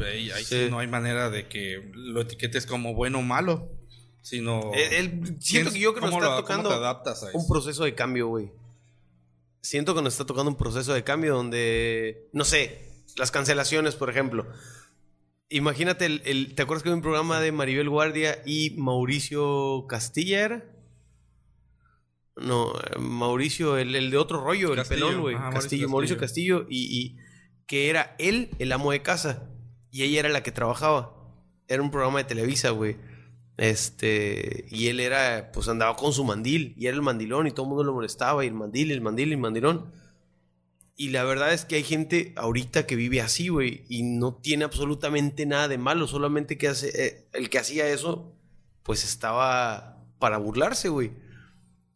Ahí, 0.05 0.31
sí. 0.45 0.69
no 0.71 0.79
hay 0.79 0.87
manera 0.87 1.31
de 1.31 1.49
que 1.49 1.91
lo 1.93 2.21
etiquetes 2.21 2.67
como 2.67 2.95
bueno 2.95 3.19
o 3.19 3.23
malo, 3.23 3.69
sino... 4.23 4.71
siento 5.41 5.73
que 5.73 5.81
yo 5.81 5.95
que 5.95 6.01
nos 6.01 6.13
está 6.13 6.37
tocando 6.37 6.71
un 7.33 7.49
proceso 7.49 7.85
de 7.85 7.95
cambio, 7.95 8.29
güey. 8.29 8.51
Siento 9.61 9.95
que 9.95 10.03
nos 10.03 10.15
está 10.15 10.25
tocando 10.25 10.51
un 10.51 10.57
proceso 10.57 10.95
de 10.95 11.03
cambio 11.03 11.35
donde, 11.35 12.29
no 12.33 12.45
sé, 12.45 12.81
las 13.17 13.31
cancelaciones, 13.31 13.97
por 13.97 14.09
ejemplo. 14.09 14.47
Imagínate, 15.51 16.07
el, 16.07 16.55
¿te 16.55 16.63
acuerdas 16.63 16.83
que 16.83 16.91
hay 16.91 16.95
un 16.95 17.03
programa 17.03 17.41
de 17.41 17.53
Maribel 17.53 17.89
Guardia 17.89 18.43
y 18.47 18.71
Mauricio 18.77 19.87
Castilla 19.89 20.45
era? 20.45 20.65
No, 22.41 22.73
Mauricio, 22.99 23.77
el, 23.79 24.11
de 24.11 24.17
otro 24.17 24.43
rollo, 24.43 24.75
el 24.75 24.85
pelón, 24.87 25.21
güey. 25.21 25.37
Castillo, 25.37 25.89
Mauricio 25.89 26.17
Castillo, 26.17 26.67
y, 26.69 27.17
que 27.67 27.91
era 27.91 28.15
él 28.19 28.51
el 28.59 28.73
amo 28.73 28.93
de 28.93 29.03
casa 29.03 29.47
y 29.91 30.03
ella 30.03 30.21
era 30.21 30.29
la 30.29 30.43
que 30.43 30.53
trabajaba. 30.53 31.15
Era 31.67 31.83
un 31.83 31.91
programa 31.91 32.19
de 32.19 32.25
Televisa, 32.25 32.71
güey. 32.71 32.97
Este, 33.59 34.67
y 34.71 34.87
él 34.87 35.01
era, 35.01 35.51
pues 35.53 35.69
andaba 35.69 35.97
con 35.97 36.13
su 36.13 36.25
mandil 36.25 36.75
y 36.79 36.87
era 36.87 36.97
el 36.97 37.03
mandilón 37.03 37.47
y 37.47 37.51
todo 37.51 37.67
el 37.67 37.71
mundo 37.71 37.85
lo 37.85 37.93
molestaba 37.93 38.45
y 38.45 38.49
el 38.49 38.55
mandil, 38.55 38.91
el 38.91 39.01
mandil, 39.01 39.33
el 39.33 39.39
mandilón. 39.39 39.93
Y 40.97 41.11
la 41.11 41.25
verdad 41.25 41.53
es 41.53 41.65
que 41.65 41.77
hay 41.77 41.85
gente 41.85 42.33
ahorita 42.37 42.87
que 42.87 42.97
vive 42.97 43.21
así, 43.21 43.49
güey, 43.49 43.85
y 43.89 44.03
no 44.03 44.35
tiene 44.35 44.65
absolutamente 44.65 45.47
nada 45.47 45.69
de 45.69 45.79
malo, 45.79 46.09
solamente 46.09 46.59
que 46.59 46.69
hace, 46.69 47.07
eh, 47.07 47.29
el 47.35 47.51
que 47.51 47.59
hacía 47.59 47.89
eso, 47.89 48.35
pues 48.83 49.05
estaba 49.05 50.05
para 50.19 50.39
burlarse, 50.39 50.89
güey. 50.89 51.13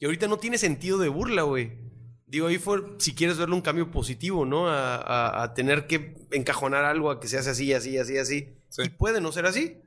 Y 0.02 0.04
ahorita 0.04 0.26
no 0.26 0.36
tiene 0.36 0.58
sentido 0.58 0.98
de 0.98 1.08
burla, 1.08 1.42
güey. 1.42 1.78
Digo, 2.26 2.48
ahí 2.48 2.58
fue, 2.58 2.82
si 2.98 3.14
quieres 3.14 3.38
verlo, 3.38 3.54
un 3.54 3.62
cambio 3.62 3.92
positivo, 3.92 4.44
¿no? 4.44 4.64
A, 4.68 5.52
tener 5.54 5.86
que 5.86 6.26
encajonar 6.32 6.84
algo 6.84 7.08
a 7.12 7.20
que 7.20 7.28
se 7.28 7.38
hace 7.38 7.50
así, 7.50 7.72
así, 7.72 7.96
así, 7.98 8.18
así. 8.18 8.48
Y 8.78 8.88
puede 8.88 9.20
no 9.20 9.30
ser 9.30 9.46
así. 9.46 9.80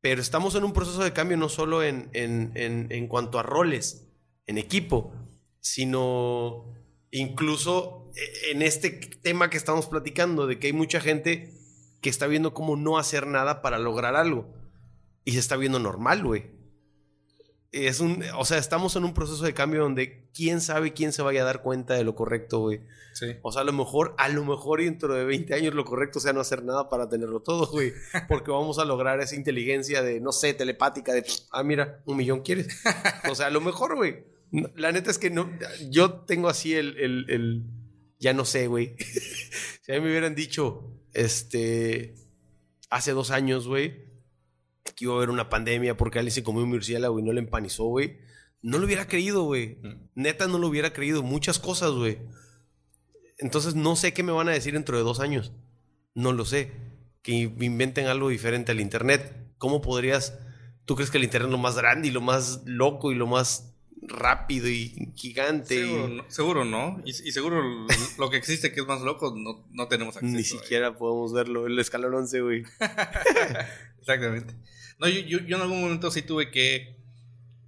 Pero 0.00 0.22
estamos 0.22 0.54
en 0.54 0.64
un 0.64 0.72
proceso 0.72 1.04
de 1.04 1.12
cambio 1.12 1.36
no 1.36 1.50
solo 1.50 1.82
en, 1.82 2.08
en, 2.14 2.52
en 2.54 3.06
cuanto 3.06 3.38
a 3.38 3.42
roles, 3.42 4.08
en 4.46 4.56
equipo, 4.56 5.12
sino 5.60 6.72
incluso 7.10 8.10
e, 8.16 8.52
en 8.52 8.62
este 8.62 8.92
tema 9.22 9.50
que 9.50 9.58
estamos 9.58 9.88
platicando, 9.88 10.46
de 10.46 10.58
que 10.58 10.68
hay 10.68 10.72
mucha 10.72 11.02
gente 11.02 11.52
que 12.00 12.08
está 12.08 12.26
viendo 12.26 12.54
cómo 12.54 12.76
no 12.76 12.96
hacer 12.96 13.26
nada 13.26 13.60
para 13.60 13.78
lograr 13.78 14.16
algo. 14.16 14.54
Y 15.26 15.32
se 15.32 15.38
está 15.38 15.58
viendo 15.58 15.78
normal, 15.78 16.24
güey. 16.24 16.59
Es 17.72 18.00
un, 18.00 18.24
o 18.36 18.44
sea, 18.44 18.58
estamos 18.58 18.96
en 18.96 19.04
un 19.04 19.14
proceso 19.14 19.44
de 19.44 19.54
cambio 19.54 19.82
donde 19.82 20.28
quién 20.34 20.60
sabe 20.60 20.92
quién 20.92 21.12
se 21.12 21.22
vaya 21.22 21.42
a 21.42 21.44
dar 21.44 21.62
cuenta 21.62 21.94
de 21.94 22.02
lo 22.02 22.16
correcto, 22.16 22.58
güey. 22.58 22.80
Sí. 23.12 23.36
O 23.42 23.52
sea, 23.52 23.62
a 23.62 23.64
lo 23.64 23.72
mejor, 23.72 24.14
a 24.18 24.28
lo 24.28 24.44
mejor 24.44 24.80
dentro 24.80 25.14
de 25.14 25.24
20 25.24 25.54
años 25.54 25.74
lo 25.74 25.84
correcto 25.84 26.18
sea 26.18 26.32
no 26.32 26.40
hacer 26.40 26.64
nada 26.64 26.88
para 26.88 27.08
tenerlo 27.08 27.40
todo, 27.40 27.66
güey. 27.66 27.92
Porque 28.28 28.50
vamos 28.50 28.78
a 28.78 28.84
lograr 28.84 29.20
esa 29.20 29.36
inteligencia 29.36 30.02
de, 30.02 30.20
no 30.20 30.32
sé, 30.32 30.52
telepática, 30.54 31.12
de, 31.12 31.24
ah, 31.52 31.62
mira, 31.62 32.02
un 32.06 32.16
millón 32.16 32.40
quieres. 32.40 32.68
O 33.30 33.34
sea, 33.34 33.46
a 33.46 33.50
lo 33.50 33.60
mejor, 33.60 33.94
güey 33.94 34.24
la 34.50 34.92
neta 34.92 35.10
es 35.10 35.18
que 35.18 35.30
no. 35.30 35.50
Yo 35.90 36.12
tengo 36.12 36.48
así 36.48 36.74
el. 36.74 36.96
el, 36.98 37.64
ya 38.18 38.32
no 38.32 38.44
sé, 38.44 38.66
güey. 38.66 38.96
si 39.82 39.92
a 39.92 39.94
mí 39.96 40.00
me 40.00 40.10
hubieran 40.10 40.34
dicho, 40.34 40.92
este. 41.12 42.14
Hace 42.90 43.12
dos 43.12 43.30
años, 43.30 43.68
güey, 43.68 44.09
que 45.00 45.06
iba 45.06 45.14
a 45.14 45.16
haber 45.16 45.30
una 45.30 45.48
pandemia 45.48 45.96
porque 45.96 46.18
alguien 46.18 46.34
se 46.34 46.42
comió 46.42 46.62
un 46.62 46.68
murciélago 46.68 47.18
y 47.18 47.22
no 47.22 47.32
le 47.32 47.40
empanizó, 47.40 47.84
güey. 47.84 48.18
No 48.60 48.78
lo 48.78 48.84
hubiera 48.84 49.08
creído, 49.08 49.44
güey. 49.44 49.78
Mm. 49.82 50.10
Neta, 50.14 50.46
no 50.46 50.58
lo 50.58 50.68
hubiera 50.68 50.92
creído. 50.92 51.22
Muchas 51.22 51.58
cosas, 51.58 51.92
güey. 51.92 52.18
Entonces, 53.38 53.74
no 53.74 53.96
sé 53.96 54.12
qué 54.12 54.22
me 54.22 54.30
van 54.30 54.50
a 54.50 54.52
decir 54.52 54.74
dentro 54.74 54.98
de 54.98 55.02
dos 55.02 55.20
años. 55.20 55.52
No 56.14 56.34
lo 56.34 56.44
sé. 56.44 56.72
Que 57.22 57.32
inventen 57.32 58.08
algo 58.08 58.28
diferente 58.28 58.72
al 58.72 58.80
Internet. 58.80 59.54
¿Cómo 59.56 59.80
podrías... 59.80 60.38
¿Tú 60.84 60.96
crees 60.96 61.10
que 61.10 61.16
el 61.16 61.24
Internet 61.24 61.48
es 61.48 61.52
lo 61.52 61.58
más 61.58 61.76
grande 61.76 62.08
y 62.08 62.10
lo 62.10 62.20
más 62.20 62.60
loco 62.66 63.10
y 63.10 63.14
lo 63.14 63.26
más 63.26 63.74
rápido 64.02 64.68
y 64.68 65.12
gigante. 65.14 65.86
Seguro, 66.28 66.66
no. 66.66 67.00
Y, 67.06 67.12
seguro 67.32 67.62
lo 68.18 68.28
que 68.28 68.36
existe 68.36 68.72
que 68.72 68.80
es 68.80 68.86
más 68.86 69.00
loco, 69.00 69.34
no, 69.34 69.88
tenemos 69.88 70.16
acceso. 70.16 70.36
Ni 70.36 70.44
siquiera 70.44 70.98
podemos 70.98 71.32
verlo. 71.32 71.66
El 71.66 71.78
escalón 71.78 72.14
11, 72.14 72.40
güey. 72.42 72.64
Exactamente. 74.00 74.54
No, 75.00 75.08
yo, 75.08 75.38
yo, 75.38 75.56
en 75.56 75.62
algún 75.62 75.80
momento 75.80 76.10
sí 76.10 76.20
tuve 76.20 76.50
que 76.50 76.94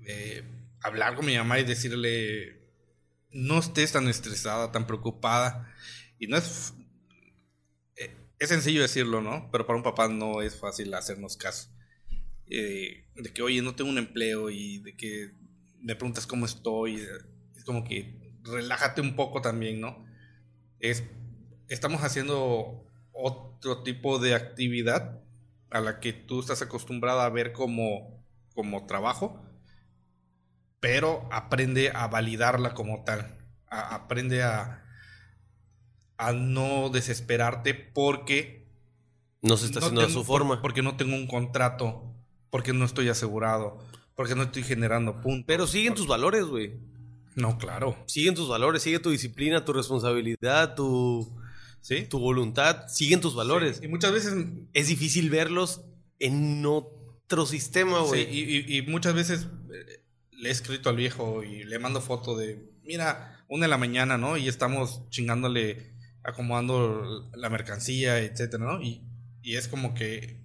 eh, 0.07 0.45
hablar 0.83 1.17
con 1.17 1.25
mi 1.25 1.35
mamá 1.35 1.59
y 1.59 1.65
decirle, 1.65 2.61
no 3.31 3.59
estés 3.59 3.93
tan 3.93 4.07
estresada, 4.07 4.71
tan 4.71 4.87
preocupada. 4.87 5.75
Y 6.19 6.27
no 6.27 6.37
es... 6.37 6.75
Eh, 7.97 8.15
es 8.39 8.51
sencillo 8.51 8.83
decirlo, 8.83 9.23
¿no? 9.23 9.49
Pero 9.51 9.67
para 9.67 9.79
un 9.79 9.83
papá 9.83 10.09
no 10.09 10.43
es 10.43 10.57
fácil 10.57 10.93
hacernos 10.93 11.39
caso. 11.39 11.71
Eh, 12.51 13.07
de 13.15 13.33
que, 13.33 13.41
oye, 13.41 13.63
no 13.63 13.75
tengo 13.75 13.89
un 13.89 13.99
empleo 13.99 14.51
y 14.51 14.81
de 14.81 14.95
que 14.95 15.31
me 15.81 15.97
preguntas 15.97 16.27
cómo 16.27 16.45
estoy, 16.45 16.97
es 17.57 17.65
como 17.65 17.83
que 17.83 18.15
relájate 18.43 19.01
un 19.01 19.17
poco 19.17 19.41
también, 19.41 19.81
¿no? 19.81 20.05
Es, 20.81 21.03
estamos 21.69 22.03
haciendo 22.03 22.85
otro 23.13 23.83
tipo 23.83 24.19
de 24.19 24.35
actividad 24.35 25.23
a 25.73 25.81
la 25.81 26.01
que 26.01 26.13
tú 26.13 26.41
estás 26.41 26.63
acostumbrada 26.63 27.25
a 27.25 27.31
ver 27.31 27.53
como, 27.53 28.25
como 28.55 28.87
trabajo, 28.87 29.43
pero 30.81 31.29
aprende 31.31 31.91
a 31.95 32.09
validarla 32.09 32.75
como 32.75 33.05
tal, 33.05 33.39
aprende 33.67 34.43
a, 34.43 34.85
a 36.17 36.33
no 36.33 36.89
desesperarte 36.89 37.75
porque... 37.75 38.63
No 39.41 39.57
se 39.57 39.67
está 39.67 39.81
haciendo 39.81 40.03
de 40.03 40.11
su 40.11 40.23
forma. 40.23 40.63
Porque 40.63 40.83
no 40.83 40.97
tengo 40.97 41.17
un 41.17 41.27
contrato, 41.27 42.15
porque 42.51 42.73
no 42.73 42.85
estoy 42.85 43.09
asegurado 43.09 43.81
porque 44.15 44.35
no 44.35 44.43
estoy 44.43 44.63
generando 44.63 45.21
puntos. 45.21 45.45
Pero 45.47 45.67
siguen 45.67 45.95
tus 45.95 46.07
valores, 46.07 46.45
güey. 46.45 46.75
No, 47.35 47.59
claro. 47.59 47.97
Siguen 48.07 48.35
tus 48.35 48.49
valores, 48.49 48.83
sigue 48.83 48.99
tu 48.99 49.11
disciplina, 49.11 49.65
tu 49.65 49.73
responsabilidad, 49.73 50.75
tu, 50.75 51.29
¿Sí? 51.83 52.07
tu 52.07 52.19
voluntad, 52.19 52.89
siguen 52.89 53.21
tus 53.21 53.35
valores. 53.35 53.81
Y 53.83 53.89
muchas 53.89 54.13
veces... 54.13 54.35
Es 54.73 54.89
difícil 54.89 55.29
verlos 55.29 55.85
en 56.19 56.65
otro 56.65 57.45
sistema, 57.45 58.01
güey. 58.01 58.25
Sí, 58.25 58.65
y, 58.69 58.83
muchas 58.83 59.15
veces 59.15 59.49
eh, 59.75 60.05
le 60.31 60.49
he 60.49 60.53
escrito 60.53 60.89
al 60.89 60.97
viejo 60.97 61.43
y 61.43 61.65
le 61.65 61.79
mando 61.79 62.01
foto 62.01 62.37
de, 62.37 62.71
mira, 62.85 63.45
una 63.49 63.67
de 63.67 63.71
la 63.71 63.79
mañana, 63.79 64.17
¿no? 64.17 64.37
Y 64.37 64.49
estamos 64.49 65.09
chingándole, 65.11 65.93
acomodando 66.23 67.31
la 67.35 67.51
mercancía, 67.51 68.21
etcétera, 68.21 68.65
¿no? 68.65 68.81
Y, 68.81 69.03
y 69.43 69.57
es 69.57 69.69
como 69.69 69.93
que... 69.93 70.41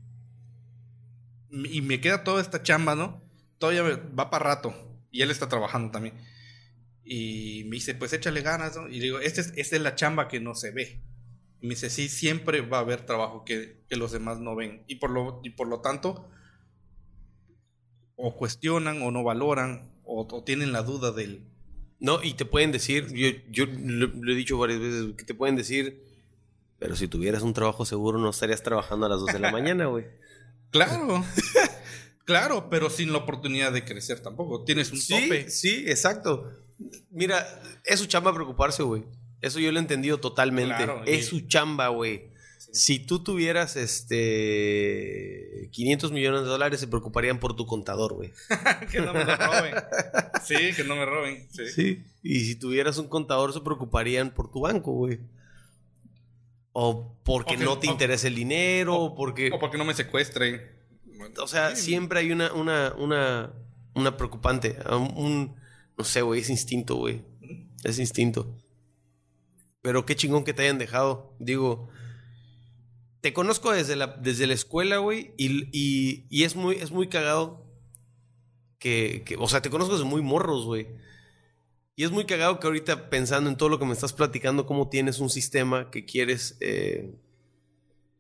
Y 1.50 1.82
me 1.82 2.02
queda 2.02 2.26
toda 2.26 2.42
esta 2.42 2.62
chamba, 2.62 2.96
¿no? 2.96 3.28
todavía 3.58 3.84
va 4.18 4.30
para 4.30 4.46
rato. 4.46 4.76
Y 5.12 5.22
él 5.22 5.32
está 5.32 5.48
trabajando 5.50 5.92
también. 5.92 6.16
Y 7.04 7.64
me 7.66 7.76
dice, 7.76 7.96
pues 7.96 8.14
échale 8.14 8.42
ganas, 8.42 8.76
¿no? 8.76 8.88
Y 8.90 9.00
digo, 9.00 9.20
esta 9.20 9.42
es, 9.42 9.54
esta 9.56 9.76
es 9.76 9.82
la 9.82 9.96
chamba 9.96 10.28
que 10.28 10.40
no 10.40 10.56
se 10.56 10.72
ve. 10.72 11.02
Y 11.62 11.68
me 11.68 11.74
dice, 11.74 11.90
sí, 11.90 12.10
siempre 12.10 12.62
va 12.62 12.78
a 12.78 12.82
haber 12.82 13.06
trabajo 13.06 13.44
que, 13.44 13.84
los 13.90 14.12
demás 14.12 14.40
no 14.40 14.56
ven. 14.56 14.84
Y 14.88 14.96
por 14.96 15.10
lo, 15.10 15.40
y 15.44 15.52
por 15.52 15.68
lo 15.68 15.82
tanto, 15.82 16.30
o 18.16 18.36
cuestionan 18.36 19.02
o 19.02 19.12
no 19.12 19.24
valoran 19.24 19.92
o, 20.04 20.44
tienen 20.44 20.72
la 20.72 20.84
duda 20.84 21.12
del... 21.12 21.46
No, 22.00 22.24
y 22.24 22.34
te 22.34 22.46
pueden 22.46 22.72
decir, 22.72 23.08
yo, 23.14 23.30
yo 23.50 23.66
lo, 23.66 24.32
he 24.32 24.36
dicho 24.36 24.58
varias 24.58 24.80
veces, 24.80 25.16
que 25.18 25.26
te 25.26 25.34
pueden 25.34 25.56
decir, 25.56 26.04
pero 26.78 26.96
si 26.96 27.08
tuvieras 27.08 27.42
un 27.42 27.54
trabajo 27.54 27.86
seguro 27.86 28.20
no 28.20 28.30
estarías 28.30 28.62
trabajando 28.62 29.08
a 29.08 29.10
las 29.10 29.20
2 29.20 29.34
de 29.34 29.40
la 29.40 29.52
mañana, 29.52 29.86
güey. 29.86 30.06
Claro. 30.70 31.24
Claro, 32.28 32.70
pero 32.70 32.90
sin 32.90 33.14
la 33.14 33.20
oportunidad 33.20 33.72
de 33.72 33.86
crecer 33.86 34.20
tampoco. 34.20 34.66
Tienes 34.66 34.92
un 34.92 34.98
sí, 34.98 35.14
tope. 35.14 35.50
Sí, 35.50 35.86
exacto. 35.88 36.52
Mira, 37.10 37.48
es 37.86 38.02
su 38.02 38.06
chamba 38.06 38.34
preocuparse, 38.34 38.84
güey. 38.84 39.06
Eso 39.42 39.60
yo 39.60 39.72
lo 39.72 39.80
he 39.80 39.82
entendido 39.82 40.20
totalmente. 40.20 40.88
es 41.06 41.28
su 41.28 41.42
chamba, 41.42 41.90
güey. 41.90 42.32
Si 42.72 43.00
tú 43.00 43.24
tuvieras 43.24 43.76
este 43.76 45.70
500 45.72 46.12
millones 46.12 46.42
de 46.42 46.48
dólares, 46.48 46.80
se 46.80 46.88
preocuparían 46.88 47.40
por 47.40 47.56
tu 47.56 47.66
contador, 47.66 48.14
güey. 48.14 48.34
que 48.92 49.00
no 49.00 49.14
me 49.14 49.24
lo 49.24 49.36
roben. 49.36 49.76
Sí, 50.44 50.74
que 50.76 50.84
no 50.86 50.96
me 50.96 51.06
roben. 51.06 51.48
Sí. 51.52 52.06
Y 52.24 52.40
si 52.42 52.56
tuvieras 52.56 52.98
un 53.00 53.10
contador, 53.10 53.54
se 53.54 53.60
preocuparían 53.60 54.34
por 54.34 54.50
tu 54.50 54.62
banco, 54.62 54.94
güey. 54.94 55.20
O 56.72 57.18
porque 57.24 57.58
no 57.58 57.80
te 57.80 57.88
interesa 57.88 58.28
el 58.28 58.36
dinero, 58.36 58.96
o, 58.96 59.16
porque... 59.16 59.50
O 59.52 59.60
porque 59.60 59.78
no 59.78 59.84
me 59.84 59.94
secuestren. 59.94 60.62
O 61.42 61.48
sea, 61.48 61.76
siempre 61.76 62.20
hay 62.20 62.32
una, 62.32 62.54
una, 62.54 62.94
una, 62.98 63.52
una 63.94 64.16
preocupante. 64.16 64.78
Un, 64.90 65.56
no 65.98 66.04
sé, 66.04 66.22
güey, 66.22 66.42
es 66.42 66.50
instinto, 66.50 66.96
güey. 66.96 67.24
Es 67.84 68.00
instinto. 68.00 68.56
Pero 69.88 70.06
qué 70.06 70.18
chingón 70.18 70.44
que 70.44 70.54
te 70.54 70.64
hayan 70.64 70.80
dejado. 70.80 71.34
Digo, 71.40 71.88
te 73.22 73.32
conozco 73.32 73.72
desde 73.72 73.96
la, 73.96 74.08
desde 74.08 74.46
la 74.46 74.54
escuela, 74.54 74.98
güey, 74.98 75.34
y, 75.38 76.44
es, 76.44 76.58
muy, 76.58 76.76
es 76.76 76.92
muy 76.92 77.08
cagado 77.08 77.66
que, 78.80 79.24
o 79.40 79.48
sea, 79.48 79.62
te 79.62 79.70
conozco 79.70 79.94
desde 79.94 80.06
muy 80.06 80.22
morros, 80.22 80.66
güey. 80.66 80.88
Y 81.96 82.04
es 82.04 82.12
muy 82.12 82.26
cagado 82.26 82.60
que 82.60 82.68
ahorita 82.68 83.10
pensando 83.10 83.50
en 83.50 83.56
todo 83.56 83.70
lo 83.70 83.80
que 83.80 83.86
me 83.86 83.94
estás 83.94 84.12
platicando, 84.12 84.66
cómo 84.66 84.90
tienes 84.90 85.20
un 85.20 85.30
sistema 85.30 85.90
que 85.90 86.04
quieres 86.04 86.58
eh, 86.60 87.16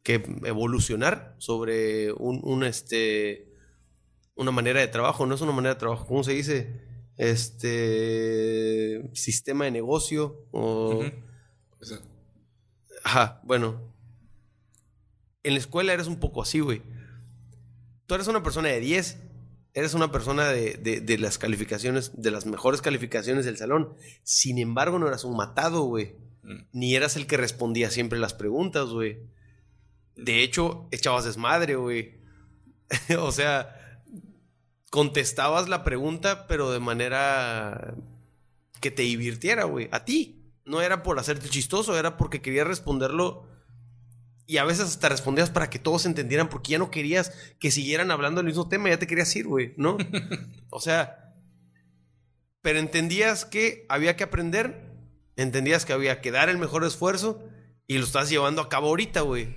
que 0.03 0.23
evolucionar 0.45 1.35
sobre 1.37 2.13
un, 2.13 2.63
este, 2.63 3.51
una 4.35 4.51
manera 4.51 4.79
de 4.79 4.87
trabajo, 4.87 5.25
no 5.25 5.35
es 5.35 5.41
una 5.41 5.51
manera 5.51 5.73
de 5.73 5.79
trabajo, 5.81 6.07
¿cómo 6.07 6.23
se 6.23 6.31
dice? 6.31 6.81
Este 7.17 9.09
sistema 9.15 9.65
de 9.65 9.71
negocio 9.71 10.47
o... 10.51 11.03
Ajá, 13.03 13.41
bueno. 13.43 13.93
En 15.43 15.53
la 15.53 15.59
escuela 15.59 15.93
eres 15.93 16.07
un 16.07 16.19
poco 16.19 16.41
así, 16.41 16.59
güey. 16.59 16.81
Tú 18.05 18.15
eres 18.15 18.27
una 18.27 18.43
persona 18.43 18.69
de 18.69 18.79
10 18.79 19.17
eres 19.77 19.93
una 19.93 20.11
persona 20.11 20.47
de, 20.49 21.17
las 21.19 21.37
calificaciones, 21.37 22.11
de 22.19 22.31
las 22.31 22.47
mejores 22.47 22.81
calificaciones 22.81 23.45
del 23.45 23.57
salón. 23.57 23.93
Sin 24.23 24.57
embargo, 24.57 24.97
no 24.97 25.07
eras 25.07 25.23
un 25.23 25.37
matado, 25.37 25.83
güey. 25.83 26.15
Mm. 26.41 26.61
Ni 26.71 26.95
eras 26.95 27.15
el 27.15 27.27
que 27.27 27.37
respondía 27.37 27.91
siempre 27.91 28.17
las 28.17 28.33
preguntas, 28.33 28.87
güey. 28.87 29.19
De 30.15 30.41
hecho, 30.41 30.87
echabas 30.89 31.25
desmadre, 31.25 31.75
güey. 31.75 32.21
o 33.19 33.31
sea, 33.31 34.01
contestabas 34.89 35.69
la 35.69 35.83
pregunta, 35.83 36.47
pero 36.47 36.71
de 36.71 36.79
manera 36.79 37.93
que 38.81 38.89
te 38.89 39.03
divirtiera, 39.03 39.65
güey. 39.65 39.89
A 39.91 40.05
ti. 40.05 40.46
No 40.67 40.81
era 40.81 41.01
por 41.01 41.17
hacerte 41.17 41.49
chistoso, 41.49 41.97
era 41.97 42.17
porque 42.17 42.41
querías 42.41 42.67
responderlo 42.67 43.47
y 44.45 44.57
a 44.57 44.63
veces 44.63 44.85
hasta 44.85 45.09
respondías 45.09 45.49
para 45.49 45.69
que 45.69 45.77
todos 45.77 46.05
entendieran 46.05 46.47
porque 46.47 46.71
ya 46.71 46.77
no 46.77 46.89
querías 46.89 47.33
que 47.59 47.69
siguieran 47.69 48.11
hablando 48.11 48.39
del 48.39 48.47
mismo 48.47 48.69
tema, 48.69 48.89
ya 48.89 48.97
te 48.97 49.07
querías 49.07 49.35
ir, 49.35 49.45
güey, 49.45 49.73
¿no? 49.75 49.97
o 50.69 50.79
sea, 50.79 51.33
pero 52.61 52.79
entendías 52.79 53.43
que 53.43 53.85
había 53.89 54.15
que 54.15 54.23
aprender, 54.23 54.93
entendías 55.35 55.85
que 55.85 55.93
había 55.93 56.21
que 56.21 56.31
dar 56.31 56.47
el 56.47 56.57
mejor 56.57 56.85
esfuerzo 56.85 57.43
y 57.87 57.97
lo 57.97 58.05
estás 58.05 58.29
llevando 58.29 58.61
a 58.61 58.69
cabo 58.69 58.87
ahorita, 58.87 59.21
güey. 59.21 59.55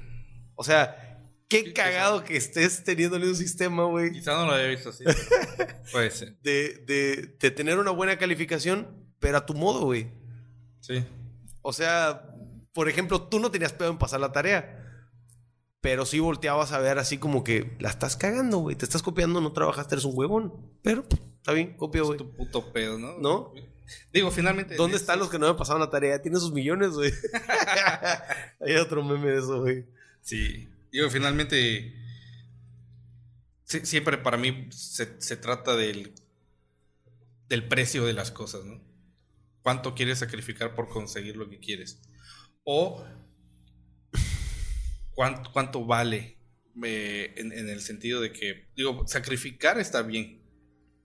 O 0.56 0.64
sea, 0.64 1.24
qué 1.48 1.72
cagado 1.72 2.24
que 2.24 2.36
estés 2.36 2.82
teniendo 2.82 3.16
un 3.16 3.36
sistema, 3.36 3.84
güey. 3.84 4.12
Quizá 4.12 4.32
no 4.34 4.46
lo 4.46 4.52
había 4.52 4.68
visto 4.68 4.90
así. 4.90 5.04
puede 5.92 6.10
ser. 6.10 6.36
De, 6.42 6.84
de, 6.86 7.36
de 7.38 7.50
tener 7.52 7.78
una 7.78 7.92
buena 7.92 8.18
calificación, 8.18 9.08
pero 9.20 9.38
a 9.38 9.46
tu 9.46 9.54
modo, 9.54 9.84
güey. 9.84 10.19
Sí. 10.80 11.04
O 11.62 11.72
sea, 11.72 12.34
por 12.72 12.88
ejemplo, 12.88 13.22
tú 13.22 13.40
no 13.40 13.50
tenías 13.50 13.72
pedo 13.72 13.90
en 13.90 13.98
pasar 13.98 14.20
la 14.20 14.32
tarea. 14.32 14.76
Pero 15.80 16.04
sí 16.04 16.18
volteabas 16.18 16.72
a 16.72 16.78
ver 16.78 16.98
así 16.98 17.16
como 17.16 17.42
que 17.42 17.76
la 17.80 17.88
estás 17.88 18.16
cagando, 18.16 18.58
güey. 18.58 18.76
Te 18.76 18.84
estás 18.84 19.02
copiando, 19.02 19.40
no 19.40 19.52
trabajaste, 19.52 19.94
eres 19.94 20.04
un 20.04 20.12
huevón. 20.14 20.52
Pero 20.82 21.06
está 21.38 21.52
bien, 21.52 21.74
copio, 21.76 22.04
güey. 22.04 22.18
Es 22.18 22.18
tu 22.18 22.30
puto 22.32 22.72
pedo, 22.72 22.98
¿no? 22.98 23.18
¿No? 23.18 23.54
Digo, 24.12 24.30
finalmente. 24.30 24.76
¿Dónde 24.76 24.98
están 24.98 25.18
los 25.18 25.30
que 25.30 25.38
no 25.38 25.48
me 25.48 25.58
pasaron 25.58 25.80
la 25.80 25.90
tarea? 25.90 26.20
Tiene 26.20 26.38
sus 26.38 26.52
millones, 26.52 26.90
güey. 26.90 27.12
Hay 28.60 28.74
otro 28.76 29.02
meme 29.02 29.30
de 29.30 29.38
eso, 29.38 29.60
güey. 29.62 29.86
Sí. 30.20 30.68
Digo, 30.92 31.08
finalmente. 31.08 31.94
siempre 33.64 34.18
para 34.18 34.36
mí 34.36 34.68
se, 34.70 35.20
se 35.20 35.36
trata 35.36 35.76
del. 35.76 36.12
del 37.48 37.66
precio 37.66 38.04
de 38.04 38.12
las 38.12 38.30
cosas, 38.30 38.64
¿no? 38.64 38.89
¿Cuánto 39.62 39.94
quieres 39.94 40.18
sacrificar 40.18 40.74
por 40.74 40.88
conseguir 40.88 41.36
lo 41.36 41.48
que 41.48 41.58
quieres? 41.58 42.00
O 42.64 43.04
cuánto, 45.52 45.84
vale 45.84 46.38
en, 46.82 47.52
el 47.52 47.80
sentido 47.80 48.20
de 48.20 48.32
que, 48.32 48.70
digo, 48.74 49.06
sacrificar 49.06 49.78
está 49.78 50.02
bien, 50.02 50.42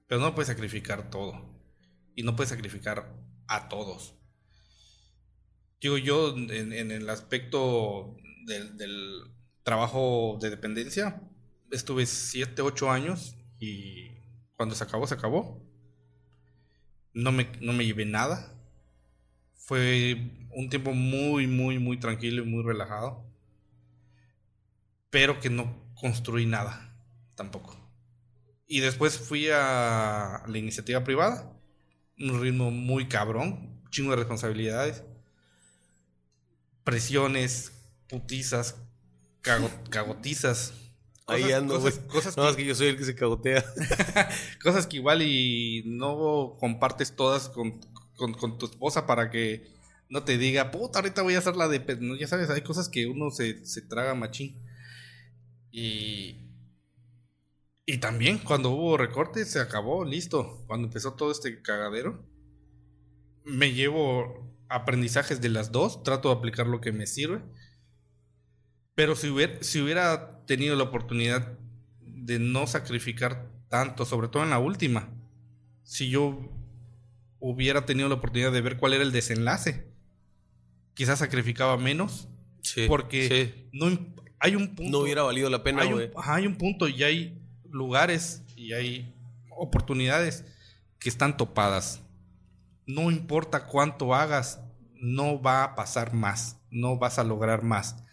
pero 0.08 0.22
no 0.22 0.34
puedes 0.34 0.48
sacrificar 0.48 1.10
todo. 1.10 1.54
Y 2.16 2.24
no 2.24 2.36
puedes 2.36 2.50
sacrificar 2.50 3.14
a 3.48 3.68
todos. 3.68 4.16
Digo, 5.82 5.98
yo 5.98 6.36
en, 6.36 6.92
el 6.92 7.10
aspecto 7.10 8.16
del, 8.46 9.22
trabajo 9.64 10.38
de 10.40 10.50
dependencia, 10.50 11.22
estuve 11.72 12.06
7, 12.06 12.62
8 12.62 12.92
años 12.92 13.36
y 13.60 14.12
cuando 14.56 14.76
se 14.76 14.84
acabó, 14.84 15.08
se 15.08 15.16
acabó. 15.16 15.65
No 17.16 17.32
me, 17.32 17.48
no 17.62 17.74
me 17.74 17.84
llevé 17.84 18.06
nada. 18.06 18.54
Fue 19.56 20.32
un 20.52 20.70
tiempo 20.70 20.94
muy, 20.94 21.48
muy, 21.48 21.80
muy 21.80 21.98
tranquilo 21.98 22.44
y 22.44 22.46
muy 22.46 22.64
relajado 22.64 23.26
pero 25.16 25.40
que 25.40 25.50
no 25.50 25.74
construí 25.94 26.46
nada 26.46 26.94
tampoco. 27.36 27.74
Y 28.68 28.82
después 28.82 29.18
fui 29.18 29.48
a 29.50 30.44
la 30.46 30.58
iniciativa 30.58 31.06
privada, 31.06 31.58
un 32.20 32.42
ritmo 32.42 32.70
muy 32.70 33.08
cabrón, 33.08 33.82
chingo 33.92 34.10
de 34.12 34.18
responsabilidades, 34.18 35.06
presiones, 36.84 37.72
putizas, 38.10 38.76
cagotizas. 39.90 40.74
Ahí 41.28 41.52
ando, 41.52 41.76
cosas, 41.80 42.00
cosas 42.00 42.38
no, 42.38 42.50
que... 42.52 42.58
que 42.58 42.66
yo 42.66 42.76
soy 42.76 42.88
el 42.88 42.98
que 42.98 43.06
se 43.06 43.16
cagotea. 43.16 43.64
cosas 44.64 44.86
que 44.86 44.98
igual 44.98 45.22
y 45.24 45.84
no 45.86 46.56
compartes 46.60 47.16
todas 47.16 47.50
con, 47.50 47.80
tu 48.58 48.66
esposa 48.66 49.08
para 49.08 49.30
que 49.32 49.68
no 50.08 50.24
te 50.24 50.38
diga, 50.38 50.70
puta, 50.70 51.00
ahorita 51.00 51.24
voy 51.24 51.36
a 51.36 51.40
hacer 51.40 51.56
la 51.56 51.68
de... 51.68 51.84
ya 52.20 52.28
sabes, 52.28 52.50
hay 52.50 52.62
cosas 52.62 52.90
que 52.90 53.08
uno 53.08 53.32
se, 53.32 53.66
se 53.66 53.82
traga 53.82 54.14
machín. 54.14 54.56
Y, 55.72 56.46
y 57.86 57.98
también 57.98 58.38
cuando 58.40 58.70
hubo 58.70 58.98
recortes 58.98 59.52
se 59.52 59.60
acabó, 59.60 60.06
listo. 60.06 60.64
Cuando 60.68 60.88
empezó 60.88 61.14
todo 61.14 61.32
este 61.32 61.62
cagadero, 61.62 62.24
me 63.44 63.74
llevo 63.74 64.46
aprendizajes 64.70 65.42
de 65.42 65.50
las 65.50 65.72
dos, 65.72 66.04
trato 66.04 66.30
de 66.30 66.36
aplicar 66.36 66.68
lo 66.68 66.82
que 66.82 66.92
me 66.92 67.08
sirve. 67.08 67.42
Pero 68.96 69.16
si 69.16 69.30
hubiera, 69.30 69.62
si 69.62 69.82
hubiera 69.82 70.42
tenido 70.46 70.76
la 70.76 70.84
oportunidad 70.84 71.58
de 72.02 72.40
no 72.40 72.66
sacrificar 72.66 73.50
tanto, 73.70 74.06
sobre 74.06 74.30
todo 74.30 74.44
en 74.44 74.50
la 74.50 74.60
última, 74.60 75.10
si 75.84 76.10
yo 76.10 76.50
hubiera 77.40 77.86
tenido 77.86 78.10
la 78.10 78.16
oportunidad 78.16 78.52
de 78.52 78.62
ver 78.62 78.78
cuál 78.78 78.94
era 78.94 79.04
el 79.04 79.12
desenlace, 79.12 79.86
quizás 80.94 81.20
sacrificaba 81.20 81.78
menos. 81.78 82.28
porque 82.88 83.70
no, 83.72 83.88
hay 84.40 84.56
un 84.56 84.76
punto. 84.76 84.92
No 84.92 85.00
hubiera 85.00 85.24
valido 85.24 85.50
la 85.50 85.64
pena, 85.64 85.86
güey. 85.86 86.10
Hay, 86.24 86.48
un 86.48 86.56
punto 86.56 86.88
y 86.88 87.04
hay 87.04 87.40
lugares 87.70 88.44
y 88.56 88.74
hay 88.74 89.14
oportunidades 89.50 90.46
que 91.00 91.10
están 91.10 91.38
topadas. 91.38 92.02
No 92.88 93.12
importa 93.12 93.66
cuánto 93.66 94.16
hagas, 94.16 94.62
no 94.96 95.42
va 95.42 95.64
a 95.64 95.76
pasar 95.76 96.14
más, 96.14 96.58
no 96.72 96.98
vas 96.98 97.20
a 97.20 97.24
lograr 97.24 97.64
más. 97.64 98.05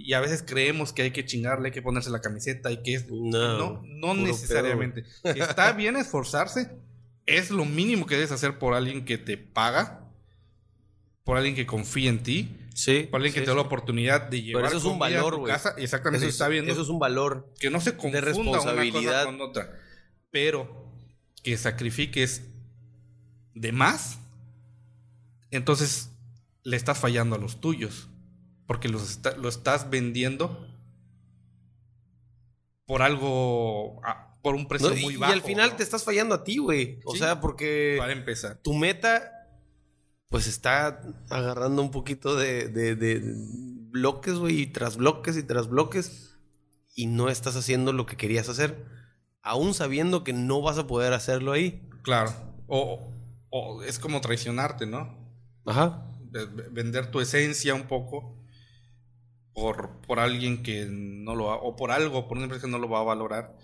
Y 0.00 0.12
a 0.12 0.20
veces 0.20 0.44
creemos 0.46 0.92
que 0.92 1.02
hay 1.02 1.10
que 1.10 1.24
chingarle, 1.24 1.68
hay 1.68 1.72
que 1.72 1.82
ponerse 1.82 2.10
la 2.10 2.20
camiseta 2.20 2.70
y 2.70 2.82
que 2.82 2.94
es... 2.94 3.10
No, 3.10 3.82
no, 3.84 4.14
necesariamente. 4.14 5.04
Está 5.24 5.72
bien 5.76 5.96
esforzarse, 5.96 6.70
es 7.26 7.50
lo 7.50 7.64
mínimo 7.64 8.06
que 8.06 8.14
debes 8.14 8.32
hacer 8.32 8.58
por 8.58 8.74
alguien 8.74 9.04
que 9.04 9.18
te 9.18 9.36
paga, 9.36 10.08
por 11.24 11.36
alguien 11.36 11.54
que 11.54 11.66
confía 11.66 12.10
en 12.10 12.22
ti, 12.22 12.56
Sí. 12.78 13.08
Alguien 13.12 13.34
que 13.34 13.40
te 13.40 13.46
da 13.46 13.56
la 13.56 13.62
oportunidad 13.62 14.28
de 14.28 14.40
llevar 14.40 14.62
Pero 14.62 14.78
eso 14.78 14.86
es 14.86 14.92
un 14.92 15.00
valor, 15.00 15.34
güey. 15.34 15.52
Exactamente, 15.78 16.24
eso 16.24 16.30
está 16.30 16.46
viendo. 16.46 16.70
Eso 16.70 16.82
es 16.82 16.88
un 16.88 17.00
valor. 17.00 17.52
Que 17.58 17.70
no 17.70 17.80
se 17.80 17.96
confunda 17.96 18.20
de 18.20 18.26
responsabilidad. 18.26 19.00
una 19.00 19.10
cosa 19.10 19.24
con 19.24 19.40
otra. 19.40 19.80
Pero 20.30 20.88
que 21.42 21.56
sacrifiques 21.56 22.42
de 23.54 23.72
más, 23.72 24.20
entonces 25.50 26.10
le 26.62 26.76
estás 26.76 26.98
fallando 26.98 27.34
a 27.34 27.38
los 27.40 27.60
tuyos. 27.60 28.07
Porque 28.68 28.88
los 28.88 29.18
lo 29.38 29.48
estás 29.48 29.90
vendiendo 29.90 30.64
por 32.86 33.02
algo, 33.02 34.00
por 34.42 34.54
un 34.54 34.68
precio 34.68 34.94
muy 34.96 35.16
bajo. 35.16 35.32
Y 35.32 35.34
al 35.34 35.42
final 35.42 35.74
te 35.74 35.82
estás 35.82 36.04
fallando 36.04 36.36
a 36.36 36.44
ti, 36.44 36.58
güey. 36.58 37.00
O 37.04 37.16
sea, 37.16 37.40
porque... 37.40 37.96
Para 37.98 38.12
empezar. 38.12 38.58
Tu 38.62 38.74
meta 38.74 39.32
pues 40.28 40.46
está 40.46 41.00
agarrando 41.30 41.82
un 41.82 41.90
poquito 41.90 42.36
de, 42.36 42.68
de, 42.68 43.22
bloques, 43.90 44.34
güey, 44.34 44.60
y 44.60 44.66
tras 44.66 44.98
bloques 44.98 45.36
y 45.36 45.42
tras 45.42 45.68
bloques, 45.68 46.36
y 46.94 47.06
no 47.06 47.30
estás 47.30 47.56
haciendo 47.56 47.92
lo 47.92 48.04
que 48.04 48.16
querías 48.16 48.50
hacer, 48.50 48.84
aún 49.42 49.72
sabiendo 49.72 50.24
que 50.24 50.34
no 50.34 50.60
vas 50.60 50.76
a 50.76 50.86
poder 50.86 51.14
hacerlo 51.14 51.52
ahí. 51.52 51.88
Claro. 52.02 52.34
O, 52.66 53.10
o 53.48 53.82
es 53.82 53.98
como 53.98 54.20
traicionarte, 54.20 54.86
¿no? 54.86 55.16
Ajá. 55.64 56.04
Vender 56.70 57.10
tu 57.10 57.20
esencia 57.20 57.74
un 57.74 57.84
poco 57.84 58.37
por, 59.60 60.00
por 60.06 60.20
alguien 60.20 60.62
que 60.62 60.86
no 60.88 61.34
lo 61.34 61.46
va, 61.46 61.56
o 61.56 61.76
por 61.76 61.90
algo, 61.90 62.28
por 62.28 62.36
una 62.36 62.44
empresa 62.44 62.66
que 62.66 62.70
no 62.70 62.78
lo 62.78 62.88
va 62.88 63.00
a 63.00 63.04
valorar, 63.04 63.56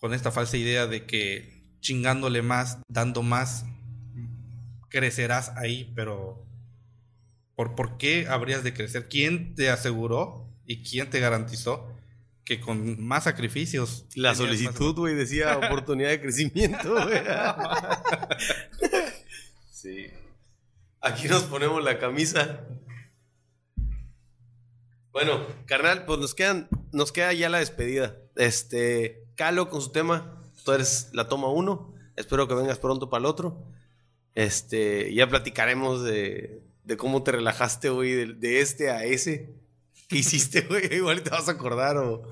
con 0.00 0.14
esta 0.14 0.30
falsa 0.30 0.56
idea 0.56 0.86
de 0.86 1.06
que 1.06 1.62
chingándole 1.80 2.42
más, 2.42 2.78
dando 2.88 3.22
más, 3.22 3.64
crecerás 4.88 5.50
ahí, 5.56 5.92
pero 5.94 6.44
¿por, 7.54 7.74
¿por 7.74 7.96
qué 7.96 8.26
habrías 8.28 8.62
de 8.62 8.74
crecer? 8.74 9.08
¿Quién 9.08 9.54
te 9.54 9.70
aseguró 9.70 10.52
¿Y 10.64 10.82
quién 10.82 11.10
te 11.10 11.20
garantizó 11.20 11.88
que 12.44 12.60
con 12.60 13.02
más 13.04 13.24
sacrificios... 13.24 14.06
La 14.14 14.34
solicitud, 14.34 14.94
güey, 14.94 15.14
decía 15.14 15.58
oportunidad 15.64 16.10
de 16.10 16.20
crecimiento, 16.20 16.92
güey. 16.92 17.20
sí. 19.70 20.06
Aquí 21.00 21.28
nos 21.28 21.44
ponemos 21.44 21.82
la 21.82 21.98
camisa. 21.98 22.60
Bueno, 25.12 25.46
carnal, 25.66 26.06
pues 26.06 26.18
nos 26.18 26.34
quedan, 26.34 26.68
nos 26.90 27.12
queda 27.12 27.32
ya 27.34 27.50
la 27.50 27.58
despedida. 27.58 28.16
Este, 28.36 29.22
Calo 29.36 29.68
con 29.68 29.82
su 29.82 29.92
tema. 29.92 30.42
Tú 30.64 30.72
eres 30.72 31.10
la 31.12 31.28
toma 31.28 31.48
uno. 31.48 31.94
Espero 32.16 32.48
que 32.48 32.54
vengas 32.54 32.78
pronto 32.78 33.10
para 33.10 33.20
el 33.20 33.26
otro. 33.26 33.66
Este, 34.34 35.12
ya 35.12 35.28
platicaremos 35.28 36.02
de, 36.02 36.62
cómo 36.96 37.22
te 37.22 37.32
relajaste, 37.32 37.90
güey, 37.90 38.34
de, 38.34 38.60
este 38.60 38.90
a 38.90 39.04
ese. 39.04 39.54
¿Qué 40.08 40.18
hiciste, 40.18 40.60
güey? 40.68 40.94
Igual 40.94 41.22
te 41.22 41.30
vas 41.30 41.48
a 41.48 41.52
acordar 41.52 41.98
o, 41.98 42.22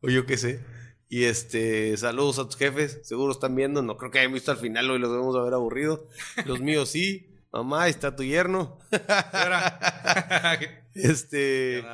o 0.00 0.08
yo 0.08 0.24
qué 0.24 0.38
sé. 0.38 0.64
Y 1.08 1.24
este, 1.24 1.94
saludos 1.98 2.38
a 2.38 2.46
tus 2.46 2.56
jefes. 2.56 3.00
Seguro 3.02 3.32
están 3.32 3.54
viendo. 3.54 3.82
No 3.82 3.98
creo 3.98 4.10
que 4.10 4.20
hayan 4.20 4.32
visto 4.32 4.50
al 4.50 4.56
final, 4.56 4.90
hoy 4.90 4.98
los 4.98 5.10
debemos 5.10 5.36
haber 5.36 5.52
aburrido. 5.52 6.08
Los 6.46 6.60
míos 6.60 6.88
sí. 6.88 7.31
Mamá, 7.52 7.88
está 7.88 8.16
tu 8.16 8.22
yerno. 8.22 8.78
este. 10.94 11.84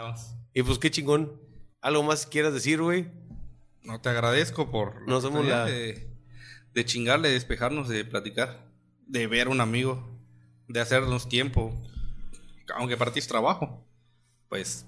Y 0.54 0.62
pues 0.62 0.78
qué 0.78 0.90
chingón. 0.90 1.40
¿Algo 1.80 2.04
más 2.04 2.26
quieras 2.26 2.54
decir, 2.54 2.80
güey? 2.80 3.08
No, 3.82 4.00
te 4.00 4.08
agradezco 4.08 4.70
por 4.70 5.06
no 5.08 5.20
somos 5.20 5.46
la... 5.46 5.64
de, 5.64 6.10
de 6.74 6.84
chingarle, 6.84 7.28
de 7.28 7.34
despejarnos, 7.34 7.88
de 7.88 8.04
platicar, 8.04 8.68
de 9.06 9.26
ver 9.26 9.46
a 9.46 9.50
un 9.50 9.60
amigo, 9.60 10.08
de 10.68 10.80
hacernos 10.80 11.28
tiempo. 11.28 11.74
Aunque 12.74 12.96
para 12.96 13.12
ti 13.12 13.18
es 13.18 13.26
trabajo, 13.26 13.84
pues 14.48 14.86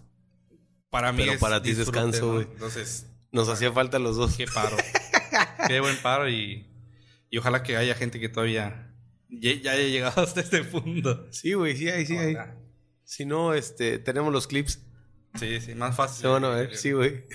para 0.90 1.12
mí 1.12 1.24
Pero 1.24 1.38
para 1.38 1.62
ti 1.62 1.70
es 1.70 1.78
descanso, 1.78 2.34
güey. 2.34 2.46
Entonces, 2.52 3.06
nos 3.32 3.48
hacía 3.48 3.72
falta 3.72 3.98
los 3.98 4.16
dos. 4.16 4.36
Qué 4.36 4.46
paro. 4.46 4.76
qué 5.66 5.80
buen 5.80 5.96
paro 5.96 6.28
y, 6.28 6.66
y 7.28 7.38
ojalá 7.38 7.62
que 7.62 7.76
haya 7.76 7.94
gente 7.94 8.20
que 8.20 8.28
todavía 8.28 8.89
ya, 9.30 9.72
haya 9.72 9.88
llegado 9.88 10.22
hasta 10.22 10.40
este 10.40 10.64
punto. 10.64 11.26
Sí, 11.32 11.54
güey, 11.54 11.76
sí 11.76 11.88
hay, 11.88 12.06
sí 12.06 12.16
hay. 12.16 12.36
Si 13.04 13.24
no, 13.24 13.54
este, 13.54 13.98
tenemos 13.98 14.32
los 14.32 14.46
clips. 14.46 14.80
Sí, 15.38 15.60
sí, 15.60 15.74
más 15.74 15.96
fácil. 15.96 16.22
Se 16.22 16.26
van 16.28 16.44
a 16.44 16.50
ver, 16.50 16.76
sí, 16.76 16.92
güey. 16.92 17.24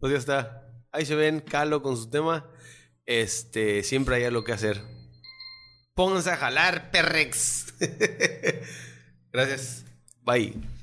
Pues 0.00 0.12
ya 0.12 0.18
está. 0.20 0.70
Ahí 0.92 1.04
se 1.04 1.16
ven 1.16 1.40
Calo 1.40 1.82
con 1.82 1.96
su 1.96 2.08
tema. 2.08 2.48
Este, 3.04 3.82
siempre 3.82 4.14
hay 4.14 4.22
algo 4.22 4.44
que 4.44 4.52
hacer. 4.52 4.80
Pónganse 5.94 6.30
a 6.30 6.36
jalar, 6.36 6.92
perrex. 6.92 7.74
Gracias. 9.32 9.84
Bye. 10.22 10.77